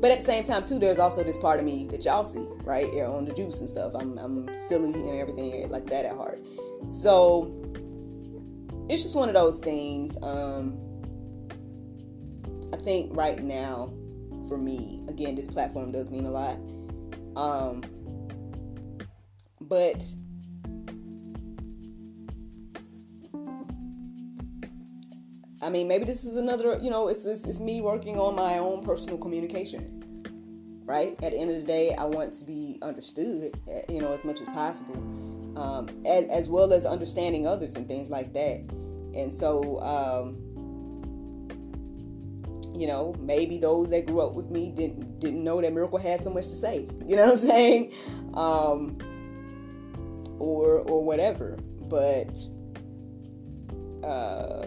but 0.00 0.10
at 0.10 0.18
the 0.18 0.24
same 0.24 0.44
time, 0.44 0.64
too, 0.64 0.78
there's 0.78 0.98
also 0.98 1.22
this 1.22 1.36
part 1.38 1.58
of 1.58 1.64
me 1.64 1.86
that 1.88 2.04
y'all 2.04 2.24
see, 2.24 2.46
right? 2.64 2.92
Here 2.92 3.06
on 3.06 3.24
the 3.24 3.34
juice 3.34 3.60
and 3.60 3.70
stuff. 3.70 3.92
I'm, 3.94 4.18
I'm 4.18 4.54
silly 4.54 4.92
and 4.92 5.10
everything 5.10 5.68
like 5.70 5.86
that 5.86 6.04
at 6.04 6.16
heart. 6.16 6.40
So, 6.88 7.54
it's 8.88 9.02
just 9.02 9.16
one 9.16 9.28
of 9.28 9.34
those 9.34 9.58
things. 9.60 10.16
Um, 10.22 10.78
I 12.72 12.76
think 12.76 13.14
right 13.14 13.40
now, 13.42 13.92
for 14.48 14.56
me, 14.56 15.02
again, 15.08 15.34
this 15.34 15.50
platform 15.50 15.92
does 15.92 16.10
mean 16.10 16.24
a 16.24 16.30
lot. 16.30 16.58
Um, 17.36 17.82
but 19.68 20.02
I 25.60 25.70
mean, 25.70 25.88
maybe 25.88 26.04
this 26.04 26.24
is 26.24 26.36
another, 26.36 26.78
you 26.80 26.88
know, 26.88 27.08
it's, 27.08 27.24
it's, 27.26 27.46
it's 27.46 27.60
me 27.60 27.80
working 27.80 28.18
on 28.18 28.36
my 28.36 28.58
own 28.58 28.82
personal 28.82 29.18
communication, 29.18 30.22
right? 30.84 31.10
At 31.22 31.32
the 31.32 31.38
end 31.38 31.50
of 31.50 31.56
the 31.56 31.66
day, 31.66 31.94
I 31.94 32.04
want 32.04 32.32
to 32.34 32.44
be 32.44 32.78
understood, 32.80 33.58
eh, 33.68 33.82
you 33.88 34.00
know, 34.00 34.12
as 34.12 34.24
much 34.24 34.40
as 34.40 34.48
possible, 34.48 34.96
um, 35.58 35.88
as, 36.06 36.26
as 36.28 36.48
well 36.48 36.72
as 36.72 36.86
understanding 36.86 37.46
others 37.46 37.76
and 37.76 37.88
things 37.88 38.08
like 38.08 38.32
that. 38.34 38.64
And 39.14 39.34
so, 39.34 39.80
um, 39.82 40.36
you 42.78 42.86
know, 42.86 43.16
maybe 43.18 43.58
those 43.58 43.90
that 43.90 44.06
grew 44.06 44.20
up 44.20 44.36
with 44.36 44.50
me 44.50 44.70
didn't 44.70 45.18
didn't 45.18 45.42
know 45.42 45.60
that 45.60 45.72
Miracle 45.72 45.98
had 45.98 46.20
so 46.20 46.30
much 46.30 46.44
to 46.44 46.54
say. 46.54 46.88
You 47.08 47.16
know 47.16 47.24
what 47.24 47.32
I'm 47.32 47.38
saying? 47.38 47.92
Um, 48.34 48.98
or 50.38 50.80
or 50.80 51.04
whatever. 51.04 51.58
But 51.88 52.38
uh, 54.04 54.66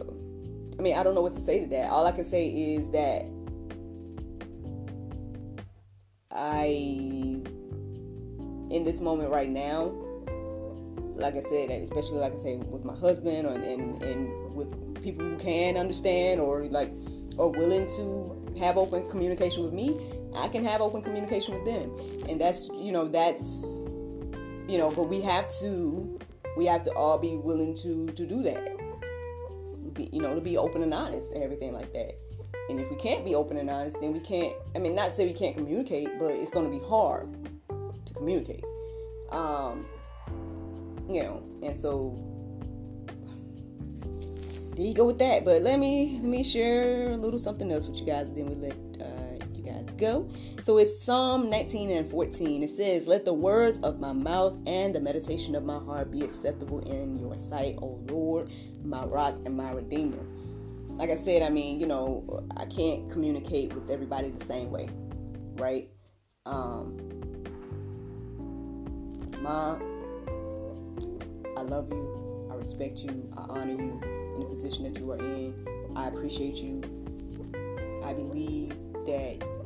I 0.77 0.81
mean, 0.81 0.97
I 0.97 1.03
don't 1.03 1.15
know 1.15 1.21
what 1.21 1.33
to 1.33 1.41
say 1.41 1.59
to 1.59 1.67
that. 1.67 1.89
All 1.89 2.05
I 2.05 2.11
can 2.11 2.23
say 2.23 2.47
is 2.47 2.91
that 2.91 3.25
I, 6.33 6.65
in 8.69 8.83
this 8.83 9.01
moment 9.01 9.29
right 9.29 9.49
now, 9.49 9.91
like 11.15 11.35
I 11.35 11.41
said, 11.41 11.69
especially 11.69 12.17
like 12.17 12.33
I 12.33 12.35
say 12.35 12.55
with 12.55 12.83
my 12.83 12.95
husband 12.95 13.45
or 13.45 13.53
and, 13.53 14.01
and 14.01 14.55
with 14.55 15.03
people 15.03 15.25
who 15.25 15.37
can 15.37 15.77
understand 15.77 16.39
or 16.41 16.65
like 16.65 16.91
or 17.37 17.51
willing 17.51 17.87
to 17.97 18.55
have 18.59 18.77
open 18.77 19.07
communication 19.09 19.63
with 19.63 19.73
me, 19.73 19.99
I 20.35 20.47
can 20.47 20.63
have 20.63 20.81
open 20.81 21.01
communication 21.01 21.53
with 21.53 21.65
them. 21.65 21.91
And 22.29 22.41
that's 22.41 22.69
you 22.69 22.91
know, 22.91 23.07
that's 23.07 23.80
you 24.71 24.77
know 24.77 24.89
but 24.95 25.09
we 25.09 25.19
have 25.19 25.49
to 25.59 26.17
we 26.55 26.65
have 26.65 26.81
to 26.83 26.91
all 26.93 27.17
be 27.17 27.35
willing 27.35 27.75
to 27.75 28.07
to 28.13 28.25
do 28.25 28.41
that. 28.43 28.77
Be, 29.93 30.09
you 30.13 30.21
know 30.21 30.33
to 30.33 30.39
be 30.39 30.57
open 30.57 30.81
and 30.81 30.93
honest 30.93 31.33
and 31.33 31.43
everything 31.43 31.73
like 31.73 31.91
that. 31.91 32.15
And 32.69 32.79
if 32.79 32.89
we 32.89 32.95
can't 32.95 33.25
be 33.25 33.35
open 33.35 33.57
and 33.57 33.69
honest 33.69 33.99
then 33.99 34.13
we 34.13 34.21
can't 34.21 34.55
i 34.73 34.79
mean 34.79 34.95
not 34.95 35.05
to 35.05 35.11
say 35.11 35.27
we 35.27 35.33
can't 35.33 35.57
communicate 35.57 36.07
but 36.17 36.31
it's 36.31 36.51
going 36.51 36.71
to 36.71 36.71
be 36.71 36.83
hard 36.85 37.27
to 38.05 38.13
communicate. 38.13 38.63
Um 39.29 39.85
you 41.09 41.21
know 41.21 41.43
and 41.61 41.75
so 41.75 42.15
there 44.77 44.85
you 44.85 44.93
go 44.93 45.05
with 45.05 45.19
that. 45.19 45.43
But 45.43 45.63
let 45.63 45.79
me 45.79 46.17
let 46.21 46.29
me 46.29 46.45
share 46.45 47.11
a 47.11 47.17
little 47.17 47.39
something 47.39 47.69
else 47.69 47.89
with 47.89 47.99
you 47.99 48.05
guys 48.05 48.33
then 48.33 48.45
we 48.45 48.55
let 48.55 48.90
go. 50.01 50.27
So 50.63 50.79
it's 50.79 51.01
Psalm 51.01 51.49
19 51.49 51.91
and 51.91 52.07
14. 52.07 52.63
It 52.63 52.69
says, 52.69 53.07
Let 53.07 53.23
the 53.23 53.33
words 53.33 53.79
of 53.79 53.99
my 53.99 54.11
mouth 54.11 54.57
and 54.65 54.93
the 54.93 54.99
meditation 54.99 55.55
of 55.55 55.63
my 55.63 55.77
heart 55.77 56.11
be 56.11 56.21
acceptable 56.23 56.79
in 56.79 57.15
your 57.15 57.35
sight, 57.37 57.75
O 57.81 58.01
Lord, 58.07 58.49
my 58.83 59.05
rock 59.05 59.35
and 59.45 59.55
my 59.55 59.71
redeemer. 59.71 60.25
Like 60.87 61.09
I 61.09 61.15
said, 61.15 61.43
I 61.43 61.49
mean, 61.49 61.79
you 61.79 61.87
know, 61.87 62.43
I 62.57 62.65
can't 62.65 63.09
communicate 63.11 63.73
with 63.73 63.89
everybody 63.89 64.29
the 64.29 64.43
same 64.43 64.71
way, 64.71 64.89
right? 65.53 65.89
Um, 66.45 66.97
Mom, 69.39 69.81
I 71.57 71.61
love 71.61 71.89
you. 71.91 72.49
I 72.51 72.55
respect 72.55 72.99
you. 72.99 73.31
I 73.37 73.41
honor 73.49 73.71
you 73.71 74.01
in 74.35 74.39
the 74.41 74.45
position 74.47 74.91
that 74.91 74.99
you 74.99 75.11
are 75.11 75.17
in. 75.17 75.53
I 75.95 76.07
appreciate 76.07 76.55
you. 76.55 76.81
I 78.03 78.13
believe 78.13 78.69
that 79.05 79.60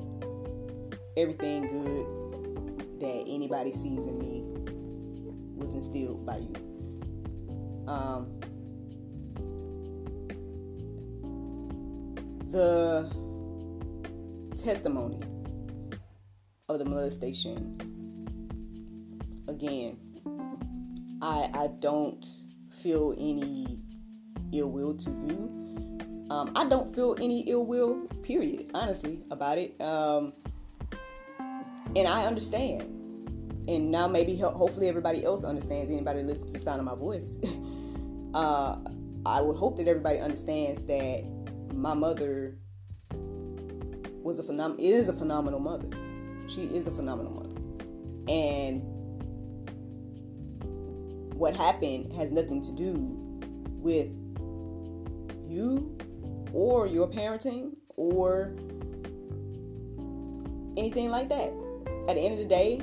everything 1.17 1.67
good 1.67 2.99
that 2.99 3.23
anybody 3.27 3.71
sees 3.71 3.99
in 3.99 4.19
me 4.19 4.43
was 5.55 5.73
instilled 5.73 6.25
by 6.25 6.37
you. 6.37 6.53
Um, 7.87 8.39
the 12.51 13.11
testimony 14.55 15.19
of 16.69 16.79
the 16.79 16.85
molestation 16.85 17.77
again 19.47 19.97
i 21.21 21.49
i 21.53 21.67
don't 21.79 22.25
feel 22.71 23.13
any 23.17 23.77
ill 24.53 24.71
will 24.71 24.95
to 24.95 25.09
you 25.09 26.27
um, 26.31 26.51
i 26.55 26.67
don't 26.67 26.95
feel 26.95 27.15
any 27.21 27.41
ill 27.41 27.65
will 27.65 28.07
period 28.23 28.71
honestly 28.73 29.21
about 29.31 29.57
it 29.57 29.79
um, 29.81 30.31
and 31.95 32.07
i 32.07 32.25
understand 32.25 32.81
and 33.67 33.89
now 33.89 34.07
maybe 34.07 34.35
hopefully 34.37 34.87
everybody 34.87 35.23
else 35.23 35.43
understands 35.43 35.89
anybody 35.89 36.21
listens 36.21 36.51
to 36.51 36.57
the 36.57 36.63
sound 36.63 36.79
of 36.79 36.85
my 36.85 36.95
voice 36.95 37.37
uh, 38.33 38.77
i 39.25 39.41
would 39.41 39.55
hope 39.55 39.77
that 39.77 39.87
everybody 39.87 40.19
understands 40.19 40.83
that 40.83 41.23
my 41.73 41.93
mother 41.93 42.57
was 44.25 44.39
a 44.39 44.43
phenom- 44.43 44.79
is 44.79 45.07
a 45.07 45.13
phenomenal 45.13 45.59
mother. 45.59 45.87
She 46.47 46.63
is 46.63 46.87
a 46.87 46.91
phenomenal 46.91 47.31
mother. 47.31 47.55
And 48.27 48.81
what 51.35 51.55
happened 51.55 52.11
has 52.13 52.31
nothing 52.31 52.63
to 52.63 52.71
do 52.71 52.95
with 53.67 54.07
you 55.47 55.95
or 56.53 56.87
your 56.87 57.07
parenting 57.07 57.75
or 57.97 58.55
anything 60.75 61.11
like 61.11 61.29
that. 61.29 61.53
At 62.07 62.15
the 62.15 62.21
end 62.21 62.33
of 62.33 62.39
the 62.39 62.45
day, 62.45 62.81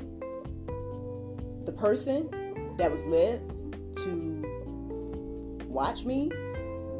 the 1.65 1.71
person 1.71 2.29
that 2.77 2.91
was 2.91 3.05
left 3.05 3.51
to 4.03 4.43
watch 5.67 6.03
me 6.03 6.29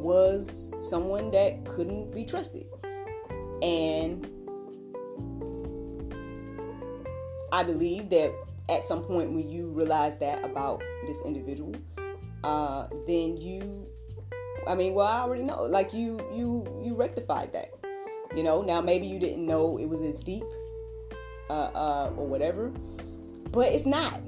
was 0.00 0.70
someone 0.80 1.30
that 1.32 1.64
couldn't 1.66 2.14
be 2.14 2.24
trusted. 2.24 2.66
And 3.62 4.26
I 7.52 7.62
believe 7.62 8.10
that 8.10 8.34
at 8.68 8.82
some 8.82 9.02
point 9.02 9.32
when 9.32 9.48
you 9.48 9.70
realize 9.72 10.18
that 10.18 10.44
about 10.44 10.82
this 11.06 11.24
individual, 11.24 11.74
uh, 12.42 12.88
then 13.06 13.36
you, 13.36 13.86
I 14.66 14.74
mean, 14.74 14.94
well, 14.94 15.06
I 15.06 15.20
already 15.20 15.42
know, 15.42 15.62
like 15.62 15.92
you, 15.92 16.18
you, 16.34 16.82
you 16.82 16.94
rectified 16.96 17.52
that. 17.52 17.68
You 18.34 18.42
know, 18.42 18.62
now 18.62 18.80
maybe 18.80 19.06
you 19.06 19.18
didn't 19.18 19.46
know 19.46 19.78
it 19.78 19.86
was 19.86 20.00
as 20.00 20.20
deep, 20.20 20.44
uh, 21.50 21.70
uh, 21.74 22.12
or 22.16 22.26
whatever, 22.26 22.70
but 23.50 23.72
it's 23.72 23.86
not. 23.86 24.20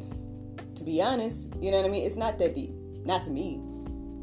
To 0.77 0.85
be 0.85 1.01
honest, 1.01 1.55
you 1.59 1.71
know 1.71 1.79
what 1.79 1.87
I 1.87 1.91
mean. 1.91 2.05
It's 2.05 2.17
not 2.17 2.39
that 2.39 2.55
deep, 2.55 2.71
not 3.05 3.23
to 3.25 3.31
me. 3.31 3.57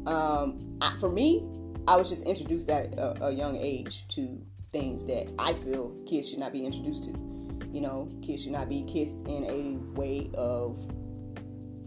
Um, 0.06 0.72
I, 0.80 0.96
for 1.00 1.10
me, 1.10 1.44
I 1.88 1.96
was 1.96 2.08
just 2.08 2.26
introduced 2.26 2.70
at 2.70 2.94
a, 2.94 3.26
a 3.26 3.30
young 3.32 3.56
age 3.56 4.06
to 4.08 4.40
things 4.72 5.04
that 5.06 5.32
I 5.38 5.52
feel 5.52 5.96
kids 6.06 6.30
should 6.30 6.38
not 6.38 6.52
be 6.52 6.64
introduced 6.64 7.04
to. 7.04 7.10
You 7.72 7.80
know, 7.80 8.08
kids 8.22 8.44
should 8.44 8.52
not 8.52 8.68
be 8.68 8.84
kissed 8.84 9.26
in 9.26 9.44
a 9.44 9.98
way 9.98 10.30
of 10.34 10.78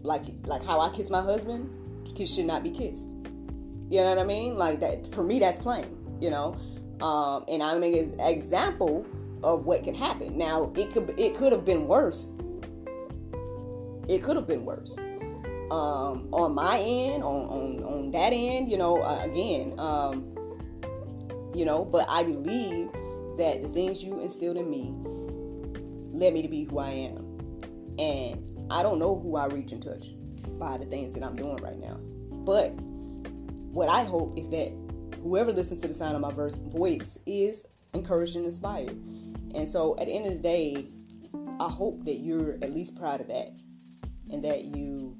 like 0.02 0.24
like 0.44 0.64
how 0.64 0.80
I 0.80 0.90
kiss 0.90 1.10
my 1.10 1.22
husband. 1.22 1.70
Kids 2.14 2.34
should 2.34 2.46
not 2.46 2.62
be 2.62 2.70
kissed. 2.70 3.08
You 3.90 4.02
know 4.02 4.10
what 4.10 4.18
I 4.18 4.24
mean? 4.24 4.56
Like 4.56 4.80
that 4.80 5.06
for 5.14 5.24
me, 5.24 5.38
that's 5.38 5.62
plain. 5.62 5.86
You 6.20 6.30
know, 6.30 6.56
um, 7.00 7.44
and 7.48 7.62
I'm 7.62 7.82
an 7.82 8.20
example 8.20 9.06
of 9.42 9.64
what 9.66 9.84
can 9.84 9.94
happen. 9.94 10.36
Now 10.36 10.72
it 10.76 10.92
could 10.92 11.14
it 11.18 11.34
could 11.34 11.52
have 11.52 11.64
been 11.64 11.86
worse. 11.86 12.32
It 14.08 14.22
could 14.22 14.36
have 14.36 14.46
been 14.46 14.64
worse 14.64 14.98
um, 15.70 16.28
on 16.32 16.54
my 16.54 16.78
end, 16.78 17.22
on, 17.22 17.46
on, 17.48 17.84
on 17.84 18.10
that 18.12 18.32
end, 18.32 18.70
you 18.70 18.78
know, 18.78 19.02
uh, 19.02 19.22
again, 19.22 19.78
um, 19.78 20.34
you 21.54 21.64
know, 21.64 21.84
but 21.84 22.06
I 22.08 22.22
believe 22.22 22.90
that 23.36 23.60
the 23.62 23.68
things 23.68 24.02
you 24.02 24.20
instilled 24.22 24.56
in 24.56 24.70
me 24.70 24.94
led 26.12 26.32
me 26.32 26.42
to 26.42 26.48
be 26.48 26.64
who 26.64 26.78
I 26.78 26.90
am. 26.90 27.16
And 27.98 28.66
I 28.70 28.82
don't 28.82 28.98
know 28.98 29.18
who 29.18 29.36
I 29.36 29.46
reach 29.46 29.72
and 29.72 29.82
touch 29.82 30.06
by 30.58 30.78
the 30.78 30.86
things 30.86 31.14
that 31.14 31.22
I'm 31.22 31.36
doing 31.36 31.56
right 31.56 31.78
now. 31.78 31.98
But 32.44 32.70
what 32.70 33.88
I 33.88 34.04
hope 34.04 34.38
is 34.38 34.48
that 34.50 34.72
whoever 35.22 35.52
listens 35.52 35.82
to 35.82 35.88
the 35.88 35.94
sound 35.94 36.14
of 36.14 36.22
my 36.22 36.32
verse, 36.32 36.56
voice 36.56 37.18
is 37.26 37.68
encouraged 37.92 38.36
and 38.36 38.46
inspired. 38.46 38.96
And 39.54 39.68
so 39.68 39.96
at 39.98 40.06
the 40.06 40.12
end 40.12 40.26
of 40.26 40.34
the 40.34 40.42
day, 40.42 40.88
I 41.60 41.68
hope 41.68 42.04
that 42.04 42.16
you're 42.16 42.54
at 42.54 42.70
least 42.72 42.98
proud 42.98 43.20
of 43.20 43.28
that 43.28 43.50
and 44.30 44.44
that 44.44 44.64
you 44.64 45.16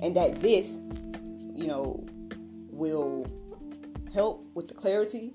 and 0.00 0.14
that 0.16 0.36
this, 0.36 0.80
you 1.54 1.66
know, 1.66 2.04
will 2.70 3.26
help 4.12 4.44
with 4.54 4.68
the 4.68 4.74
clarity 4.74 5.34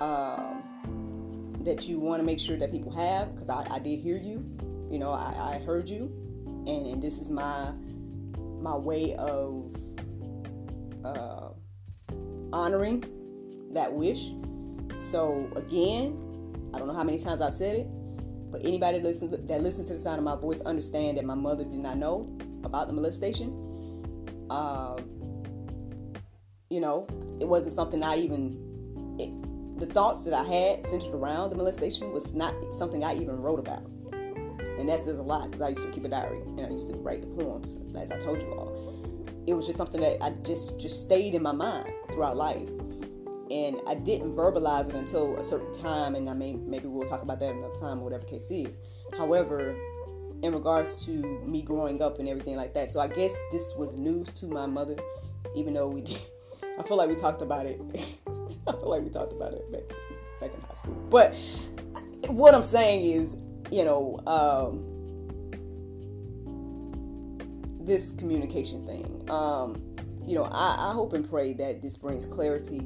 um, 0.00 1.56
that 1.64 1.88
you 1.88 1.98
want 1.98 2.20
to 2.20 2.26
make 2.26 2.40
sure 2.40 2.56
that 2.56 2.70
people 2.70 2.92
have. 2.92 3.34
Because 3.34 3.48
I, 3.48 3.66
I, 3.70 3.78
did 3.78 3.98
hear 3.98 4.16
you, 4.16 4.44
you 4.90 4.98
know, 4.98 5.12
I, 5.12 5.54
I 5.54 5.58
heard 5.64 5.88
you, 5.88 6.12
and, 6.66 6.86
and, 6.86 7.02
this 7.02 7.18
is 7.18 7.30
my 7.30 7.72
my 8.60 8.76
way 8.76 9.14
of 9.14 9.74
uh, 11.04 11.50
honoring 12.52 13.04
that 13.72 13.92
wish. 13.92 14.30
So 14.98 15.50
again, 15.56 16.27
I 16.78 16.80
don't 16.80 16.88
know 16.88 16.94
how 16.94 17.02
many 17.02 17.18
times 17.18 17.42
I've 17.42 17.54
said 17.54 17.74
it, 17.74 17.86
but 18.52 18.64
anybody 18.64 18.98
that 18.98 19.04
listens 19.04 19.32
that 19.32 19.60
listens 19.60 19.88
to 19.88 19.94
the 19.94 20.00
sound 20.00 20.18
of 20.18 20.24
my 20.24 20.36
voice 20.36 20.60
understand 20.60 21.18
that 21.18 21.24
my 21.24 21.34
mother 21.34 21.64
did 21.64 21.80
not 21.80 21.98
know 21.98 22.38
about 22.62 22.86
the 22.86 22.92
molestation 22.92 23.52
um, 24.50 24.98
you 26.70 26.80
know, 26.80 27.06
it 27.40 27.48
wasn't 27.48 27.74
something 27.74 28.02
I 28.02 28.16
even, 28.16 28.56
it, 29.18 29.80
the 29.80 29.86
thoughts 29.86 30.24
that 30.24 30.34
I 30.34 30.44
had 30.44 30.84
centered 30.84 31.14
around 31.14 31.50
the 31.50 31.56
molestation 31.56 32.12
was 32.12 32.34
not 32.34 32.54
something 32.78 33.04
I 33.04 33.14
even 33.14 33.40
wrote 33.40 33.58
about. 33.58 33.84
And 34.78 34.88
that 34.88 35.00
says 35.00 35.18
a 35.18 35.22
lot 35.22 35.50
because 35.50 35.60
I 35.60 35.68
used 35.70 35.84
to 35.84 35.90
keep 35.90 36.04
a 36.04 36.08
diary 36.08 36.40
and 36.40 36.60
I 36.60 36.70
used 36.70 36.86
to 36.88 36.94
write 36.98 37.22
the 37.22 37.28
poems, 37.28 37.78
as 37.96 38.12
I 38.12 38.18
told 38.18 38.40
you 38.40 38.52
all. 38.52 38.72
It 39.46 39.54
was 39.54 39.66
just 39.66 39.78
something 39.78 40.00
that 40.00 40.22
I 40.22 40.30
just 40.44 40.78
just 40.78 41.02
stayed 41.04 41.34
in 41.34 41.42
my 41.42 41.52
mind 41.52 41.90
throughout 42.12 42.36
life, 42.36 42.70
and 43.50 43.76
I 43.88 43.94
didn't 43.94 44.34
verbalize 44.34 44.88
it 44.88 44.94
until 44.94 45.36
a 45.36 45.44
certain 45.44 45.72
time. 45.74 46.14
And 46.14 46.28
I 46.28 46.34
may 46.34 46.54
maybe 46.54 46.86
we'll 46.88 47.08
talk 47.08 47.22
about 47.22 47.40
that 47.40 47.54
another 47.54 47.74
time, 47.80 48.00
or 48.00 48.04
whatever 48.04 48.24
case 48.24 48.50
is. 48.50 48.78
However, 49.16 49.76
in 50.42 50.52
regards 50.52 51.04
to 51.06 51.12
me 51.44 51.62
growing 51.62 52.00
up 52.00 52.18
and 52.18 52.28
everything 52.28 52.56
like 52.56 52.74
that. 52.74 52.90
So 52.90 53.00
I 53.00 53.08
guess 53.08 53.38
this 53.50 53.74
was 53.76 53.92
news 53.94 54.28
to 54.34 54.46
my 54.46 54.66
mother, 54.66 54.96
even 55.56 55.74
though 55.74 55.88
we 55.88 56.02
did. 56.02 56.20
I 56.78 56.82
feel 56.82 56.96
like 56.96 57.08
we 57.08 57.16
talked 57.16 57.42
about 57.42 57.66
it. 57.66 57.80
I 58.66 58.72
feel 58.72 58.90
like 58.90 59.02
we 59.02 59.10
talked 59.10 59.32
about 59.32 59.52
it 59.52 59.70
back 59.72 59.82
back 60.40 60.54
in 60.54 60.60
high 60.60 60.74
school. 60.74 60.94
But 61.10 61.34
what 62.28 62.54
I'm 62.54 62.62
saying 62.62 63.04
is, 63.04 63.36
you 63.70 63.84
know, 63.84 64.20
um, 64.26 64.84
this 67.84 68.14
communication 68.14 68.86
thing. 68.86 69.28
Um, 69.28 69.82
you 70.24 70.34
know, 70.34 70.44
I, 70.44 70.90
I, 70.90 70.92
hope 70.92 71.14
and 71.14 71.28
pray 71.28 71.54
that 71.54 71.80
this 71.80 71.96
brings 71.96 72.26
clarity. 72.26 72.82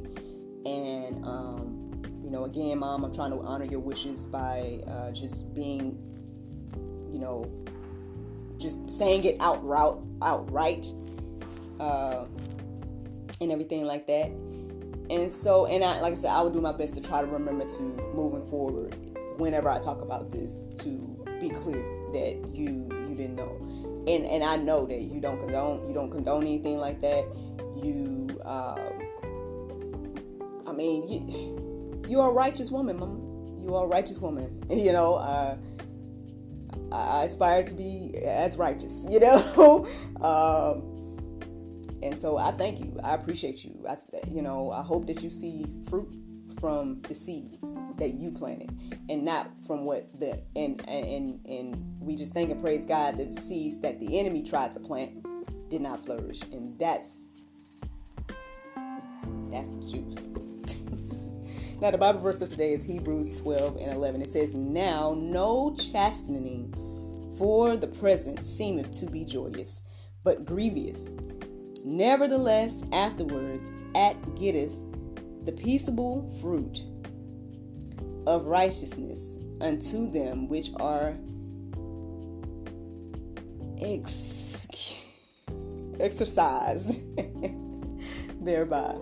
And, 0.64 1.24
um, 1.24 2.02
you 2.22 2.30
know, 2.30 2.44
again, 2.44 2.78
mom, 2.78 3.04
I'm 3.04 3.12
trying 3.12 3.32
to 3.32 3.40
honor 3.40 3.64
your 3.64 3.80
wishes 3.80 4.26
by 4.26 4.80
uh, 4.86 5.12
just 5.12 5.54
being 5.54 5.98
you 7.12 7.18
know, 7.18 7.46
just 8.58 8.92
saying 8.92 9.24
it 9.24 9.36
outright, 9.38 9.96
outright, 10.22 10.86
uh, 11.78 12.24
and 13.40 13.52
everything 13.52 13.84
like 13.86 14.06
that. 14.06 14.28
And 15.10 15.30
so, 15.30 15.66
and 15.66 15.84
I, 15.84 16.00
like 16.00 16.12
I 16.12 16.16
said, 16.16 16.30
I 16.30 16.42
would 16.42 16.54
do 16.54 16.60
my 16.60 16.72
best 16.72 16.94
to 16.94 17.02
try 17.02 17.20
to 17.20 17.26
remember 17.26 17.66
to 17.66 17.82
moving 18.14 18.48
forward, 18.48 18.96
whenever 19.36 19.68
I 19.68 19.78
talk 19.78 20.00
about 20.00 20.30
this, 20.30 20.72
to 20.84 20.90
be 21.38 21.50
clear 21.50 21.82
that 22.12 22.50
you 22.54 22.88
you 23.08 23.14
didn't 23.14 23.36
know, 23.36 23.56
and 24.06 24.24
and 24.24 24.42
I 24.42 24.56
know 24.56 24.86
that 24.86 25.00
you 25.00 25.20
don't 25.20 25.38
condone 25.38 25.86
you 25.86 25.92
don't 25.92 26.10
condone 26.10 26.42
anything 26.42 26.78
like 26.78 27.00
that. 27.02 27.26
You, 27.82 28.40
um, 28.44 29.01
I 30.66 30.72
mean, 30.72 31.08
you 31.08 32.04
you're 32.08 32.28
a 32.28 32.32
righteous 32.32 32.70
woman, 32.70 32.98
mama. 32.98 33.18
You 33.62 33.74
are 33.76 33.84
a 33.84 33.88
righteous 33.88 34.18
woman, 34.18 34.64
you 34.70 34.92
know. 34.92 35.16
Uh, 35.16 35.56
I 36.90 37.24
aspire 37.24 37.64
to 37.64 37.74
be 37.74 38.14
as 38.24 38.56
righteous, 38.56 39.06
you 39.10 39.20
know. 39.20 39.86
um, 40.20 40.92
and 42.02 42.20
so 42.20 42.36
I 42.36 42.50
thank 42.50 42.80
you. 42.80 42.98
I 43.02 43.14
appreciate 43.14 43.64
you. 43.64 43.84
I, 43.88 43.96
you 44.28 44.42
know, 44.42 44.70
I 44.70 44.82
hope 44.82 45.06
that 45.06 45.22
you 45.22 45.30
see 45.30 45.66
fruit 45.88 46.12
from 46.60 47.00
the 47.02 47.14
seeds 47.14 47.76
that 47.98 48.14
you 48.14 48.32
planted, 48.32 48.70
and 49.08 49.24
not 49.24 49.50
from 49.66 49.84
what 49.84 50.06
the 50.18 50.42
and 50.56 50.86
and 50.88 51.40
and 51.46 52.00
we 52.00 52.14
just 52.14 52.34
thank 52.34 52.50
and 52.50 52.60
praise 52.60 52.84
God 52.84 53.16
that 53.18 53.32
the 53.32 53.40
seeds 53.40 53.80
that 53.80 54.00
the 54.00 54.18
enemy 54.18 54.42
tried 54.42 54.72
to 54.74 54.80
plant 54.80 55.24
did 55.70 55.80
not 55.80 56.04
flourish, 56.04 56.42
and 56.52 56.78
that's 56.78 57.31
that's 59.52 59.68
the 59.68 59.86
juice. 59.86 60.28
now 61.80 61.90
the 61.90 61.98
Bible 61.98 62.20
verse 62.20 62.40
of 62.40 62.50
today 62.50 62.72
is 62.72 62.84
Hebrews 62.84 63.40
12 63.40 63.76
and 63.76 63.92
11. 63.92 64.22
It 64.22 64.28
says, 64.28 64.54
"Now 64.54 65.14
no 65.16 65.74
chastening." 65.76 66.74
for 67.38 67.76
the 67.76 67.86
present 67.86 68.44
seemeth 68.44 68.92
to 69.00 69.06
be 69.06 69.24
joyous, 69.24 69.82
but 70.22 70.44
grievous. 70.44 71.16
Nevertheless, 71.84 72.84
afterwards, 72.92 73.70
at 73.94 74.16
getteth 74.36 74.76
the 75.44 75.52
peaceable 75.52 76.30
fruit 76.40 76.84
of 78.26 78.46
righteousness 78.46 79.38
unto 79.60 80.10
them 80.10 80.48
which 80.48 80.70
are 80.78 81.16
ex- 83.80 84.68
exercised 86.00 87.00
thereby. 88.44 88.96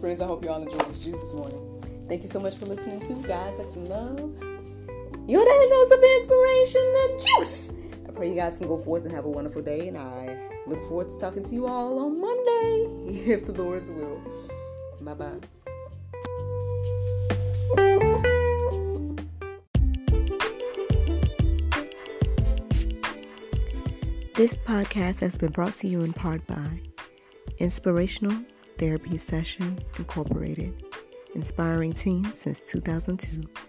Friends, 0.00 0.20
I 0.20 0.26
hope 0.26 0.44
you 0.44 0.50
all 0.50 0.62
enjoyed 0.62 0.86
this 0.86 1.00
juice 1.00 1.20
this 1.20 1.34
morning. 1.34 1.82
Thank 2.06 2.22
you 2.22 2.28
so 2.28 2.38
much 2.38 2.54
for 2.54 2.66
listening 2.66 3.00
to 3.00 3.26
God, 3.26 3.52
Sex, 3.52 3.74
and 3.74 3.88
Love. 3.88 4.38
Your 5.26 5.44
daily 5.44 5.68
dose 5.68 5.90
of 5.90 6.00
inspiration 6.00 6.94
and 7.02 7.20
juice. 7.20 7.74
I 8.08 8.12
pray 8.12 8.28
you 8.28 8.36
guys 8.36 8.58
can 8.58 8.68
go 8.68 8.78
forth 8.78 9.04
and 9.06 9.12
have 9.12 9.24
a 9.24 9.28
wonderful 9.28 9.60
day, 9.60 9.88
and 9.88 9.98
I 9.98 10.38
look 10.68 10.80
forward 10.82 11.10
to 11.10 11.18
talking 11.18 11.42
to 11.44 11.52
you 11.52 11.66
all 11.66 11.98
on 11.98 12.20
Monday, 12.20 12.86
if 13.32 13.46
the 13.46 13.60
Lord's 13.60 13.90
will. 13.90 14.22
Bye 15.00 15.14
bye. 15.14 15.40
This 24.36 24.56
podcast 24.56 25.18
has 25.22 25.36
been 25.36 25.50
brought 25.50 25.74
to 25.76 25.88
you 25.88 26.02
in 26.02 26.12
part 26.12 26.46
by 26.46 26.82
Inspirational 27.58 28.44
Therapy 28.78 29.18
Session 29.18 29.78
Incorporated, 29.98 30.84
inspiring 31.34 31.92
teens 31.92 32.38
since 32.38 32.60
2002. 32.60 33.67